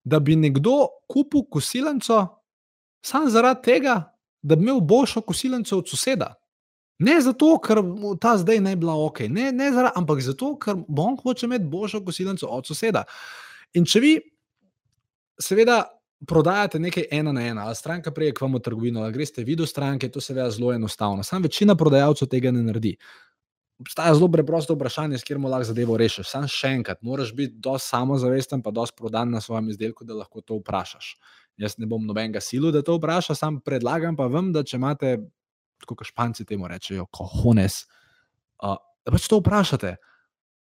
Da 0.05 0.21
bi 0.21 0.37
nekdo 0.37 0.87
kupil 1.09 1.49
kosilnico 1.51 2.27
samo 3.05 3.31
zaradi 3.31 3.63
tega, 3.65 3.97
da 4.43 4.57
bi 4.57 4.63
imel 4.63 4.81
boljšo 4.81 5.21
kosilnico 5.21 5.79
od 5.79 5.89
soseda. 5.89 6.35
Ne 6.99 7.21
zato, 7.23 7.53
ker 7.63 7.79
ta 8.21 8.35
zdaj 8.39 8.59
ne 8.61 8.75
bi 8.77 8.81
bila 8.83 8.97
ok, 9.07 9.21
ne, 9.31 9.53
ne 9.55 9.71
zaradi, 9.73 9.95
ampak 10.01 10.23
zato, 10.25 10.57
ker 10.59 10.75
on 10.99 11.17
hoče 11.23 11.47
imeti 11.47 11.71
boljšo 11.71 12.01
kosilnico 12.05 12.51
od 12.51 12.67
soseda. 12.67 13.05
In 13.79 13.87
če 13.87 14.03
vi, 14.03 14.13
seveda, 15.39 15.85
prodajate 16.27 16.79
nekaj 16.83 17.05
ena 17.15 17.33
na 17.33 17.47
ena, 17.47 17.67
ali 17.67 17.77
stranka 17.79 18.11
prije 18.11 18.35
k 18.35 18.41
vam 18.43 18.55
v 18.59 18.61
trgovino, 18.61 19.03
ali 19.03 19.13
greste 19.13 19.45
video 19.45 19.67
stranke, 19.67 20.09
to 20.11 20.21
se 20.21 20.35
ve 20.35 20.51
zelo 20.51 20.73
enostavno. 20.73 21.23
Sam 21.23 21.43
večina 21.43 21.77
prodajalcev 21.77 22.29
tega 22.29 22.51
ne 22.51 22.63
naredi. 22.63 22.97
Obstaja 23.79 24.15
zelo 24.15 24.27
preprosto 24.33 24.75
vprašanje, 24.75 25.19
s 25.19 25.23
katerim 25.23 25.45
lahko 25.47 25.69
zadevo 25.71 25.97
rešiš. 25.97 26.27
Sam 26.27 26.49
še 26.51 26.73
enkrat, 26.81 26.99
moraš 27.03 27.31
biti 27.35 27.55
dosti 27.63 27.89
samozavesten, 27.95 28.63
pa 28.63 28.73
dosti 28.75 28.97
prodan 28.99 29.31
na 29.31 29.41
svojem 29.41 29.69
izdelku, 29.71 30.05
da 30.05 30.19
lahko 30.19 30.43
to 30.43 30.59
vprašaš. 30.59 31.13
Jaz 31.63 31.79
ne 31.79 31.87
bom 31.87 32.03
nobenega 32.07 32.43
silu, 32.43 32.73
da 32.75 32.83
to 32.83 32.97
vprašam, 32.99 33.39
sam 33.39 33.61
predlagam 33.63 34.17
pa 34.19 34.27
vam, 34.27 34.51
da 34.53 34.65
če 34.67 34.77
imate, 34.77 35.13
kot 35.87 36.07
španci 36.09 36.47
temu 36.49 36.69
rečejo, 36.69 37.07
kohones, 37.15 37.85
uh, 38.63 38.79
da 39.05 39.15
pač 39.15 39.29
to 39.31 39.41
vprašate. 39.43 39.97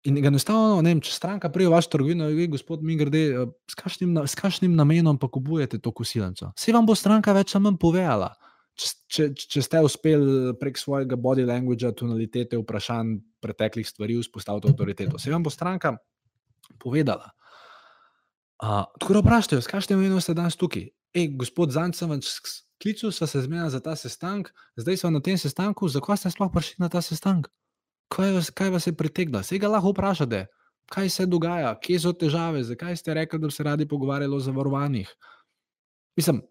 In 0.04 0.18
enostavno, 0.20 0.82
ne 0.84 0.92
vem, 0.92 1.02
če 1.04 1.14
stranka 1.16 1.48
prije 1.52 1.70
v 1.70 1.78
vašo 1.78 1.94
trgovino, 1.94 2.26
vi, 2.36 2.50
gospod, 2.52 2.82
mi 2.84 2.98
grede, 3.00 3.22
eh, 3.32 3.52
s 3.72 3.78
kakšnim, 3.80 4.18
s 4.28 4.36
kakšnim 4.36 4.74
namenom 4.76 5.16
pa 5.16 5.30
kupujete 5.32 5.80
to 5.80 5.94
kosilnico. 5.96 6.50
Vse 6.58 6.74
vam 6.76 6.86
bo 6.86 6.96
stranka 6.96 7.32
več 7.32 7.56
ali 7.56 7.64
manj 7.64 7.78
povedala. 7.80 8.34
Če, 8.76 8.90
če, 9.08 9.28
če 9.38 9.64
ste 9.64 9.84
uspeli 9.86 10.56
prek 10.60 10.82
svojega 10.82 11.16
body 11.16 11.46
language, 11.48 11.88
tonalitete, 11.96 12.58
vprašanj, 12.60 13.16
preteklih 13.40 13.88
stvari, 13.88 14.18
vzpostaviti 14.20 14.74
avtoriteto, 14.74 15.16
vse 15.22 15.32
vam 15.32 15.46
bo 15.46 15.54
stranka 15.54 15.94
povedala. 16.84 17.32
Uh, 18.60 18.84
tako 19.00 19.20
da 19.20 19.24
vprašajte, 19.24 19.96
namenom 19.96 20.20
ste 20.20 20.36
danes 20.36 20.60
tukaj? 20.60 20.90
Ej, 21.14 21.30
gospod 21.38 21.72
Zancem, 21.72 22.10
klical 22.82 23.12
sem 23.12 23.28
se 23.28 23.42
zmena 23.42 23.70
za 23.70 23.80
ta 23.80 23.96
sestanek, 23.96 24.50
zdaj 24.76 24.98
sem 24.98 25.14
na 25.14 25.22
tem 25.22 25.38
sestanku, 25.38 25.88
zakaj 25.88 26.18
ste 26.18 26.34
sploh 26.34 26.50
prišli 26.52 26.82
na 26.82 26.90
ta 26.90 27.02
sestanek? 27.02 27.52
kaj 28.14 28.32
vas, 28.32 28.50
kaj 28.50 28.70
vas 28.70 28.88
je 28.88 28.94
pritegnilo? 28.94 29.42
Vse 29.42 29.58
ga 29.60 29.72
lahko 29.72 29.94
vprašate, 29.94 30.46
kaj 30.92 31.10
se 31.10 31.26
dogaja, 31.26 31.74
kje 31.82 32.00
so 32.00 32.14
težave, 32.14 32.64
zakaj 32.64 32.98
ste 33.00 33.16
rekli, 33.18 33.40
da 33.40 33.50
bi 33.50 33.56
se 33.56 33.64
radi 33.64 33.88
pogovarjali 33.88 34.36
o 34.36 34.40
zavarovanjih. 34.40 35.10
Mislim, 36.18 36.44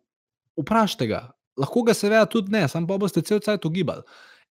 vprašajte 0.58 1.06
ga, 1.06 1.22
lahko 1.58 1.84
ga 1.86 1.94
seveda 1.94 2.26
tudi 2.26 2.52
ne, 2.52 2.66
sam 2.68 2.86
pa 2.86 2.98
boste 2.98 3.22
cel 3.22 3.40
cajt 3.40 3.64
ugibali. 3.68 4.02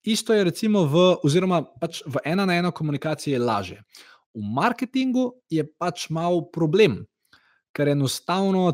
Isto 0.04 0.34
je 0.34 0.44
recimo 0.44 0.86
v, 0.90 1.04
oziroma 1.24 1.62
pač 1.82 2.02
v 2.06 2.24
ena 2.26 2.46
na 2.46 2.56
eno 2.58 2.72
komunikaciji 2.72 3.38
lažje. 3.38 3.84
V 4.34 4.42
marketingu 4.56 5.28
je 5.52 5.66
pač 5.78 6.08
mal 6.10 6.40
problem, 6.54 7.04
ker 7.76 7.92
enostavno, 7.92 8.72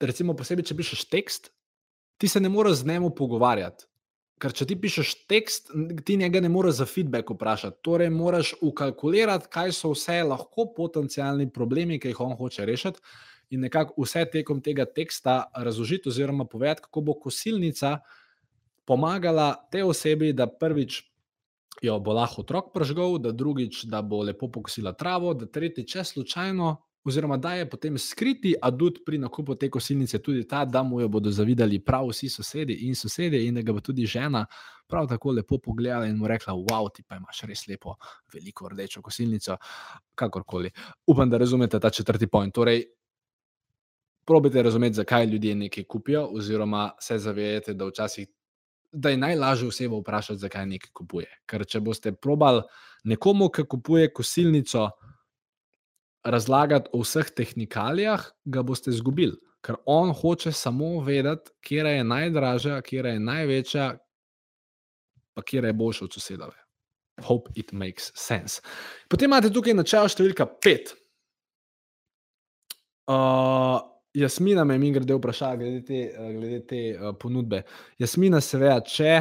recimo 0.00 0.34
posebej, 0.36 0.68
če 0.70 0.76
pišeš 0.78 1.04
tekst, 1.10 1.50
ti 2.18 2.28
se 2.28 2.40
ne 2.40 2.48
moreš 2.48 2.82
z 2.82 2.90
njim 2.90 3.08
pogovarjati. 3.16 3.86
Ker 4.38 4.54
če 4.54 4.68
ti 4.70 4.76
pišeš 4.78 5.14
tekst, 5.26 5.72
ti 6.06 6.16
njega 6.16 6.40
ne 6.40 6.48
moreš 6.48 6.78
za 6.78 6.86
feedback 6.86 7.30
vprašati. 7.34 7.80
Torej, 7.82 8.10
moraš 8.14 8.52
ukalkulirati, 8.62 9.50
kaj 9.50 9.72
so 9.74 9.90
vse 9.94 10.20
lahko 10.22 10.68
potencijalni 10.76 11.48
problemi, 11.50 11.98
ki 11.98 12.12
jih 12.12 12.20
on 12.22 12.36
hoče 12.38 12.66
rešiti, 12.68 13.02
in 13.50 13.64
nekako 13.66 14.04
vse 14.04 14.24
tekom 14.30 14.60
tega 14.62 14.86
teksta 14.86 15.48
razložiti, 15.56 16.08
oziroma 16.08 16.46
povedati, 16.46 16.86
kako 16.86 17.00
bo 17.00 17.18
kosilnica 17.18 17.98
pomagala 18.86 19.54
te 19.72 19.82
osebi, 19.84 20.32
da 20.32 20.46
prvič 20.46 21.02
jo 21.82 21.98
bo 22.00 22.12
lahko 22.12 22.42
otrok 22.42 22.72
pržgal, 22.74 23.18
da 23.18 23.32
drugič, 23.32 23.84
da 23.84 24.02
bo 24.02 24.22
lepo 24.22 24.48
pokosila 24.50 24.92
travo, 24.92 25.34
da 25.34 25.46
tretjič, 25.46 25.92
če 25.92 26.04
slučajno 26.04 26.76
oziroma 27.08 27.36
da 27.36 27.54
je 27.54 27.68
potem 27.70 27.98
skriti 27.98 28.54
adut 28.62 28.98
pri 29.06 29.18
nakupu 29.18 29.54
te 29.54 29.70
kosilnice 29.70 30.18
tudi 30.22 30.46
ta, 30.48 30.64
da 30.64 30.82
mu 30.82 31.00
jo 31.00 31.08
bodo 31.08 31.30
zavidali 31.30 31.80
prav 31.84 32.08
vsi 32.08 32.28
sosedi 32.28 32.74
in 32.88 32.94
sosedje, 32.94 33.46
in 33.46 33.54
da 33.54 33.62
ga 33.62 33.72
bo 33.72 33.80
tudi 33.80 34.06
žena 34.06 34.46
prav 34.88 35.08
tako 35.08 35.32
lepo 35.32 35.58
pogledala 35.58 36.06
in 36.06 36.16
mu 36.16 36.28
rekla: 36.28 36.52
Wow, 36.54 36.88
ti 36.94 37.02
pa 37.02 37.16
imaš 37.16 37.42
res 37.48 37.66
lepo, 37.68 37.96
veliko 38.34 38.68
rdečo 38.68 39.02
kosilnico, 39.02 39.56
kakorkoli. 40.14 40.70
Upam, 41.06 41.30
da 41.30 41.38
razumete 41.38 41.80
ta 41.80 41.90
četrti 41.90 42.26
point. 42.26 42.54
Torej, 42.54 42.84
probite 44.26 44.62
razumeti, 44.62 44.94
zakaj 44.94 45.26
ljudje 45.26 45.54
nekaj 45.54 45.84
kupijo, 45.84 46.28
oziroma 46.32 46.90
se 47.00 47.18
zavedate, 47.18 47.74
da 47.74 47.86
včasih. 47.86 48.28
Da 48.92 49.10
je 49.10 49.16
najlažje 49.16 49.68
osebo 49.68 49.98
vprašati, 50.00 50.40
zakaj 50.40 50.66
nekaj 50.66 50.90
kupuje. 50.92 51.26
Ker 51.46 51.66
če 51.68 51.80
boste 51.80 52.12
probali 52.12 52.62
nekomu, 53.04 53.50
ki 53.52 53.66
kupuje 53.68 54.08
kosilnico, 54.12 54.86
razlagati 56.24 56.90
o 56.92 57.02
vseh 57.02 57.30
tehnikalijah, 57.36 58.24
ga 58.44 58.62
boste 58.62 58.90
izgubili, 58.90 59.36
ker 59.64 59.78
on 59.86 60.12
hoče 60.14 60.52
samo 60.52 61.00
vedeti, 61.04 61.50
kje 61.60 61.84
je 61.98 62.04
najdražja, 62.04 62.80
kje 62.82 63.04
je 63.06 63.18
največja, 63.20 63.90
pa 65.34 65.42
kje 65.42 65.62
je 65.66 65.72
boljša 65.72 66.04
od 66.04 66.12
sosedove. 66.12 66.56
Hope 67.26 67.50
it 67.54 67.72
makes 67.72 68.12
sense. 68.14 68.62
Potem 69.08 69.30
imate 69.30 69.50
tukaj 69.50 69.74
načelo 69.74 70.08
številka 70.10 70.46
pet. 70.62 70.94
Uh, 73.08 73.80
Jasmina 74.14 74.64
me 74.64 74.76
je 74.76 74.92
grede 74.92 75.14
vprašala, 75.14 75.56
glede 75.56 75.82
te, 75.84 75.98
glede 76.34 76.60
te 76.66 76.80
uh, 76.94 77.14
ponudbe. 77.18 77.62
Jasmina, 77.98 78.40
seveda, 78.40 78.80
če. 78.86 79.18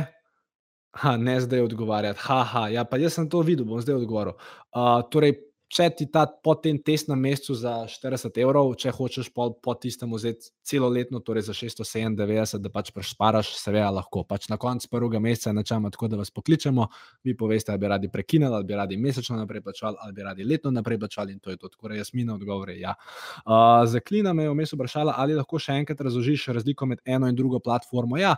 Ha, 0.98 1.14
ne 1.18 1.36
zdaj 1.42 1.62
odgovarjati. 1.62 2.20
Ha, 2.26 2.38
ha, 2.52 2.64
ja, 2.74 2.84
pa 2.86 2.98
jaz 2.98 3.18
sem 3.18 3.28
to 3.30 3.44
videl, 3.46 3.68
bom 3.70 3.82
zdaj 3.82 4.00
odgovoril. 4.00 4.38
Uh, 4.74 5.04
torej, 5.14 5.36
če 5.68 5.88
ti 6.00 6.06
ta 6.12 6.24
po 6.28 6.54
tem 6.64 6.78
testnem 6.80 7.20
mesecu 7.20 7.56
za 7.60 7.74
40 7.92 8.38
evrov, 8.40 8.72
če 8.80 8.94
hočeš 8.96 9.30
po, 9.36 9.50
po 9.64 9.74
tistem 9.76 10.14
vzeti 10.16 10.52
celo 10.68 10.88
letno, 10.92 11.20
torej 11.20 11.48
za 11.50 11.56
697, 11.58 12.62
da 12.64 12.72
pač 12.72 12.94
prešparaš, 12.96 13.52
seveda 13.60 13.90
lahko. 14.00 14.24
Pač 14.28 14.48
na 14.52 14.58
koncu 14.62 14.88
prvega 14.92 15.20
meseca 15.24 15.52
načama 15.56 15.92
tako, 15.92 16.08
da 16.12 16.20
vas 16.22 16.32
pokličemo, 16.32 16.88
vi 17.28 17.36
poveste, 17.38 17.74
ali 17.74 17.84
bi 17.84 17.92
radi 17.92 18.12
prekinili, 18.12 18.56
ali 18.56 18.68
bi 18.68 18.80
radi 18.80 19.00
mesečno 19.02 19.40
naprej 19.40 19.66
plačali, 19.66 20.00
ali 20.04 20.16
bi 20.16 20.28
radi 20.28 20.48
letno 20.48 20.72
naprej 20.72 21.02
plačali 21.04 21.36
in 21.36 21.42
to 21.44 21.52
je 21.52 21.60
to. 21.60 21.72
Tako 21.74 21.92
jaz 21.98 22.14
mi 22.14 22.24
na 22.24 22.38
odgovore 22.40 22.78
ja. 22.80 22.96
Uh, 23.44 23.84
Zaklina 23.88 24.34
me 24.34 24.48
je 24.48 24.54
vmes 24.56 24.72
vprašala, 24.74 25.18
ali 25.18 25.36
lahko 25.36 25.60
še 25.60 25.76
enkrat 25.84 26.06
razložiš 26.08 26.48
razliko 26.56 26.88
med 26.88 27.04
eno 27.06 27.28
in 27.28 27.36
drugo 27.36 27.60
platformo. 27.60 28.18
Ja, 28.18 28.38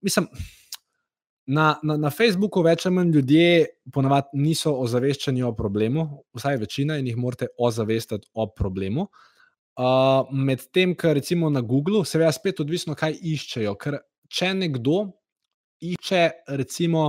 mislim. 0.00 0.32
Na, 1.48 1.78
na, 1.82 1.96
na 1.96 2.10
Facebooku 2.12 2.60
več 2.60 2.84
ali 2.84 2.94
manj 2.98 3.14
ljudje 3.16 3.50
ponavadi 3.92 4.36
niso 4.36 4.74
ozaveščeni 4.82 5.40
o 5.48 5.54
problemu, 5.56 6.04
vsaj 6.36 6.58
večina 6.60 6.98
in 7.00 7.06
jih 7.08 7.16
morate 7.16 7.48
ozavestiti 7.56 8.28
o 8.34 8.50
problemu. 8.52 9.06
Uh, 9.78 10.28
Medtem, 10.34 10.92
ker 10.98 11.14
recimo 11.16 11.48
na 11.48 11.62
Googlu, 11.64 12.02
seveda 12.04 12.34
spet 12.34 12.60
odvisno, 12.60 12.96
kaj 12.98 13.16
iščejo. 13.32 13.76
Ker 13.80 14.00
če 14.28 14.52
nekdo 14.58 14.98
išče, 15.80 16.22
recimo, 16.58 17.04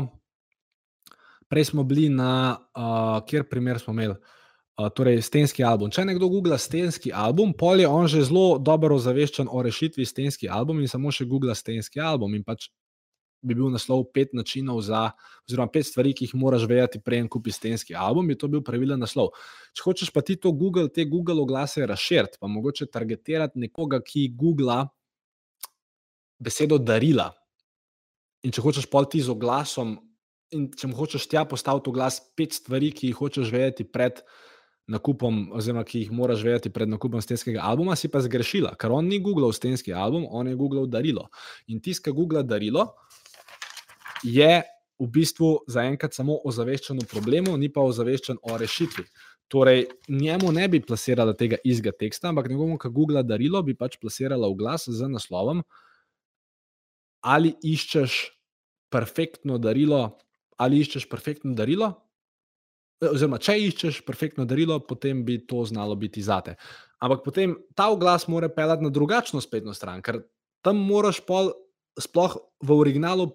prej 1.49 1.71
smo 1.73 1.83
bili 1.83 2.07
na, 2.13 2.31
uh, 2.77 3.19
kjer 3.27 3.47
primer 3.49 3.81
smo 3.81 3.95
imeli, 3.97 4.15
uh, 4.15 4.87
torej 4.95 5.19
stenski 5.25 5.65
album. 5.67 5.91
Če 5.91 6.05
nekdo 6.07 6.29
googla 6.31 6.57
stenski 6.61 7.11
album, 7.11 7.51
pol 7.57 7.81
je 7.83 7.87
on 7.87 8.07
že 8.07 8.23
zelo 8.29 8.59
dobro 8.61 8.95
ozaveščen 8.95 9.49
o 9.51 9.63
rešitvi 9.65 10.05
stenski 10.05 10.47
album 10.47 10.79
in 10.79 10.87
samo 10.87 11.11
še 11.11 11.27
googla 11.27 11.57
stenski 11.57 11.99
album 11.99 12.37
in 12.37 12.45
pač 12.47 12.69
bi 13.41 13.55
bil 13.55 13.71
naslov 13.71 14.03
pet 14.13 14.33
načinov 14.35 14.81
za, 14.83 15.09
oziroma 15.47 15.71
pet 15.71 15.87
stvari, 15.87 16.13
ki 16.15 16.27
jih 16.27 16.35
moraš 16.39 16.65
vedeti, 16.67 16.99
preden 17.03 17.29
kupiš 17.31 17.59
stenski 17.59 17.95
album, 17.95 18.27
bi 18.27 18.37
to 18.37 18.49
bil 18.51 18.63
pravilen 18.65 18.99
naslov. 18.99 19.31
Če 19.73 19.85
hočeš 19.85 20.11
pa 20.15 20.23
ti 20.25 20.35
to 20.35 20.51
Google, 20.51 20.89
te 20.91 21.05
Google 21.07 21.39
oglase 21.41 21.85
razširiti, 21.87 22.39
pa 22.41 22.51
mogoče 22.51 22.89
targetirati 22.91 23.59
nekoga, 23.63 24.01
ki 24.03 24.27
googla 24.35 24.83
besedo 26.39 26.79
darila. 26.79 27.31
In 28.43 28.55
če 28.55 28.63
hočeš 28.63 28.87
pol 28.91 29.07
ti 29.11 29.23
z 29.23 29.31
oglasom, 29.31 29.97
in 30.55 30.69
če 30.75 30.91
hočeš 30.95 31.27
tja 31.31 31.45
postaviti 31.47 31.91
oglas 31.91 32.19
pet 32.35 32.55
stvari, 32.55 32.91
ki 32.95 33.11
jih 33.11 33.19
hočeš 33.23 33.55
vedeti 33.55 33.87
pred. 33.87 34.23
Nakupom, 34.89 35.51
oziroma 35.53 35.83
ki 35.85 35.99
jih 36.01 36.13
moraš 36.17 36.41
vedeti 36.41 36.71
pred 36.73 36.89
nakupom 36.89 37.21
stenskega 37.21 37.61
albuma, 37.61 37.93
si 37.93 38.09
pa 38.09 38.23
zgrešila, 38.25 38.71
ker 38.73 38.89
on 38.89 39.05
ni 39.05 39.19
googlal 39.21 39.51
stenski 39.53 39.93
album, 39.93 40.23
on 40.25 40.49
je 40.49 40.55
googlal 40.57 40.87
darilo. 40.89 41.27
In 41.69 41.77
tiska 41.77 42.09
Google 42.09 42.41
darilo, 42.41 42.87
je 44.23 44.63
v 44.99 45.07
bistvu 45.07 45.63
zaenkrat 45.71 46.13
samo 46.13 46.37
ozaveščen 46.45 46.99
o 46.99 47.07
problemu, 47.07 47.55
ni 47.57 47.69
pa 47.71 47.81
ozaveščen 47.87 48.41
o 48.43 48.57
rešitvi. 48.59 49.05
Torej, 49.49 49.87
njemu 50.09 50.51
ne 50.53 50.67
bi 50.69 50.81
plasirala 50.85 51.33
tega 51.33 51.57
istega 51.65 51.95
teksta, 51.97 52.29
ampak 52.29 52.51
njegovo, 52.51 52.77
ki 52.77 52.91
Google 52.93 53.23
darilo, 53.23 53.63
bi 53.65 53.73
pač 53.73 53.97
plasirala 53.97 54.49
v 54.51 54.59
glas 54.59 54.85
z 54.91 55.09
naslovom, 55.09 55.63
ali 57.25 57.55
iščeš 57.65 58.19
perfektno 58.93 59.57
darilo, 59.57 60.19
ali 60.59 60.83
iščeš 60.83 61.09
perfektno 61.09 61.55
darilo. 61.57 61.93
Oziroma, 62.99 63.39
če 63.39 63.55
iščeš 63.63 64.01
perfektno 64.05 64.43
darilo, 64.45 64.81
potem 64.83 65.23
bi 65.25 65.39
to 65.47 65.63
znalo 65.65 65.95
biti 65.95 66.21
zate. 66.21 66.57
Ampak 66.99 67.23
potem 67.23 67.55
ta 67.73 67.87
oglas 67.93 68.27
mora 68.27 68.51
pelati 68.51 68.83
na 68.83 68.91
drugačno 68.91 69.39
spletno 69.41 69.73
stran, 69.73 70.03
ker 70.03 70.19
tam 70.61 70.81
moraš 70.83 71.23
pol 71.23 71.53
sploh 71.95 72.35
v 72.59 72.75
originalu 72.75 73.31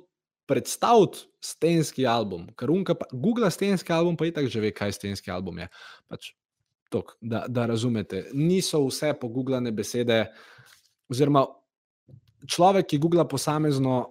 predstaviti 0.46 1.26
stenski 1.44 2.06
album. 2.06 2.48
Ker 2.58 2.70
unka, 2.70 2.96
Google 3.12 3.50
stenski 3.50 3.92
album, 3.92 4.16
pa 4.16 4.28
je 4.28 4.34
tako 4.36 4.52
že 4.52 4.60
ve, 4.60 4.72
kaj 4.74 4.92
stenski 4.92 5.30
album 5.30 5.58
je. 5.58 5.68
Pač, 6.08 6.32
tok, 6.92 7.16
da, 7.20 7.44
da 7.48 7.66
razumete. 7.66 8.28
Niso 8.32 8.82
vse 8.86 9.14
pogooglane 9.20 9.72
besede, 9.72 10.24
oziroma 11.10 11.46
človek, 12.50 12.92
ki 12.92 13.00
googla 13.02 13.26
posamezno 13.28 14.02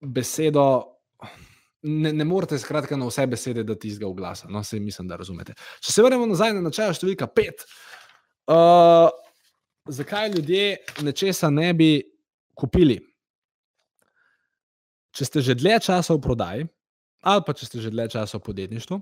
besedo. 0.00 0.66
Ne, 1.82 2.12
ne 2.12 2.24
morete 2.28 2.58
skratka 2.60 2.96
na 3.00 3.08
vse 3.08 3.24
besede 3.30 3.64
dati 3.64 3.88
izga 3.88 4.08
v 4.10 4.14
glas. 4.18 4.44
No, 4.48 4.62
se 4.64 4.80
mislim, 4.80 5.08
da 5.08 5.16
razumete. 5.16 5.54
Če 5.80 5.92
se 5.94 6.04
vrnemo 6.04 6.26
nazaj 6.28 6.52
na 6.56 6.64
načelo 6.66 6.96
številka 6.96 7.30
pet. 7.32 7.64
Uh, 8.50 9.08
zakaj 9.88 10.32
ljudje 10.34 10.76
nečesa 11.06 11.50
ne 11.50 11.72
bi 11.74 11.92
kupili? 12.58 12.98
Če 15.16 15.24
ste 15.26 15.42
že 15.42 15.56
dlje 15.58 15.80
časa 15.90 16.14
v 16.14 16.22
prodaji, 16.22 16.68
ali 17.26 17.42
pa 17.46 17.52
če 17.56 17.66
ste 17.66 17.82
že 17.82 17.92
dlje 17.92 18.08
časa 18.16 18.38
v 18.38 18.46
podjetništvu, 18.46 19.00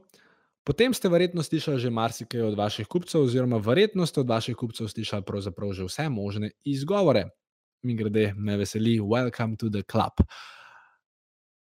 potem 0.65 0.95
ste 0.95 1.09
verjetno 1.09 1.45
slišali 1.45 1.81
že 1.81 1.91
marsikaj 1.91 2.43
od 2.43 2.57
vaših 2.59 2.89
kupcev, 2.89 3.25
oziroma 3.29 3.61
verjetno 3.63 4.07
ste 4.07 4.21
od 4.25 4.29
vaših 4.29 4.57
kupcev 4.57 4.89
slišali 4.89 5.27
pravzaprav 5.27 5.73
že 5.73 5.89
vse 5.89 6.09
možne 6.09 6.53
izgovore. 6.65 7.29
Mi 7.87 7.95
grede, 7.95 8.35
me 8.35 8.57
veseli, 8.59 8.99
welcome 8.99 9.55
to 9.57 9.71
the 9.71 9.85
club. 9.87 10.19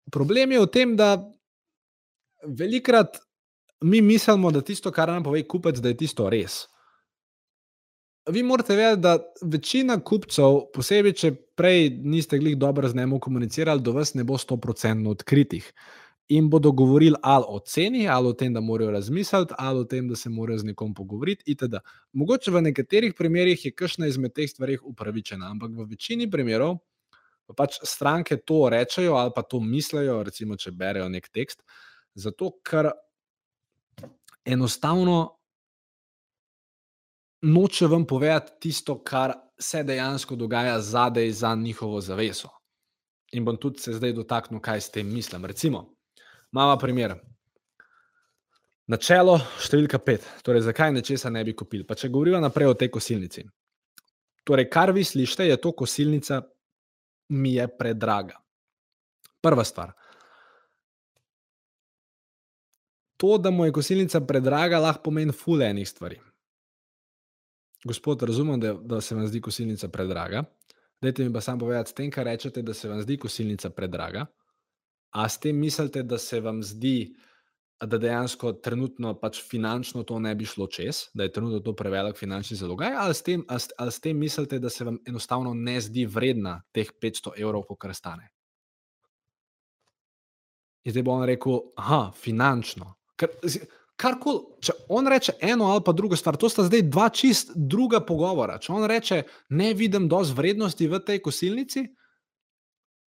Problem 0.09 0.51
je 0.51 0.59
v 0.59 0.69
tem, 0.73 0.95
da 0.97 1.21
velikrat 2.41 3.21
mi 3.81 4.01
mislimo, 4.01 4.51
da 4.51 4.61
tisto, 4.61 4.91
kar 4.91 5.09
nam 5.09 5.23
pove 5.23 5.43
kupec, 5.47 5.77
da 5.77 5.93
je 5.93 5.97
tisto 5.97 6.29
res. 6.29 6.65
Vi 8.29 8.43
morate 8.43 8.75
vedeti, 8.75 9.01
da 9.01 9.17
večina 9.41 9.97
kupcev, 10.03 10.59
posebej, 10.75 11.13
če 11.17 11.31
prej 11.57 11.89
niste 11.89 12.37
glih 12.37 12.57
dobro 12.57 12.89
z 12.89 12.95
njim 12.95 13.17
komunicirali, 13.19 13.81
do 13.81 13.95
vas 13.95 14.13
ne 14.13 14.23
bo 14.23 14.37
100% 14.37 15.09
odkritih. 15.09 15.71
In 16.29 16.49
bodo 16.49 16.71
govorili 16.71 17.17
ali 17.23 17.45
o 17.47 17.59
ceni, 17.59 18.07
ali 18.07 18.27
o 18.27 18.33
tem, 18.33 18.53
da 18.53 18.61
morajo 18.61 18.91
razmisliti, 18.91 19.53
ali 19.57 19.79
o 19.79 19.83
tem, 19.83 20.07
da 20.07 20.15
se 20.15 20.29
morajo 20.29 20.59
z 20.59 20.69
nekom 20.69 20.93
pogovoriti. 20.93 21.43
Itd. 21.51 21.81
Mogoče 22.13 22.51
v 22.51 22.61
nekaterih 22.61 23.17
primerjih 23.17 23.65
je 23.65 23.73
kakšna 23.73 24.07
izmed 24.07 24.33
teh 24.37 24.49
stvari 24.49 24.77
upravičena, 24.83 25.49
ampak 25.51 25.73
v 25.75 25.89
večini 25.89 26.29
primerov 26.31 26.77
pa 27.51 27.65
pač 27.65 27.81
stranke 27.83 28.37
to 28.37 28.69
rečejo 28.69 29.17
ali 29.19 29.31
pa 29.35 29.41
to 29.41 29.59
mislijo, 29.59 30.21
recimo, 30.23 30.55
če 30.55 30.71
berejo 30.71 31.09
nek 31.09 31.27
tekst, 31.33 31.63
zato 32.15 32.51
ker 32.63 32.91
enostavno 34.45 35.40
noče 37.41 37.87
vam 37.87 38.05
povedati 38.05 38.51
tisto, 38.59 39.03
kar 39.03 39.33
se 39.59 39.83
dejansko 39.83 40.35
dogaja 40.35 40.79
zadaj 40.81 41.31
za 41.31 41.55
njihovo 41.55 42.01
zaveso. 42.01 42.49
In 43.31 43.45
bom 43.45 43.57
tudi 43.57 43.79
se 43.79 43.93
zdaj 43.93 44.13
dotaknil, 44.13 44.59
kaj 44.61 44.81
s 44.81 44.91
tem 44.91 45.13
mislim. 45.13 45.45
Recimo, 45.45 45.85
imamo 46.51 46.77
primer. 46.77 47.15
Načelo 48.87 49.37
številka 49.63 50.01
pet, 50.03 50.25
torej 50.43 50.65
zakaj 50.65 50.91
nečesa 50.91 51.29
ne 51.29 51.43
bi 51.47 51.55
kupili. 51.55 51.85
Pa 51.87 51.95
če 51.95 52.09
govorimo 52.09 52.41
naprej 52.43 52.73
o 52.73 52.75
tej 52.75 52.89
kosilnici. 52.91 53.45
Torej, 54.43 54.67
kar 54.73 54.91
vi 54.91 55.05
slišite, 55.05 55.45
je 55.47 55.57
to 55.61 55.71
kosilnica, 55.71 56.41
mi 57.29 57.53
je 57.55 57.67
predraga. 57.77 58.35
Prva 59.41 59.63
stvar. 59.63 59.93
To, 63.21 63.37
da 63.37 63.51
mu 63.53 63.65
je 63.65 63.71
kosilnica 63.71 64.19
predraga, 64.27 64.81
lahko 64.81 65.05
pomeni 65.07 65.31
fulejnih 65.31 65.87
stvari. 65.87 66.19
Gospod, 67.85 68.23
razumem, 68.23 68.59
da, 68.59 68.73
da 68.73 69.01
se 69.01 69.15
vam 69.15 69.27
zdi 69.27 69.41
kosilnica 69.41 69.87
predraga. 69.89 70.43
Dajte 71.01 71.23
mi 71.23 71.33
pa 71.33 71.41
samo 71.41 71.59
povedati, 71.59 71.89
s 71.89 71.93
tem, 71.93 72.11
kar 72.11 72.25
rečete, 72.25 72.61
da 72.61 72.73
se 72.73 72.89
vam 72.89 73.01
zdi 73.01 73.17
kosilnica 73.17 73.69
predraga, 73.69 74.25
a 75.11 75.29
s 75.29 75.39
tem 75.39 75.57
mislite, 75.57 76.03
da 76.03 76.17
se 76.17 76.39
vam 76.39 76.63
zdi, 76.63 77.15
da 77.81 77.97
dejansko 77.97 78.53
trenutno 78.53 79.15
pač 79.19 79.41
finančno 79.49 80.03
to 80.03 80.19
ne 80.19 80.35
bi 80.35 80.45
šlo 80.45 80.67
čez, 80.67 81.07
da 81.13 81.23
je 81.23 81.31
trenutno 81.33 81.59
to 81.59 81.73
prevelik 81.75 82.17
finančni 82.17 82.57
zalogaj, 82.57 82.93
ali 82.97 83.13
s, 83.13 83.23
tem, 83.23 83.45
ali, 83.47 83.73
ali 83.77 83.91
s 83.91 83.99
tem 83.99 84.17
mislite, 84.17 84.59
da 84.59 84.69
se 84.69 84.85
vam 84.85 84.99
enostavno 85.07 85.53
ne 85.53 85.81
zdi 85.81 86.05
vredna 86.05 86.61
teh 86.71 86.91
500 87.01 87.33
evrov, 87.41 87.65
kar 87.79 87.95
stane. 87.95 88.29
In 90.85 90.93
zdaj 90.93 91.03
bo 91.03 91.17
on 91.17 91.25
rekel, 91.25 91.59
ah, 91.77 92.11
finančno. 92.13 92.93
Ker, 93.17 93.33
karkoli, 94.01 94.41
če 94.65 94.73
on 94.89 95.07
reče 95.11 95.37
eno 95.45 95.69
ali 95.71 95.83
pa 95.85 95.93
drugo 95.93 96.17
stvar, 96.17 96.37
to 96.39 96.49
sta 96.49 96.65
zdaj 96.65 96.83
dva 96.89 97.07
čist 97.13 97.53
druga 97.55 98.01
pogovora. 98.05 98.57
Če 98.61 98.73
on 98.73 98.85
reče, 98.89 99.23
ne 99.53 99.73
vidim 99.77 100.07
dovolj 100.09 100.33
vrednosti 100.37 100.87
v 100.89 100.99
tej 101.05 101.21
kosilnici, 101.21 101.85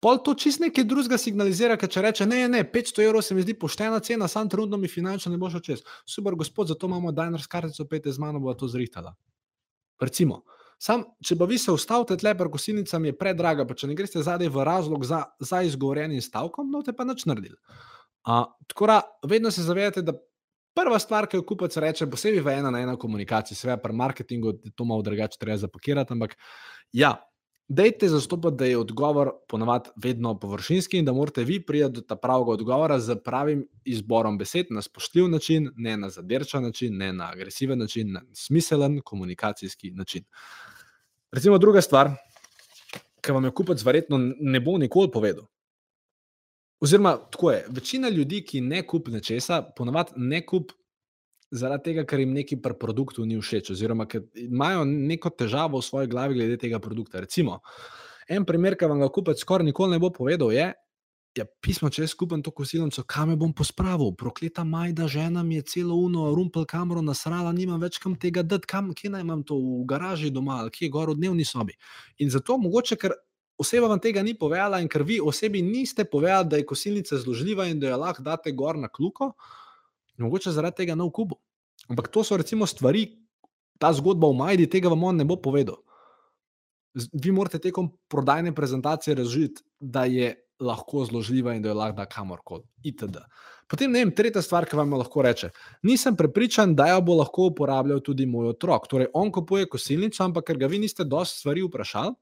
pol 0.03 0.21
to 0.23 0.33
čist 0.39 0.63
nekaj 0.63 0.87
drugega 0.87 1.19
signalizira, 1.21 1.77
ker 1.77 1.91
če 1.91 2.03
reče, 2.07 2.27
ne, 2.29 2.45
ne, 2.51 2.63
500 2.73 3.03
evrov 3.05 3.25
se 3.25 3.35
mi 3.35 3.43
zdi 3.45 3.57
poštena 3.59 3.99
cena, 4.03 4.29
sam 4.31 4.49
trenutno 4.49 4.79
mi 4.79 4.87
finančno 4.91 5.31
ne 5.31 5.37
bo 5.41 5.49
šlo 5.51 5.61
čez. 5.63 5.83
Super, 6.07 6.37
gospod, 6.39 6.71
zato 6.71 6.87
imamo 6.87 7.11
Diners 7.11 7.47
kartico, 7.47 7.85
pete 7.85 8.11
z 8.11 8.23
mano 8.23 8.39
bo 8.39 8.53
to 8.53 8.67
zrihtala. 8.67 9.13
Recimo. 9.99 10.43
Sam, 10.79 11.03
če 11.19 11.35
pa 11.35 11.43
vi 11.43 11.57
se 11.59 11.73
ustavite 11.75 12.15
tle, 12.15 12.31
pa 12.39 12.47
kosilnica 12.47 13.01
mi 13.03 13.09
je 13.11 13.17
predraga, 13.19 13.65
pa 13.67 13.75
če 13.75 13.89
ne 13.91 13.97
greste 13.99 14.21
zadaj 14.23 14.47
v 14.47 14.63
razlog 14.63 15.03
za, 15.03 15.25
za 15.43 15.59
izgovorjenim 15.67 16.21
stavkom, 16.23 16.69
no 16.71 16.79
te 16.87 16.95
pa 16.95 17.03
nič 17.03 17.25
naredili. 17.27 17.57
Uh, 18.23 18.45
tako 18.67 18.87
da, 18.87 19.01
vedno 19.27 19.51
se 19.51 19.65
zavedate, 19.67 20.05
da 20.07 20.15
prva 20.76 20.99
stvar, 20.99 21.28
ki 21.28 21.39
jo 21.39 21.45
kupec 21.47 21.78
reče, 21.78 22.07
posebej 22.09 22.43
v 22.45 22.53
ena 22.59 22.72
na 22.72 22.82
ena 22.84 22.95
komunikaciji, 22.99 23.57
seveda 23.57 23.80
pri 23.82 23.93
marketingu 23.93 24.53
je 24.63 24.72
to 24.76 24.86
malo 24.86 25.01
drugače, 25.01 25.39
treba 25.39 25.57
zapakirati, 25.57 26.13
ampak 26.13 26.38
ja. 26.93 27.17
Dejte 27.70 28.07
zastopati, 28.09 28.57
da 28.57 28.65
je 28.65 28.78
odgovor 28.82 29.30
ponavadi 29.47 29.91
vedno 30.01 30.32
površinski 30.39 30.97
in 30.97 31.05
da 31.05 31.13
morate 31.13 31.43
vi 31.45 31.59
priti 31.65 31.91
do 31.93 32.01
ta 32.01 32.15
pravega 32.17 32.55
odgovora 32.57 32.97
z 32.99 33.20
pravim 33.22 33.61
izborom 33.86 34.39
besed 34.41 34.72
na 34.74 34.82
spoštljiv 34.82 35.28
način, 35.30 35.70
ne 35.78 35.93
na 35.97 36.09
zadirčen 36.09 36.63
način, 36.63 36.97
ne 36.97 37.11
na 37.13 37.30
agresiven 37.30 37.80
način, 37.80 38.11
na 38.13 38.24
smiselen 38.34 39.01
komunikacijski 39.05 39.91
način. 39.91 40.26
Recimo 41.32 41.57
druga 41.57 41.82
stvar, 41.82 42.09
ki 43.22 43.32
vam 43.32 43.45
je 43.45 43.51
kupec 43.51 43.86
verjetno 43.86 44.17
ne 44.39 44.59
bo 44.59 44.78
nikoli 44.78 45.11
povedal. 45.11 45.45
Oziroma, 46.80 47.17
tako 47.32 47.51
je. 47.51 47.65
Večina 47.69 48.09
ljudi, 48.09 48.43
ki 48.45 48.61
ne 48.61 48.82
kupi 48.88 49.11
nečesa, 49.11 49.61
ponavadi 49.75 50.11
ne 50.15 50.39
kupi 50.45 50.73
zaradi 51.51 51.89
tega, 51.89 52.05
ker 52.05 52.21
jim 52.21 52.34
neki 52.34 52.59
pri 52.61 52.75
produktu 52.80 53.25
ni 53.25 53.39
všeč, 53.41 53.71
oziroma 53.73 54.05
ker 54.07 54.23
imajo 54.38 54.86
neko 54.86 55.32
težavo 55.34 55.82
v 55.82 55.86
svoji 55.86 56.07
glavi 56.07 56.38
glede 56.38 56.59
tega 56.61 56.80
produkta. 56.80 57.19
Recimo, 57.25 57.59
en 58.30 58.45
primer, 58.45 58.77
ki 58.77 58.88
vam 58.88 59.01
ga 59.01 59.09
kupec 59.09 59.41
skoraj 59.41 59.65
nikoli 59.65 59.97
ne 59.97 59.99
bo 59.99 60.13
povedal, 60.13 60.53
je. 60.53 60.69
Ja, 61.38 61.45
pismo, 61.61 61.91
če 61.93 62.03
jaz 62.03 62.13
skupam 62.15 62.41
to 62.43 62.51
kosilnico, 62.51 63.03
kam 63.07 63.30
me 63.30 63.36
bom 63.38 63.51
pospravil? 63.53 64.15
Prokleta 64.17 64.63
majda 64.65 65.05
žena 65.07 65.43
mi 65.45 65.59
je 65.59 65.65
celo 65.71 65.95
uno, 66.01 66.32
rumpel 66.36 66.65
kamero 66.65 67.03
nasrala, 67.05 67.51
nimam 67.53 67.80
več 67.82 67.99
kam 68.01 68.15
tega 68.17 68.41
dati, 68.43 68.67
kam, 68.67 68.89
kje 68.97 69.11
naj 69.13 69.23
imam 69.23 69.43
to, 69.45 69.59
v 69.61 69.86
garaži 69.89 70.32
doma 70.34 70.57
ali 70.63 70.73
kje 70.73 70.89
gor 70.89 71.13
v 71.13 71.19
dnevni 71.21 71.45
sobi. 71.45 71.77
In 72.19 72.34
zato 72.34 72.57
mogoče, 72.57 72.97
ker 72.97 73.13
oseba 73.60 73.88
vam 73.91 73.99
tega 73.99 74.24
ni 74.24 74.34
povedala, 74.34 74.80
in 74.80 74.88
ker 74.88 75.03
vi 75.03 75.20
osebi 75.20 75.62
niste 75.62 76.05
povedali, 76.05 76.49
da 76.49 76.57
je 76.57 76.66
kosilnica 76.66 77.20
zložljiva 77.20 77.68
in 77.68 77.80
da 77.80 77.91
jo 77.91 77.97
lahko 77.99 78.24
date 78.24 78.51
gor 78.55 78.78
na 78.80 78.88
kluko, 78.88 79.34
mogoče 80.18 80.51
zaradi 80.51 80.84
tega 80.84 80.95
na 80.95 81.10
kubu. 81.12 81.36
Ampak 81.89 82.07
to 82.07 82.24
so 82.24 82.38
recimo 82.38 82.68
stvari, 82.68 83.05
ta 83.80 83.91
zgodba 83.93 84.28
v 84.28 84.36
Majdi, 84.39 84.68
tega 84.70 84.91
vam 84.91 85.03
on 85.03 85.18
ne 85.18 85.26
bo 85.26 85.39
povedal. 85.39 85.80
Vi 87.14 87.32
morate 87.32 87.60
tekom 87.60 87.91
prodajne 88.10 88.55
prezentacije 88.55 89.16
razložiti, 89.16 89.64
da 89.80 90.05
je 90.05 90.34
lahko 90.60 91.05
zložljiva 91.05 91.53
in 91.55 91.62
da 91.64 91.70
jo 91.70 91.76
lahko 91.80 91.95
da 91.95 92.05
kamorkoli. 92.05 92.64
Itd. 92.84 93.22
Potem, 93.70 93.91
ne 93.91 94.01
vem, 94.03 94.12
tretja 94.16 94.41
stvar, 94.41 94.66
ki 94.66 94.76
vam 94.76 94.97
lahko 94.97 95.22
reče. 95.24 95.51
Nisem 95.88 96.18
prepričan, 96.18 96.74
da 96.76 96.89
jo 96.89 97.01
bo 97.05 97.20
lahko 97.20 97.51
uporabljal 97.51 98.01
tudi 98.03 98.26
moj 98.26 98.51
otrok. 98.55 98.88
Torej, 98.89 99.12
on 99.14 99.32
kupuje 99.32 99.70
kosilnico, 99.70 100.24
ampak 100.26 100.49
ker 100.49 100.60
ga 100.60 100.68
vi 100.68 100.82
niste 100.82 101.05
dosti 101.07 101.43
stvari 101.43 101.64
vprašali, 101.68 102.16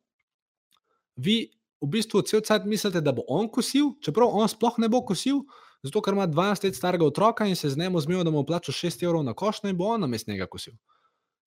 vi 1.17 1.51
v 1.81 1.89
bistvu 1.93 2.21
cel 2.21 2.41
cel 2.41 2.59
cel 2.59 2.67
mislite, 2.69 3.01
da 3.01 3.11
bo 3.11 3.25
on 3.27 3.49
kosil, 3.49 3.95
čeprav 4.01 4.29
on 4.33 4.49
sploh 4.49 4.77
ne 4.77 4.89
bo 4.89 5.01
kosil, 5.05 5.43
zato 5.83 6.01
ker 6.01 6.13
ima 6.13 6.27
12 6.27 6.65
let 6.65 6.75
starega 6.75 7.05
otroka 7.05 7.45
in 7.45 7.55
se 7.55 7.69
z 7.69 7.77
njim 7.77 7.99
zmejo, 7.99 8.23
da 8.23 8.31
mu 8.31 8.45
plača 8.45 8.71
6 8.71 9.03
evrov 9.05 9.23
na 9.23 9.33
košnjo 9.33 9.69
in 9.69 9.77
bo 9.77 9.91
on 9.93 10.01
namest 10.01 10.27
njega 10.27 10.47
kosil. 10.47 10.73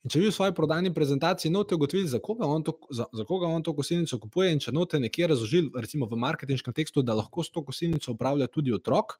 In 0.04 0.10
če 0.10 0.20
vi 0.20 0.28
v 0.30 0.32
svoji 0.32 0.54
prodajni 0.56 0.94
prezentaciji 0.94 1.52
note 1.52 1.74
ugotovili, 1.74 2.08
za 2.08 2.18
koga 2.18 2.46
on 2.46 2.62
to, 2.64 2.72
za, 2.90 3.04
za 3.12 3.24
koga 3.24 3.46
on 3.46 3.62
to 3.62 3.74
kosilnico 3.76 4.18
kupuje, 4.18 4.52
in 4.52 4.60
če 4.62 4.72
note 4.72 5.00
nekje 5.00 5.26
razložili, 5.34 5.70
recimo 5.76 6.06
v 6.08 6.16
marketinškem 6.16 6.74
tekstu, 6.74 7.02
da 7.02 7.14
lahko 7.18 7.44
s 7.44 7.52
to 7.52 7.64
kosilnico 7.64 8.12
upravlja 8.12 8.46
tudi 8.46 8.72
otrok, 8.72 9.18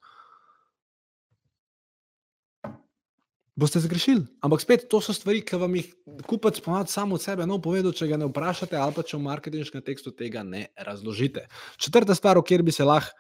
boste 3.57 3.81
zgrešili. 3.81 4.27
Ampak 4.45 4.63
spet, 4.63 4.87
to 4.91 5.01
so 5.05 5.15
stvari, 5.17 5.43
ki 5.47 5.59
vam 5.61 5.75
jih 5.77 5.89
kupec 6.29 6.61
ponovadi 6.65 6.93
samo 6.93 7.17
od 7.19 7.23
sebe 7.23 7.47
ne 7.47 7.59
povedo, 7.63 7.93
če 7.93 8.09
ga 8.11 8.21
ne 8.21 8.29
vprašate, 8.31 8.77
ali 8.79 8.97
pa 8.97 9.03
če 9.03 9.19
v 9.19 9.27
marketinškem 9.27 9.83
tekstu 9.87 10.15
tega 10.17 10.45
ne 10.47 10.69
razložite. 10.79 11.47
Četrta 11.77 12.15
stvar, 12.15 12.39
o 12.39 12.47
kjer 12.47 12.63
bi 12.67 12.73
se 12.73 12.87
lahko 12.87 13.17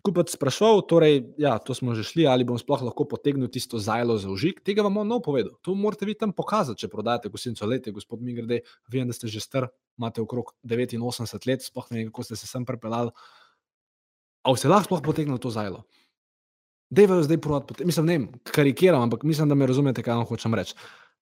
kupec 0.00 0.32
sprašval, 0.32 0.80
torej, 0.88 1.36
ja, 1.36 1.58
to 1.60 1.76
smo 1.76 1.92
že 1.92 2.04
šli, 2.06 2.24
ali 2.24 2.46
bom 2.48 2.56
sploh 2.56 2.88
lahko 2.88 3.04
potegnil 3.04 3.50
tisto 3.52 3.76
zajlo 3.76 4.16
za 4.16 4.30
užik, 4.32 4.64
tega 4.64 4.84
vam 4.86 4.96
on 4.96 5.08
ne 5.08 5.20
povedal. 5.20 5.52
To 5.60 5.76
morate 5.76 6.08
vi 6.08 6.16
tam 6.16 6.32
pokazati, 6.32 6.80
če 6.80 6.88
prodajate 6.88 7.28
kosilnico. 7.32 7.68
Lete, 7.68 7.92
gospod 7.92 8.24
Migrde, 8.24 8.62
vem, 8.88 9.08
da 9.08 9.16
ste 9.16 9.28
že 9.28 9.44
star, 9.44 9.68
imate 10.00 10.24
okrog 10.24 10.56
89 10.64 11.48
let, 11.48 11.64
sploh 11.64 11.86
ne 11.92 12.00
vem, 12.00 12.08
kako 12.08 12.24
ste 12.24 12.40
se 12.40 12.48
sem 12.48 12.64
prepeljali. 12.64 13.12
A 14.40 14.56
se 14.56 14.72
lahko 14.72 15.02
potegnil 15.04 15.36
to 15.36 15.52
zajlo? 15.52 15.84
Devajo 16.90 17.22
zdaj 17.22 17.38
proti, 17.38 17.84
mislim, 17.86 18.06
ne 18.06 18.18
vem, 18.18 18.28
karikiram, 18.50 19.02
ampak 19.02 19.22
mislim, 19.22 19.48
da 19.48 19.54
me 19.54 19.66
razumete, 19.66 20.02
kaj 20.02 20.14
vam 20.14 20.26
hočem 20.26 20.54
reči. 20.58 20.74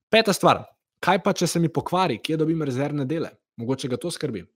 Peta 0.09 0.33
stvar, 0.33 0.63
kaj 1.05 1.21
pa, 1.23 1.35
če 1.37 1.47
se 1.47 1.61
mi 1.61 1.69
pokvari, 1.69 2.17
kje 2.25 2.39
dobim 2.41 2.63
rezervne 2.65 3.05
dele? 3.05 3.35
Mogoče 3.61 3.91
ga 3.93 3.99
to 4.01 4.11
skrbi. 4.11 4.47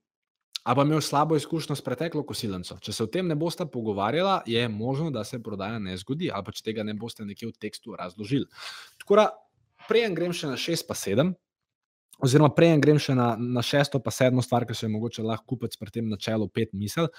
Ali 0.63 0.75
pa 0.79 0.85
imel 0.87 1.01
slabo 1.01 1.35
izkušnjo 1.35 1.75
s 1.75 1.83
preteklo 1.83 2.23
kosilnico. 2.23 2.77
Če 2.81 2.93
se 2.95 3.03
o 3.03 3.07
tem 3.11 3.27
ne 3.27 3.35
boste 3.35 3.65
pogovarjali, 3.67 4.53
je 4.55 4.67
možno, 4.71 5.11
da 5.11 5.23
se 5.27 5.41
prodaja 5.43 5.79
ne 5.79 5.97
zgodi, 5.99 6.31
ali 6.31 6.45
pa 6.47 6.53
če 6.55 6.63
tega 6.63 6.85
ne 6.87 6.95
boste 6.97 7.25
nekje 7.27 7.49
v 7.51 7.57
tekstu 7.61 7.97
razložili. 7.99 8.47
Tako 9.03 9.19
da, 9.19 9.27
prej 9.89 10.07
grem 10.15 10.33
še 10.33 10.49
na 10.49 10.57
šest, 10.57 10.87
pa 10.87 10.95
sedem, 10.95 11.33
oziroma 12.23 12.49
prej 12.55 12.77
grem 12.81 12.97
še 12.97 13.13
na, 13.19 13.33
na 13.37 13.61
šesto, 13.61 13.99
pa 13.99 14.15
sedmo 14.15 14.41
stvar, 14.41 14.65
ki 14.65 14.77
se 14.79 14.87
je 14.87 14.93
mogoče 14.95 15.27
lahko 15.27 15.53
kupiti 15.53 15.77
pri 15.77 15.93
tem 15.99 16.09
načelu 16.09 16.47
pet 16.47 16.73
misel. 16.73 17.11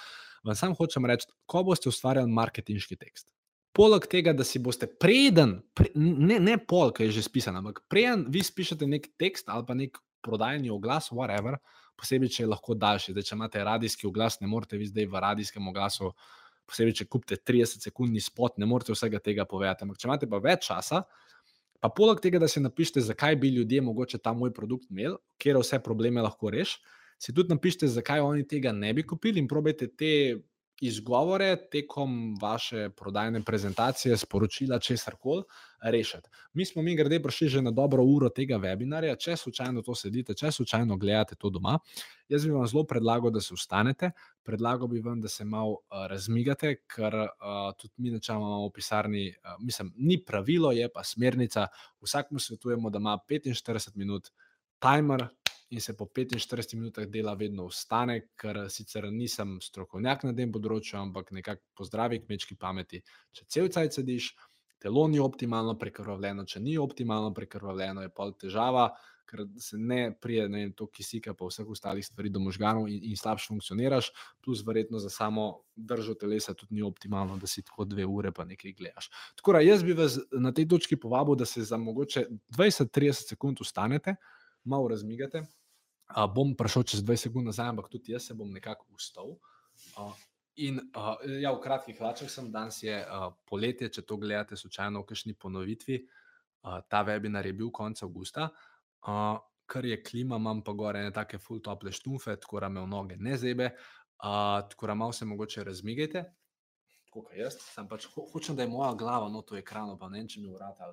Vam 0.45 0.57
sam 0.57 0.75
hočem 0.75 1.07
reči, 1.07 1.29
ko 1.47 1.63
boste 1.69 1.93
ustvarjali 1.93 2.33
marketinški 2.33 2.97
tekst. 2.97 3.29
Poleg 3.75 4.05
tega, 4.07 4.33
da 4.37 4.45
si 4.47 4.61
boste 4.62 4.87
preden, 4.87 5.57
pre, 5.75 5.89
ne, 5.99 6.39
ne 6.39 6.55
pol, 6.62 6.93
ki 6.95 7.09
je 7.09 7.16
že 7.16 7.25
spisan, 7.27 7.57
ampak 7.59 7.83
preden 7.91 8.29
vi 8.31 8.45
pišete 8.45 8.87
nek 8.87 9.09
tekst 9.18 9.51
ali 9.51 9.66
pa 9.66 9.75
nek 9.75 9.99
prodajni 10.25 10.70
oglas, 10.70 11.11
whatever, 11.11 11.59
posebej, 11.99 12.31
če 12.37 12.45
je 12.45 12.51
lahko 12.53 12.77
daljši. 12.79 13.12
Zdaj, 13.14 13.27
če 13.29 13.37
imate 13.37 13.64
radijski 13.66 14.09
oglas, 14.09 14.39
ne 14.41 14.49
morete 14.51 14.79
vi 14.81 14.89
zdaj 14.89 15.11
v 15.11 15.22
radijskem 15.27 15.68
oglasu, 15.68 16.12
posebej, 16.70 16.97
če 17.01 17.09
kupite 17.11 17.39
30-sekundni 17.43 18.22
spot, 18.25 18.57
ne 18.62 18.68
morete 18.70 18.95
vsega 18.95 19.20
tega 19.22 19.47
povedati. 19.49 19.85
Ampak, 19.85 20.01
če 20.01 20.09
imate 20.09 20.31
pa 20.31 20.41
več 20.43 20.70
časa, 20.70 21.03
pa 21.83 21.91
poleg 21.93 22.22
tega, 22.25 22.41
da 22.41 22.49
si 22.49 22.62
napišete, 22.64 23.05
zakaj 23.11 23.37
bi 23.43 23.53
ljudje 23.59 23.83
mogoče 23.85 24.22
ta 24.22 24.33
moj 24.33 24.55
produkt 24.57 24.89
imeli, 24.89 25.18
kje 25.43 25.59
vse 25.61 25.83
probleme 25.85 26.25
lahko 26.25 26.55
reši, 26.55 26.81
si 27.20 27.35
tudi 27.35 27.53
napišete, 27.53 27.91
zakaj 27.93 28.25
oni 28.25 28.47
tega 28.49 28.72
ne 28.72 28.95
bi 28.97 29.05
kupili 29.07 29.43
in 29.43 29.51
probejte 29.51 29.91
te 29.93 30.14
izgovore 30.81 31.57
tekom 31.70 32.37
vaše 32.43 32.89
prodajne 32.97 33.43
prezentacije, 33.43 34.16
sporočila, 34.16 34.79
česar 34.79 35.14
koli, 35.20 35.43
rešiti. 35.83 36.29
Mi 36.53 36.64
smo, 36.66 36.83
mi 36.83 36.97
grede, 36.97 37.22
prišli 37.22 37.49
že 37.49 37.62
na 37.62 37.70
dobro 37.70 38.03
uro 38.05 38.29
tega 38.29 38.59
webinarja. 38.59 39.16
Če 39.16 39.37
slučajno 39.37 39.83
to 39.83 39.95
sedite, 39.95 40.35
če 40.35 40.53
slučajno 40.53 40.97
gledate 40.97 41.37
to 41.37 41.51
doma, 41.51 41.79
jaz 42.29 42.47
bi 42.47 42.53
vam 42.53 42.66
zelo 42.66 42.85
predlagal, 42.85 43.31
da 43.31 43.41
se 43.41 43.55
ustanete. 43.55 44.11
Predlagal 44.43 44.89
bi 44.89 45.01
vam, 45.01 45.20
da 45.20 45.29
se 45.29 45.45
malo 45.45 45.79
uh, 45.79 46.07
razmigate, 46.11 46.75
ker 46.87 47.14
uh, 47.14 47.70
tudi 47.79 47.95
mi 47.97 48.11
načeloma 48.11 48.64
v 48.66 48.72
pisarni, 48.75 49.29
uh, 49.29 49.57
mislim, 49.61 49.93
ni 49.97 50.18
pravilo, 50.25 50.72
je 50.72 50.89
pa 50.93 51.05
smernica. 51.05 51.68
Vsakmu 52.01 52.39
svetujemo, 52.39 52.91
da 52.91 52.99
ima 52.99 53.18
45 53.31 53.97
minut 53.97 54.31
timer, 54.81 55.29
in 55.71 55.81
se 55.81 55.97
po 55.97 56.07
45 56.07 56.75
minutah 56.75 57.07
dela 57.07 57.35
vedno 57.35 57.65
ustane, 57.65 58.21
ker 58.37 58.67
sicer 58.71 59.09
nisem 59.12 59.59
strokovnjak 59.62 60.27
na 60.29 60.35
tem 60.37 60.53
področju, 60.53 60.99
ampak 61.01 61.33
nekako 61.33 61.62
po 61.75 61.87
zdravi 61.89 62.21
kmečki 62.27 62.57
pameti. 62.61 63.03
Če 63.33 63.49
cel 63.49 63.71
cajt 63.73 64.01
sediš, 64.01 64.35
telo 64.85 65.07
ni 65.09 65.19
optimalno 65.23 65.79
prekrvavljeno, 65.81 66.45
če 66.45 66.61
ni 66.61 66.77
optimalno 66.79 67.33
prekrvavljeno, 67.35 68.05
je 68.05 68.12
pa 68.12 68.29
težava, 68.39 68.91
ker 69.25 69.47
se 69.59 69.79
ne 69.81 70.12
prije 70.21 70.49
ne 70.49 70.61
vem, 70.61 70.73
to 70.77 70.87
kisika, 70.93 71.33
pa 71.35 71.49
vseh 71.49 71.69
ostalih 71.73 72.05
stvari 72.07 72.31
do 72.31 72.43
možganov 72.45 72.89
in, 72.93 73.01
in 73.11 73.17
slabše 73.17 73.49
funkcioniraš, 73.49 74.11
plus 74.45 74.62
verjetno 74.67 75.01
za 75.01 75.11
samo 75.11 75.47
držo 75.75 76.15
telesa 76.21 76.55
tudi 76.55 76.77
ni 76.77 76.85
optimalno, 76.85 77.39
da 77.41 77.49
si 77.51 77.65
tako 77.65 77.89
dve 77.89 78.05
ure 78.07 78.33
pa 78.33 78.45
nekaj 78.45 78.77
gledaš. 78.77 79.09
Tako 79.41 79.57
da 79.57 79.65
jaz 79.65 79.83
bi 79.83 79.97
vas 79.97 80.19
na 80.33 80.53
tej 80.53 80.69
točki 80.69 81.01
povabil, 81.01 81.41
da 81.41 81.49
se 81.49 81.65
za 81.65 81.81
mogoče 81.81 82.27
20-30 82.53 83.35
sekund 83.35 83.61
ustanete, 83.65 84.17
malo 84.65 84.89
razmigate. 84.89 85.45
Uh, 86.11 86.27
bom 86.29 86.53
prišel 86.57 86.85
čez 86.85 87.03
20 87.05 87.29
sekund 87.29 87.49
nazaj, 87.49 87.73
ampak 87.73 87.89
tudi 87.93 88.12
jaz 88.12 88.29
se 88.29 88.35
bom 88.37 88.51
nekako 88.53 88.87
ustal. 88.93 89.37
Uh, 89.97 90.12
in 90.61 90.79
uh, 90.95 91.17
ja, 91.41 91.53
v 91.55 91.62
kratkih 91.65 91.99
hlačah 91.99 92.31
sem 92.31 92.51
danes, 92.53 92.83
je 92.83 92.99
uh, 93.01 93.33
poletje, 93.49 93.89
če 93.89 94.05
to 94.05 94.19
gledate, 94.21 94.57
slučajno 94.57 95.03
v 95.03 95.09
kakšni 95.09 95.35
ponovitvi. 95.35 95.99
Uh, 96.65 96.81
ta 96.89 97.03
webinar 97.05 97.47
je 97.47 97.57
bil 97.57 97.73
konec 97.75 98.03
avgusta, 98.05 98.49
uh, 99.09 99.37
ker 99.69 99.85
je 99.85 100.03
klima, 100.05 100.37
imam 100.41 100.62
pa 100.65 100.73
gore 100.77 101.03
ne 101.05 101.12
take 101.12 101.41
full 101.41 101.61
tople 101.65 101.93
štumfe, 101.93 102.37
tako 102.41 102.61
da 102.61 102.69
me 102.69 102.85
v 102.85 102.89
noge 102.89 103.17
ne 103.17 103.37
zebe, 103.41 103.71
uh, 103.73 104.61
tako 104.71 104.87
da 104.87 104.95
malo 104.95 105.12
se 105.12 105.25
mogoče 105.25 105.65
razmigajte. 105.65 106.25
Tako 107.09 107.25
kot 107.29 107.37
jaz, 107.37 107.59
sem 107.75 107.89
pač 107.89 108.07
ho 108.12 108.25
hočem, 108.33 108.57
da 108.57 108.65
je 108.65 108.73
moja 108.73 108.93
glava 108.99 109.29
na 109.33 109.43
to 109.43 109.57
ekranu, 109.57 109.99
pa 109.99 110.09
ne 110.09 110.21
vem, 110.21 110.29
če 110.29 110.41
mi 110.41 110.53
vrata 110.53 110.93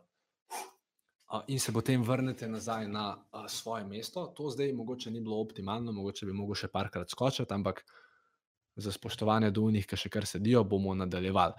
in 1.47 1.59
se 1.59 1.71
potem 1.71 2.03
vrnete 2.03 2.47
nazaj 2.47 2.87
na 2.87 3.15
svoje 3.47 3.85
mesto. 3.85 4.25
To 4.35 4.49
zdaj 4.49 4.73
mogoče 4.73 5.11
ni 5.11 5.21
bilo 5.21 5.39
optimalno, 5.41 5.91
mogoče 5.91 6.25
bi 6.25 6.35
lahko 6.35 6.55
še 6.55 6.67
parkrat 6.67 7.09
skočil, 7.09 7.45
ampak 7.49 7.83
za 8.75 8.91
spoštovanje 8.91 9.51
do 9.51 9.65
unih, 9.67 9.87
ki 9.87 9.99
še 9.99 10.11
kar 10.11 10.27
sedijo, 10.27 10.63
bomo 10.63 10.95
nadaljevali. 10.95 11.55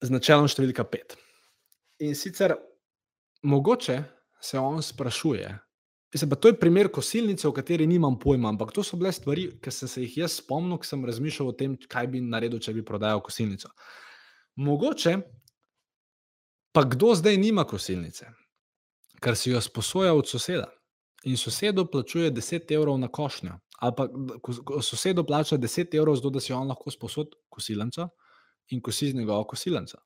Z 0.00 0.14
načelom 0.14 0.48
številka 0.48 0.86
pet. 0.88 1.16
In 2.00 2.14
sicer 2.16 2.56
mogoče 3.42 3.98
se 4.40 4.58
on 4.58 4.82
sprašuje. 4.82 5.50
Mislim, 6.12 6.30
to 6.30 6.48
je 6.48 6.58
primer 6.58 6.88
kosilnice, 6.90 7.46
o 7.46 7.52
kateri 7.54 7.86
nimam 7.86 8.16
pojma, 8.18 8.48
ampak 8.50 8.72
to 8.74 8.82
so 8.82 8.96
bile 8.98 9.12
stvari, 9.14 9.44
ki 9.62 9.70
sem 9.70 9.88
se 9.88 10.02
jih 10.02 10.16
jaz 10.24 10.40
spomnil, 10.40 10.80
ko 10.80 10.88
sem 10.88 11.04
razmišljal 11.06 11.52
o 11.52 11.54
tem, 11.54 11.76
kaj 11.90 12.08
bi 12.10 12.22
naredil, 12.24 12.58
če 12.58 12.74
bi 12.74 12.82
prodajal 12.86 13.22
kosilnico. 13.22 13.70
Mogoče 14.58 15.20
Pa 16.72 16.84
kdo 16.84 17.14
zdaj 17.14 17.36
nima 17.36 17.64
kosilnice, 17.64 18.28
ker 19.22 19.36
si 19.36 19.50
jo 19.50 19.60
sposoja 19.60 20.14
od 20.14 20.28
soseda. 20.28 20.68
In 21.24 21.36
sosedu 21.36 21.84
plačuje 21.90 22.30
10 22.32 22.72
evrov 22.72 22.98
na 22.98 23.08
košnjo, 23.08 23.58
ali 23.80 23.92
pa 23.96 24.06
sosedu 24.82 25.24
plača 25.26 25.58
10 25.58 25.96
evrov, 25.98 26.16
zato 26.16 26.30
da 26.30 26.40
si 26.40 26.52
on 26.52 26.68
lahko 26.68 26.90
sposod 26.90 27.34
kosilnico 27.48 28.08
in 28.70 28.80
kosi 28.80 29.10
z 29.10 29.14
njegovo 29.14 29.44
kosilnico. 29.44 29.98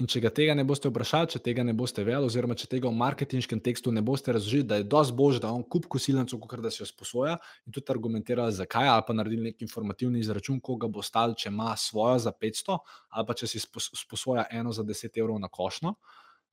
In 0.00 0.08
če 0.08 0.22
ga 0.24 0.30
tega 0.34 0.54
ne 0.56 0.64
boste 0.66 0.88
vprašali, 0.88 1.28
če 1.34 1.38
tega 1.44 1.62
ne 1.66 1.74
boste 1.76 2.02
vedeli, 2.02 2.26
oziroma 2.26 2.56
če 2.58 2.66
tega 2.72 2.88
v 2.88 2.96
marketinškem 2.96 3.60
tekstu 3.62 3.92
ne 3.92 4.00
boste 4.02 4.32
razložili, 4.34 4.64
da 4.66 4.78
je 4.80 4.86
dosti 4.94 5.14
bož, 5.18 5.38
da 5.44 5.50
on 5.52 5.62
kup 5.74 5.86
kosilnico, 5.92 6.38
kot 6.40 6.62
da 6.64 6.72
si 6.72 6.80
jo 6.80 6.88
sposoja, 6.88 7.36
in 7.68 7.76
tudi 7.76 7.92
argumentirali, 7.92 8.56
zakaj, 8.56 8.88
ali 8.88 9.04
pa 9.06 9.14
naredili 9.14 9.50
nek 9.50 9.62
informativni 9.62 10.22
izračun, 10.24 10.58
koga 10.64 10.88
bo 10.90 11.04
stal, 11.06 11.36
če 11.38 11.52
ima 11.52 11.76
svojo 11.78 12.16
za 12.24 12.32
500, 12.32 12.80
ali 13.12 13.28
pa 13.28 13.36
če 13.38 13.50
si 13.52 13.62
sposoja 13.62 14.48
eno 14.50 14.72
za 14.74 14.82
10 14.88 15.20
evrov 15.22 15.38
na 15.44 15.52
košno. 15.52 15.94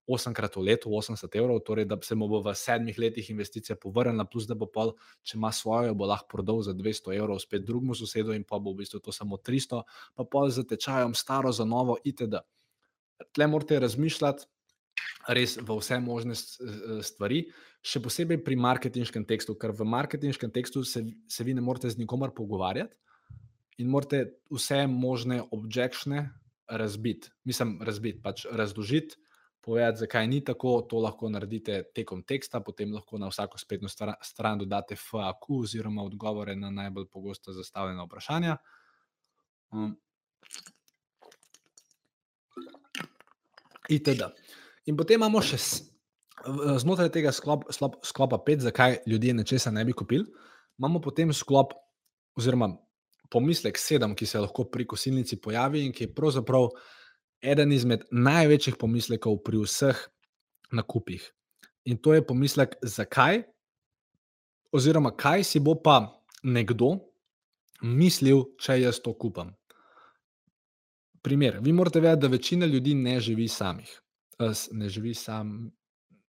Osemkrat 0.09 0.55
v 0.57 0.67
letu, 0.67 0.91
80 0.93 1.39
evrov, 1.39 1.63
torej 1.65 1.85
da 1.89 1.97
se 2.05 2.15
mu 2.17 2.27
bo 2.29 2.43
v 2.45 2.53
sedmih 2.57 2.97
letih 3.01 3.27
investicija 3.29 3.77
povrnila, 3.77 4.25
plus 4.29 4.47
da 4.49 4.57
bo 4.57 4.67
pol, 4.69 4.93
če 5.23 5.37
ima 5.37 5.53
svojo, 5.53 5.95
bo 5.97 6.09
lahko 6.09 6.29
prodal 6.35 6.61
za 6.65 6.73
200 6.77 7.15
evrov, 7.17 7.41
spet 7.41 7.65
drugemu 7.65 7.97
sosedu, 7.97 8.33
in 8.37 8.45
pa 8.45 8.59
bo 8.59 8.73
v 8.73 8.83
bistvu 8.83 9.01
to 9.05 9.13
samo 9.15 9.37
300, 9.37 9.83
pa 10.17 10.25
pol 10.25 10.49
za 10.53 10.65
tečajem, 10.65 11.13
staro 11.17 11.53
za 11.53 11.65
novo, 11.65 11.97
itd 12.03 12.41
tle 13.35 13.47
morate 13.47 13.79
razmišljati 13.79 14.47
res 15.29 15.57
v 15.61 15.77
vse 15.79 15.99
možne 16.03 16.35
stvari, 17.05 17.43
še 17.85 18.01
posebej 18.03 18.41
pri 18.43 18.57
marketinškem 18.59 19.25
tekstu, 19.29 19.55
ker 19.59 19.71
v 19.75 19.87
marketinškem 19.87 20.51
tekstu 20.51 20.83
se, 20.83 21.03
se 21.29 21.45
vi 21.47 21.55
ne 21.55 21.63
morete 21.63 21.91
z 21.91 22.01
nikomer 22.01 22.33
pogovarjati 22.35 22.95
in 23.79 23.87
morate 23.91 24.25
vse 24.51 24.83
možne 24.91 25.39
objekšne 25.55 26.25
razbiti. 26.69 27.31
Mislim, 27.47 27.79
razbiti, 27.81 28.21
pač 28.21 28.45
razložiti. 28.51 29.15
Povedati, 29.59 29.99
zakaj 29.99 30.27
ni 30.27 30.39
tako, 30.43 30.77
to 30.87 31.01
lahko 31.03 31.27
naredite 31.29 31.81
tekom 31.95 32.21
teksta, 32.23 32.61
potem 32.63 32.93
lahko 32.95 33.19
na 33.19 33.27
vsako 33.27 33.59
spletno 33.59 33.89
stran 33.91 34.59
dodate 34.59 34.95
FAQ 34.95 35.59
oziroma 35.65 36.03
odgovore 36.07 36.55
na 36.55 36.71
najbolj 36.71 37.09
pogosto 37.11 37.53
zastavljena 37.53 38.05
vprašanja. 38.07 38.55
Um, 39.75 39.97
itd. 43.89 44.29
In 44.87 44.97
potem 44.97 45.19
imamo 45.19 45.41
še 45.43 45.59
znotraj 46.79 47.11
tega 47.13 47.33
sklop, 47.35 47.67
sklop, 47.73 47.99
sklopa 48.05 48.39
5, 48.45 48.67
zakaj 48.69 49.01
ljudje 49.09 49.33
nečesa 49.35 49.71
ne 49.71 49.83
bi 49.85 49.93
kupili. 49.93 50.25
Imamo 50.79 51.01
potem 51.03 51.33
sklop, 51.35 51.73
oziroma 52.39 52.71
pomislek 53.29 53.77
7, 53.77 54.15
ki 54.15 54.25
se 54.25 54.39
lahko 54.39 54.65
pri 54.71 54.87
kosilnici 54.87 55.37
pojavi 55.41 55.83
in 55.85 55.93
ki 55.93 56.07
je 56.07 56.13
pravzaprav 56.15 56.69
eden 57.41 57.71
izmed 57.71 58.07
največjih 58.11 58.79
pomislekov 58.79 59.41
pri 59.43 59.61
vseh 59.63 59.99
nakupih. 60.71 61.23
In 61.85 61.97
to 61.97 62.13
je 62.13 62.25
pomislek, 62.25 62.75
zakaj, 62.83 63.43
oziroma 64.71 65.11
kaj 65.15 65.43
si 65.43 65.59
bo 65.59 65.75
pa 65.81 66.01
nekdo 66.43 66.97
mislil, 67.81 68.45
če 68.59 68.81
jaz 68.81 68.99
to 69.03 69.13
kupam. 69.17 69.53
Primer. 71.29 71.59
Vi 71.61 71.73
morate 71.73 71.99
vedeti, 71.99 72.21
da 72.21 72.27
večina 72.27 72.65
ljudi 72.65 72.95
ne 72.95 73.19
živi 73.19 73.47
samih. 73.47 74.01
Ne 74.71 74.89
živi 74.89 75.13
sam, 75.13 75.71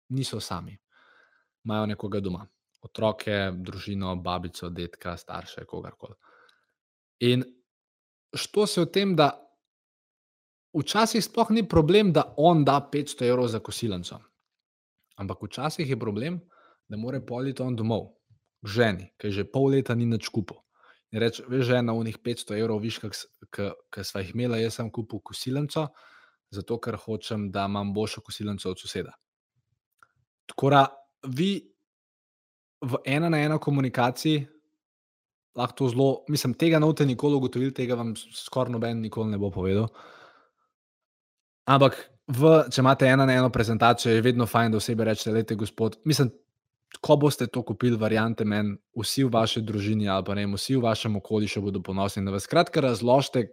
niso 0.09 0.39
sami. 0.39 0.77
Imajo 1.63 1.85
nekoga 1.85 2.19
doma, 2.19 2.41
otroke, 2.81 3.37
družino, 3.55 4.15
babico, 4.15 4.69
detka, 4.69 5.13
starše, 5.17 5.63
kogarkoli. 5.65 6.15
In 7.19 7.43
što 8.33 8.67
se 8.67 8.81
o 8.81 8.85
tem, 8.85 9.15
da 9.15 9.29
včasih 10.75 11.23
sploh 11.23 11.51
ni 11.51 11.63
problem, 11.69 12.11
da 12.11 12.33
on 12.37 12.65
da 12.65 12.81
500 12.93 13.29
evrov 13.29 13.47
za 13.47 13.59
kosilnico. 13.59 14.19
Ampak 15.15 15.47
včasih 15.47 15.89
je 15.89 15.99
problem, 15.99 16.41
da 16.87 16.97
mora 16.97 17.21
politi 17.21 17.61
on 17.61 17.75
domov, 17.75 18.09
k 18.65 18.67
ženi, 18.67 19.13
ki 19.15 19.31
že 19.31 19.47
pol 19.47 19.71
leta 19.71 19.95
ni 19.95 20.05
nič 20.05 20.27
kupil. 20.27 20.59
In 21.11 21.23
reče, 21.23 21.43
veš, 21.49 21.65
žena, 21.71 21.93
v 21.97 22.05
njih 22.09 22.19
500 22.25 22.59
evrov, 22.59 22.83
viš, 22.83 22.99
ki 23.01 24.03
sva 24.05 24.21
jih 24.21 24.35
imela, 24.35 24.59
jaz 24.61 24.77
sem 24.77 24.91
kupil 24.93 25.23
kosilnico, 25.25 25.87
zato 26.53 26.77
ker 26.81 26.99
hočem, 27.01 27.49
da 27.53 27.65
imam 27.69 27.93
boljšo 27.93 28.21
kosilnico 28.25 28.69
od 28.69 28.81
soseda. 28.81 29.15
Tako 30.49 30.69
da 30.69 30.85
vi 31.35 31.51
v 32.81 33.01
ena 33.05 33.29
na 33.29 33.41
ena 33.41 33.57
komunikaciji 33.57 34.47
lahko 35.55 35.89
zelo, 35.89 36.09
mislim, 36.29 36.53
tega 36.53 36.79
note 36.79 37.05
nikoli 37.05 37.35
ugotovili, 37.35 37.73
tega 37.73 37.97
vam 37.99 38.13
skoraj 38.15 38.71
noben 38.71 39.01
nikoli 39.01 39.31
ne 39.31 39.37
bo 39.37 39.49
povedal. 39.51 39.89
Ampak, 41.69 41.97
v, 42.27 42.53
če 42.71 42.81
imate 42.81 43.09
ena 43.09 43.25
na 43.25 43.35
eno 43.41 43.49
prezentacijo, 43.53 44.13
je 44.13 44.23
vedno 44.25 44.45
fajn, 44.49 44.71
da 44.71 44.79
osebi 44.79 45.05
rečete, 45.05 45.33
lete, 45.35 45.57
gospod, 45.59 45.99
mislim, 46.05 46.31
ko 47.01 47.15
boste 47.15 47.47
to 47.47 47.61
kupili, 47.63 47.97
variante 47.97 48.45
meni, 48.45 48.75
vsi 48.97 49.23
v 49.23 49.31
vaši 49.33 49.61
družini 49.61 50.09
ali 50.09 50.25
pa 50.25 50.35
ne, 50.35 50.47
vsi 50.49 50.75
v 50.75 50.83
vašem 50.83 51.15
okolju 51.21 51.61
bodo 51.61 51.81
ponosni 51.81 52.23
na 52.23 52.31
vas. 52.31 52.43
Skratka, 52.43 52.81
razložite, 52.81 53.47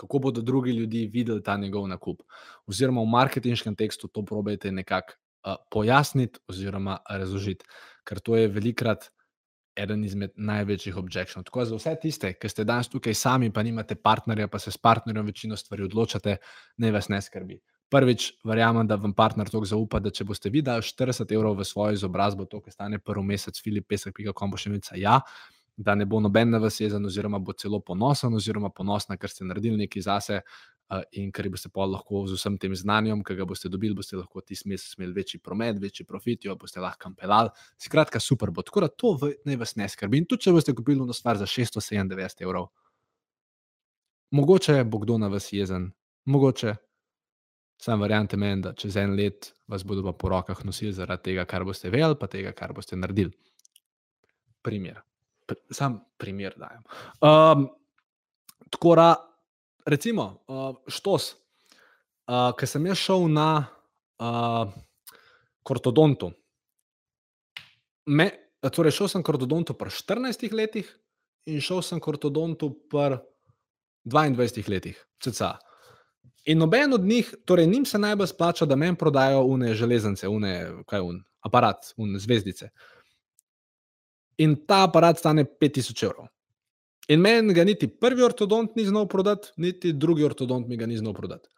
kako 0.00 0.18
bodo 0.18 0.40
drugi 0.40 0.72
ljudje 0.72 1.08
videli 1.12 1.42
ta 1.42 1.56
njegov 1.56 1.88
nakup. 1.88 2.22
Oziroma, 2.66 3.02
v 3.02 3.12
marketinškem 3.12 3.76
tekstu 3.76 4.08
to 4.08 4.24
probejte 4.24 4.72
nekako 4.72 5.12
uh, 5.44 5.56
pojasniti 5.70 6.40
oziroma 6.48 6.98
razložiti, 7.10 7.64
ker 8.04 8.20
to 8.20 8.36
je 8.36 8.48
velikrat 8.48 9.10
eden 9.76 10.04
izmed 10.04 10.32
največjih 10.36 10.96
objekcij. 10.96 11.44
Tako 11.44 11.64
za 11.64 11.76
vse 11.76 11.94
tiste, 12.02 12.32
ki 12.34 12.48
ste 12.48 12.64
danes 12.64 12.88
tukaj 12.88 13.14
sami, 13.14 13.52
pa 13.52 13.62
nimate 13.62 13.94
partnerja, 13.94 14.48
pa 14.48 14.58
se 14.58 14.72
s 14.72 14.78
partnerjem 14.78 15.26
večino 15.26 15.56
stvari 15.56 15.84
odločate, 15.84 16.36
ne 16.78 16.92
vas 16.92 17.08
ne 17.08 17.20
skrbi. 17.22 17.60
Prvič, 17.90 18.32
verjamem, 18.46 18.86
da 18.86 18.94
vam 18.96 19.12
partner 19.14 19.48
to 19.50 19.64
zaupa, 19.66 19.98
da 19.98 20.12
če 20.14 20.24
boste 20.24 20.50
vi 20.50 20.62
dali 20.62 20.84
40 20.86 21.32
evrov 21.34 21.56
v 21.58 21.64
svojo 21.66 21.96
izobrazbo, 21.98 22.46
to, 22.46 22.60
kar 22.62 22.72
stane 22.72 23.00
prvi 23.02 23.24
mesec, 23.26 23.58
filip 23.58 23.88
pesek, 23.90 24.14
pika 24.14 24.34
kompoševica, 24.36 24.94
ja, 25.00 25.16
da 25.76 25.94
ne 25.94 26.04
bo 26.06 26.20
noben 26.20 26.50
na 26.50 26.58
vas 26.62 26.76
jezen, 26.80 27.04
oziroma 27.06 27.38
bo 27.42 27.52
celo 27.52 27.80
ponosen, 27.80 28.34
oziroma 28.36 28.70
ponosna, 28.70 29.16
ker 29.16 29.32
ste 29.32 29.46
naredili 29.48 29.80
nekaj 29.80 30.04
zase 30.04 30.40
uh, 30.40 31.00
in 31.16 31.30
ker 31.32 31.48
boste 31.50 31.70
pa 31.72 31.86
lahko 31.88 32.26
z 32.28 32.36
vsem 32.36 32.58
tem 32.60 32.74
znanjem, 32.76 33.22
ki 33.24 33.36
ga 33.38 33.46
boste 33.48 33.70
dobili, 33.72 33.96
boste 33.96 34.18
lahko 34.18 34.42
tisti 34.44 34.68
mesec 34.68 34.98
imeli 34.98 35.16
večji 35.16 35.40
promet, 35.40 35.80
večji 35.80 36.06
profit, 36.06 36.44
jo 36.44 36.56
boste 36.60 36.82
lahko 36.84 37.06
kampelali. 37.06 37.50
Skratka, 37.80 38.20
super 38.20 38.52
bo. 38.52 38.62
Tako 38.66 38.84
da 38.84 38.90
to 38.92 39.16
ne 39.48 39.56
vas 39.56 39.74
ne 39.80 39.88
skrbi. 39.88 40.20
In 40.20 40.28
tudi, 40.28 40.44
če 40.46 40.54
boste 40.54 40.76
kupili 40.76 41.00
eno 41.00 41.16
stvar 41.16 41.40
za 41.40 41.48
697 41.48 42.44
evrov, 42.44 42.68
mogoče 44.36 44.82
bo 44.84 45.00
kdo 45.02 45.18
na 45.18 45.32
vas 45.32 45.48
jezen, 45.52 45.90
mogoče. 46.28 46.76
Sam 47.80 48.02
verjamete 48.04 48.36
meni, 48.36 48.60
da 48.60 48.74
čez 48.76 48.96
en 49.00 49.14
let 49.16 49.54
vas 49.70 49.84
bodo 49.88 50.02
pa 50.04 50.12
po 50.12 50.28
rokah 50.28 50.58
nosili 50.68 50.92
zaradi 50.92 51.30
tega, 51.30 51.46
kar 51.48 51.64
boste 51.64 51.88
vedeli, 51.88 52.16
pa 52.20 52.26
tega, 52.28 52.52
kar 52.52 52.74
boste 52.76 52.96
naredili. 52.96 53.32
Primer. 54.62 54.98
Sam 55.72 55.96
primer 56.20 56.58
dajem. 56.60 56.82
Um, 57.24 57.64
tako 58.70 58.92
da, 59.00 59.06
recimo, 59.86 60.26
uh, 60.46 60.74
štos, 60.92 61.30
uh, 62.28 62.50
ki 62.58 62.68
sem 62.68 62.90
jaz 62.90 63.00
šel 63.00 63.24
na 63.32 63.48
uh, 63.64 64.76
kortodontu. 65.64 66.30
Me, 68.12 68.28
torej, 68.60 68.98
šel 68.98 69.08
sem 69.14 69.24
kortodontu 69.24 69.78
pri 69.78 69.94
14 69.94 70.52
letih 70.52 70.92
in 71.48 71.64
šel 71.64 71.80
sem 71.86 72.02
kortodontu 72.02 72.74
pri 72.92 73.22
22 74.04 74.68
letih, 74.68 75.00
cca. 75.24 75.54
In 76.44 76.58
noben 76.58 76.92
od 76.92 77.04
njih, 77.04 77.34
torej 77.44 77.66
njim 77.66 77.84
se 77.84 77.98
najbolj 77.98 78.26
splača, 78.26 78.66
da 78.66 78.76
meni 78.76 78.96
prodajo 78.96 79.42
une 79.44 79.74
železnice, 79.74 80.28
une, 80.28 80.54
kaj 80.88 81.00
un, 81.00 81.22
aparat, 81.40 81.92
une 81.96 82.18
zvezdice. 82.18 82.70
In 84.38 84.56
ta 84.66 84.84
aparat 84.86 85.18
stane 85.18 85.44
5000 85.44 86.04
evrov. 86.04 86.28
In 87.08 87.20
meni 87.20 87.54
ga 87.54 87.64
niti 87.64 87.88
prvi 87.88 88.22
ortodont 88.22 88.76
ni 88.76 88.84
znal 88.84 89.08
prodati, 89.08 89.48
niti 89.56 89.92
drugi 89.92 90.24
ortodont 90.24 90.68
mi 90.68 90.76
ga 90.76 90.86
ni 90.86 90.96
znal 90.96 91.14
prodati. 91.14 91.48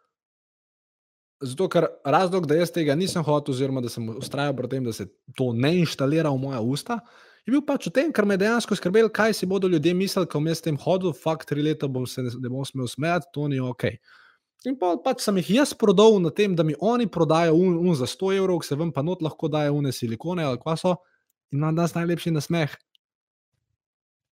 Zato, 1.43 1.67
ker 1.69 1.87
razlog, 2.05 2.47
da 2.47 2.55
jaz 2.55 2.71
tega 2.71 2.95
nisem 2.95 3.23
hotel, 3.23 3.53
oziroma 3.53 3.81
da 3.83 3.91
sem 3.91 4.07
ustrajal 4.09 4.55
pri 4.55 4.69
tem, 4.71 4.83
da 4.83 4.93
se 4.95 5.07
to 5.35 5.51
ne 5.53 5.73
inštalira 5.81 6.31
v 6.31 6.39
moja 6.39 6.61
usta, 6.61 6.99
je 7.45 7.51
bil 7.51 7.63
pač 7.67 7.89
v 7.89 7.93
tem, 7.97 8.11
ker 8.15 8.25
me 8.25 8.37
dejansko 8.39 8.75
skrbel, 8.79 9.09
kaj 9.11 9.35
si 9.35 9.49
bodo 9.49 9.67
ljudje 9.67 9.93
mislili, 9.93 10.29
ko 10.31 10.39
bom 10.39 10.47
jaz 10.47 10.61
s 10.61 10.67
tem 10.67 10.77
hodil, 10.79 11.11
fakt 11.13 11.49
tri 11.51 11.63
leta 11.63 11.89
bom 11.91 12.07
se 12.07 12.23
ne 12.23 12.49
bom 12.49 12.63
smel 12.65 12.87
smejati, 12.87 13.31
to 13.35 13.47
ni 13.51 13.59
ok. 13.59 13.89
In 14.63 14.77
pa 14.79 14.93
pač 15.03 15.25
sem 15.25 15.35
jih 15.41 15.49
jaz 15.57 15.73
prodal 15.75 16.21
na 16.23 16.31
tem, 16.31 16.55
da 16.55 16.63
mi 16.63 16.75
oni 16.79 17.09
prodajo 17.11 17.55
un, 17.59 17.75
un 17.83 17.95
za 17.99 18.07
100 18.07 18.31
evrov, 18.37 18.61
se 18.63 18.77
vam 18.79 18.93
pa 18.95 19.03
not 19.03 19.21
lahko 19.21 19.49
dajo 19.51 19.75
une 19.75 19.91
silikone 19.91 20.43
ali 20.47 20.59
kva 20.61 20.77
so, 20.79 20.95
in 21.51 21.59
imam 21.59 21.75
danes 21.75 21.95
najlepši 21.97 22.31
nasmeh. 22.31 22.71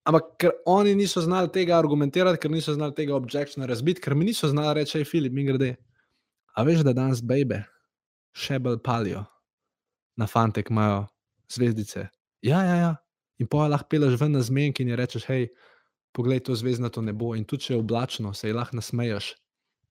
Ampak 0.08 0.30
ker 0.40 0.54
oni 0.66 0.96
niso 0.96 1.22
znali 1.22 1.52
tega 1.54 1.76
argumentirati, 1.78 2.40
ker 2.42 2.52
niso 2.52 2.74
znali 2.74 2.96
tega 2.96 3.14
objektivno 3.16 3.68
razbiti, 3.70 4.02
ker 4.02 4.16
mi 4.16 4.26
niso 4.32 4.48
znali 4.50 4.80
reči, 4.80 4.98
hej, 4.98 5.06
Filip, 5.06 5.36
mi 5.36 5.44
grede. 5.46 5.76
A 6.56 6.64
veš, 6.66 6.82
da 6.88 6.96
danes 6.96 7.22
bebe 7.22 7.62
še 8.34 8.58
bolj 8.64 8.80
palijo, 8.84 9.26
na 10.18 10.26
fantek 10.32 10.72
imajo 10.72 11.04
zvezdice. 11.52 12.08
Ja, 12.42 12.64
ja, 12.64 12.80
ja. 12.80 12.96
In 13.38 13.52
pa 13.52 13.68
lahko 13.68 13.92
peleš 13.92 14.16
ven 14.22 14.34
na 14.40 14.42
zmenki 14.42 14.88
in 14.88 14.96
rečeš, 14.96 15.28
hej, 15.28 15.52
poglej 16.16 16.42
to 16.48 16.56
zvezdnato 16.56 17.04
nebo. 17.04 17.36
In 17.36 17.44
tudi 17.46 17.68
če 17.68 17.76
je 17.76 17.84
oblačno, 17.84 18.34
se 18.34 18.50
ji 18.50 18.58
lahko 18.58 18.80
nasmeješ 18.80 19.36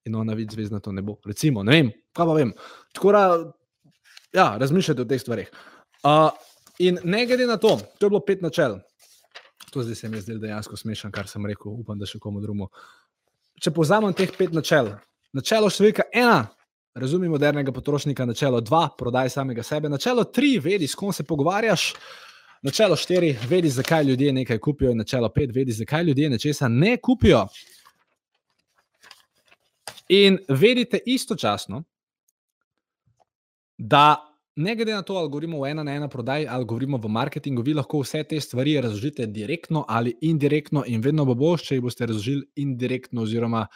in 0.05 0.14
ona 0.16 0.34
vidi 0.34 0.55
zvezdnato 0.55 0.92
nebo. 0.92 1.16
Recimo, 1.26 1.62
ne 1.62 1.76
vem, 1.76 1.90
kaj 2.16 2.26
pa 2.26 2.36
vem. 2.36 2.53
Tako 2.94 3.12
da, 3.12 3.24
ja, 4.32 4.46
razmišljate 4.61 5.03
o 5.03 5.09
teh 5.09 5.20
stvarih. 5.20 5.51
Uh, 6.03 6.30
in 6.78 6.98
ne 7.05 7.26
glede 7.26 7.46
na 7.46 7.57
to, 7.57 7.76
to 7.98 8.07
je 8.07 8.11
bilo 8.11 8.22
pet 8.24 8.42
načel. 8.42 8.78
To 9.70 9.82
zdaj 9.82 9.94
se 9.94 10.09
mi 10.09 10.16
je 10.16 10.20
zdelo 10.20 10.40
dejansko 10.40 10.76
smešno, 10.76 11.11
kar 11.11 11.28
sem 11.28 11.46
rekel, 11.46 11.72
upam, 11.72 11.98
da 11.98 12.07
še 12.07 12.18
komu 12.18 12.40
drugemu. 12.40 12.66
Če 13.61 13.70
povzamem 13.76 14.14
teh 14.16 14.32
pet 14.36 14.55
načel. 14.57 14.94
Načelo 15.36 15.68
številka 15.70 16.09
ena, 16.16 16.48
razumi 16.98 17.28
modernega 17.30 17.72
potrošnika, 17.72 18.26
načelo 18.26 18.61
dva, 18.61 18.88
prodaj 18.98 19.30
samega 19.30 19.62
sebe, 19.62 19.88
načelo 19.88 20.24
tri, 20.24 20.57
vedi, 20.59 20.88
s 20.90 20.98
kom 20.98 21.12
se 21.12 21.22
pogovarjaš. 21.22 21.92
Načelo 22.66 22.96
štiri, 22.98 23.30
vedi, 23.48 23.70
zakaj 23.72 24.05
ljudje 24.05 24.32
nekaj 24.32 24.59
kupijo, 24.59 24.90
in 24.90 24.98
načelo 25.01 25.30
pet, 25.32 25.55
vedi, 25.55 25.72
zakaj 25.72 26.03
ljudje 26.05 26.30
nečesa 26.30 26.68
ne 26.68 26.96
kupijo. 26.96 27.46
In 30.11 30.38
vedite 30.48 30.98
istočasno, 31.06 31.84
da 33.78 34.16
ne 34.56 34.74
glede 34.76 34.92
na 34.92 35.02
to, 35.02 35.14
ali 35.14 35.28
govorimo 35.28 35.61
o 35.61 35.66
ena 35.66 35.82
na 35.82 35.94
ena 35.94 36.08
prodaji 36.08 36.46
ali 36.50 36.64
govorimo 36.64 36.98
v 36.98 37.08
marketingu, 37.08 37.62
vi 37.62 37.74
lahko 37.74 38.00
vse 38.02 38.24
te 38.24 38.40
stvari 38.40 38.80
razložite 38.80 39.26
direktno 39.26 39.84
ali 39.88 40.16
indirektno, 40.20 40.82
in 40.86 41.00
vedno 41.00 41.24
bo 41.24 41.34
boš, 41.34 41.62
če 41.68 41.78
jih 41.78 41.84
boste 41.86 42.06
razložili 42.11 42.42
indirektno, 42.56 43.22
oziroma 43.22 43.66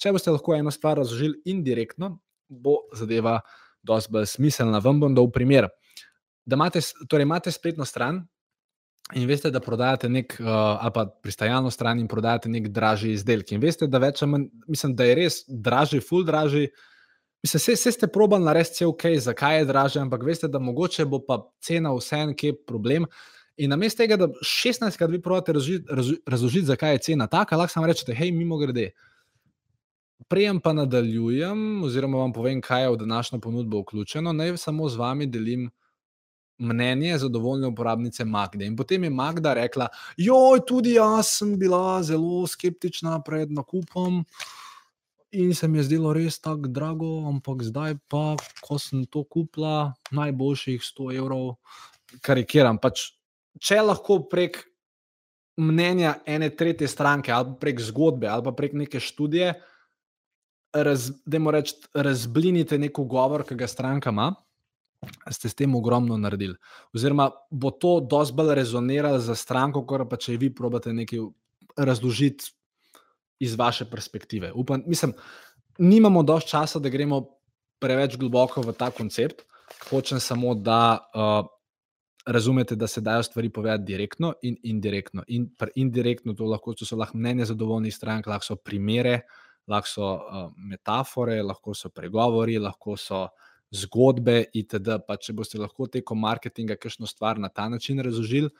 če 0.00 0.14
boste 0.16 0.32
lahko 0.32 0.56
eno 0.56 0.70
stvar 0.70 0.96
razložili 0.98 1.42
indirektno, 1.52 2.16
bo 2.48 2.78
zadeva 2.96 3.40
dosti 3.82 4.12
bolj 4.12 4.26
smiselna. 4.32 4.80
Vam 4.80 5.00
bom 5.00 5.14
dal 5.14 5.28
primer. 5.30 5.68
Da 6.44 6.56
imate, 6.56 6.80
torej 7.08 7.28
imate 7.28 7.52
spletno 7.52 7.84
stran, 7.84 8.24
in 9.14 9.26
veste, 9.28 9.50
da 9.50 9.60
prodajate 9.60 10.08
nek, 10.08 10.36
uh, 10.40 10.48
ali 10.80 10.92
pa 10.94 11.06
pristajalno 11.22 11.70
stran 11.70 12.00
in 12.00 12.08
prodajate 12.08 12.48
nek 12.48 12.68
dražji 12.68 13.12
izdelek. 13.12 13.52
In 13.52 13.60
veste, 13.60 13.86
da 13.86 14.00
več 14.02 14.22
ali 14.22 14.32
manj, 14.32 14.48
mislim, 14.68 14.94
da 14.96 15.04
je 15.08 15.18
res 15.18 15.42
dražji, 15.48 16.00
full 16.00 16.24
dražji. 16.24 16.70
Mislim, 17.42 17.60
vse, 17.60 17.76
vse 17.76 17.92
ste 17.92 18.08
probali 18.12 18.46
narediti, 18.46 18.78
vse 18.78 18.86
ok, 18.86 19.06
zakaj 19.26 19.58
je 19.58 19.68
dražje, 19.68 20.02
ampak 20.02 20.24
veste, 20.24 20.48
da 20.48 20.62
mogoče 20.62 21.06
bo 21.10 21.20
pa 21.26 21.40
cena 21.60 21.92
vseeno 21.96 22.36
kje 22.38 22.54
problem. 22.66 23.08
In 23.60 23.74
namesto 23.74 24.00
tega, 24.00 24.16
da 24.16 24.30
16krat 24.40 25.10
vi 25.10 25.20
pravite 25.22 25.52
razložiti, 25.52 26.20
razložiti, 26.26 26.66
zakaj 26.70 26.94
je 26.94 27.02
cena 27.10 27.26
taka, 27.26 27.58
lahko 27.58 27.74
samo 27.74 27.90
rečete, 27.90 28.14
hej, 28.16 28.32
mimo 28.32 28.56
grede. 28.56 28.92
Prejem 30.30 30.60
pa 30.62 30.72
nadaljujem, 30.72 31.82
oziroma 31.84 32.22
vam 32.22 32.32
povem, 32.32 32.62
kaj 32.64 32.86
je 32.86 32.90
v 32.94 32.96
današnjo 32.96 33.40
ponudbo 33.40 33.82
vključeno. 33.82 34.32
Naj 34.32 34.56
samo 34.56 34.88
z 34.88 34.96
vami 34.96 35.26
delim 35.26 35.68
mnenje 36.62 37.18
zadovoljne 37.18 37.68
uporabnice 37.68 38.24
Magde. 38.24 38.66
In 38.66 38.76
potem 38.78 39.04
je 39.04 39.10
Magda 39.10 39.54
rekla: 39.58 39.88
Joj, 40.16 40.62
tudi 40.66 40.96
jaz 40.96 41.36
sem 41.42 41.58
bila 41.58 42.02
zelo 42.02 42.46
skeptična 42.46 43.20
pred 43.26 43.52
nakupom. 43.52 44.24
in 45.32 45.54
se 45.54 45.68
mi 45.68 45.78
je 45.78 45.82
zdelo 45.82 46.12
res 46.12 46.38
tako 46.40 46.68
drago, 46.68 47.24
ampak 47.28 47.62
zdaj 47.64 47.96
pa, 48.08 48.36
ko 48.60 48.78
sem 48.78 49.06
to 49.08 49.24
kupila, 49.24 49.94
najboljših 50.12 50.84
100 50.84 51.08
evrov, 51.16 51.54
karikiram. 52.20 52.76
Pač, 52.78 53.08
če 53.56 53.80
lahko 53.80 54.20
prek 54.28 54.60
mnenja 55.56 56.18
ene 56.28 56.50
tretje 56.52 56.88
stranke, 56.88 57.32
ali 57.32 57.56
prek 57.60 57.80
zgodbe, 57.80 58.28
ali 58.28 58.52
prek 58.56 58.76
neke 58.76 59.00
študije, 59.00 59.54
raz, 60.72 61.10
da 61.24 61.40
mu 61.40 61.52
rečete, 61.52 61.88
razblinite 61.94 62.78
neko 62.78 63.04
govor, 63.08 63.46
ki 63.48 63.56
ga 63.56 63.68
stranka 63.68 64.12
ima. 64.12 64.34
Ste 65.30 65.48
s 65.48 65.54
tem 65.58 65.74
ogromno 65.74 66.16
naredili. 66.16 66.54
Oziroma, 66.94 67.30
bo 67.50 67.70
to 67.70 68.00
dosti 68.00 68.36
bolj 68.38 68.54
rezoniralo 68.54 69.18
za 69.18 69.34
stranko, 69.34 69.82
kot 69.86 70.06
pa 70.10 70.16
če 70.16 70.36
vi 70.38 70.52
probate 70.54 70.92
nekaj 70.94 71.24
razložiti 71.76 72.52
iz 73.42 73.56
vaše 73.58 73.84
perspektive. 73.90 74.52
Upam, 74.54 74.82
mislim, 74.86 75.14
nimamo 75.78 76.22
dovolj 76.22 76.46
časa, 76.52 76.78
da 76.78 76.92
gremo 76.92 77.24
preveč 77.82 78.16
globoko 78.16 78.62
v 78.62 78.74
ta 78.78 78.90
koncept. 78.94 79.42
Hočem 79.90 80.20
samo, 80.20 80.54
da 80.54 81.00
uh, 81.14 81.48
razumete, 82.26 82.76
da 82.76 82.86
se 82.86 83.00
dajo 83.00 83.22
stvari 83.22 83.50
povedati 83.50 83.84
direktno 83.84 84.34
in 84.42 84.56
indirektno. 84.62 85.24
In 85.28 85.50
indirektno 85.74 86.34
to 86.34 86.46
lahko 86.46 86.74
to 86.74 86.86
so 86.86 86.96
lahko 86.96 87.18
mnenje 87.18 87.50
zadovoljnih 87.50 87.94
strank, 87.94 88.26
lahko 88.26 88.52
so 88.52 88.56
primere, 88.56 89.20
lahko 89.66 89.88
so 89.88 90.12
uh, 90.12 90.52
metafore, 90.56 91.42
lahko 91.42 91.74
so 91.74 91.90
pregovori, 91.90 92.58
lahko 92.58 92.96
so 92.96 93.26
zgodbe 93.72 94.44
itd. 94.52 94.98
Pa 95.06 95.16
če 95.16 95.34
boste 95.36 95.58
lahko 95.60 95.88
tekom 95.88 96.20
marketinga 96.20 96.76
kakšno 96.76 97.08
stvar 97.08 97.40
na 97.40 97.48
ta 97.48 97.68
način 97.72 98.00
razložili, 98.04 98.52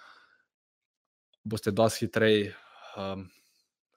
boste 1.45 1.71
dosti 1.71 2.07
hitreje. 2.07 2.53
Um, 2.97 3.29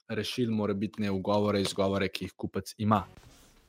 rešili 0.08 0.52
morebitne 0.54 1.10
ugovore, 1.10 1.60
izgovore, 1.60 2.08
ki 2.08 2.28
jih 2.28 2.34
kupec 2.36 2.74
ima. 2.78 3.02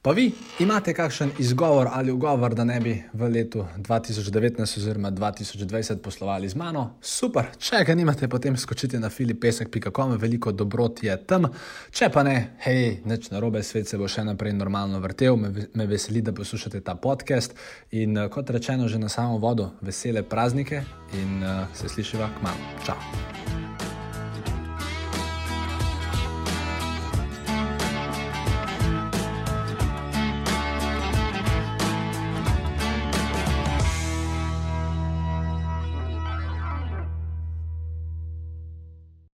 Pa 0.08 0.14
vi 0.14 0.32
imate 0.60 0.94
kakšen 0.94 1.32
izgovor 1.40 1.88
ali 1.92 2.12
ugovor, 2.12 2.54
da 2.56 2.64
ne 2.64 2.80
bi 2.80 3.04
v 3.14 3.28
letu 3.28 3.66
2019 3.78 4.78
oziroma 4.78 5.12
2020 5.12 5.98
poslovali 5.98 6.50
z 6.50 6.56
mano? 6.56 6.94
Super, 7.02 7.50
če 7.60 7.84
ga 7.84 7.96
nimate, 7.96 8.30
potem 8.32 8.56
skočite 8.58 9.00
na 9.00 9.10
filipesek.com, 9.10 10.16
veliko 10.18 10.52
dobrot 10.56 11.04
je 11.04 11.18
tam. 11.28 11.50
Če 11.92 12.08
pa 12.14 12.24
ne, 12.24 12.38
hej, 12.64 13.02
neč 13.04 13.28
na 13.34 13.44
robe, 13.44 13.60
svet 13.64 13.92
se 13.92 14.00
bo 14.00 14.08
še 14.08 14.24
naprej 14.24 14.56
normalno 14.56 15.04
vrtel, 15.04 15.36
me, 15.36 15.68
me 15.76 15.90
veseli, 15.92 16.24
da 16.24 16.32
poslušate 16.32 16.80
ta 16.88 16.96
podcast 16.96 17.60
in 17.92 18.16
kot 18.32 18.56
rečeno, 18.56 18.88
že 18.88 19.04
na 19.04 19.12
samo 19.12 19.42
vodo, 19.44 19.74
vesele 19.82 20.24
praznike 20.24 20.86
in 21.20 21.44
uh, 21.44 21.68
se 21.76 21.92
slišiva 21.92 22.32
k 22.32 22.48
malu. 22.48 22.72
Čau! 22.88 23.77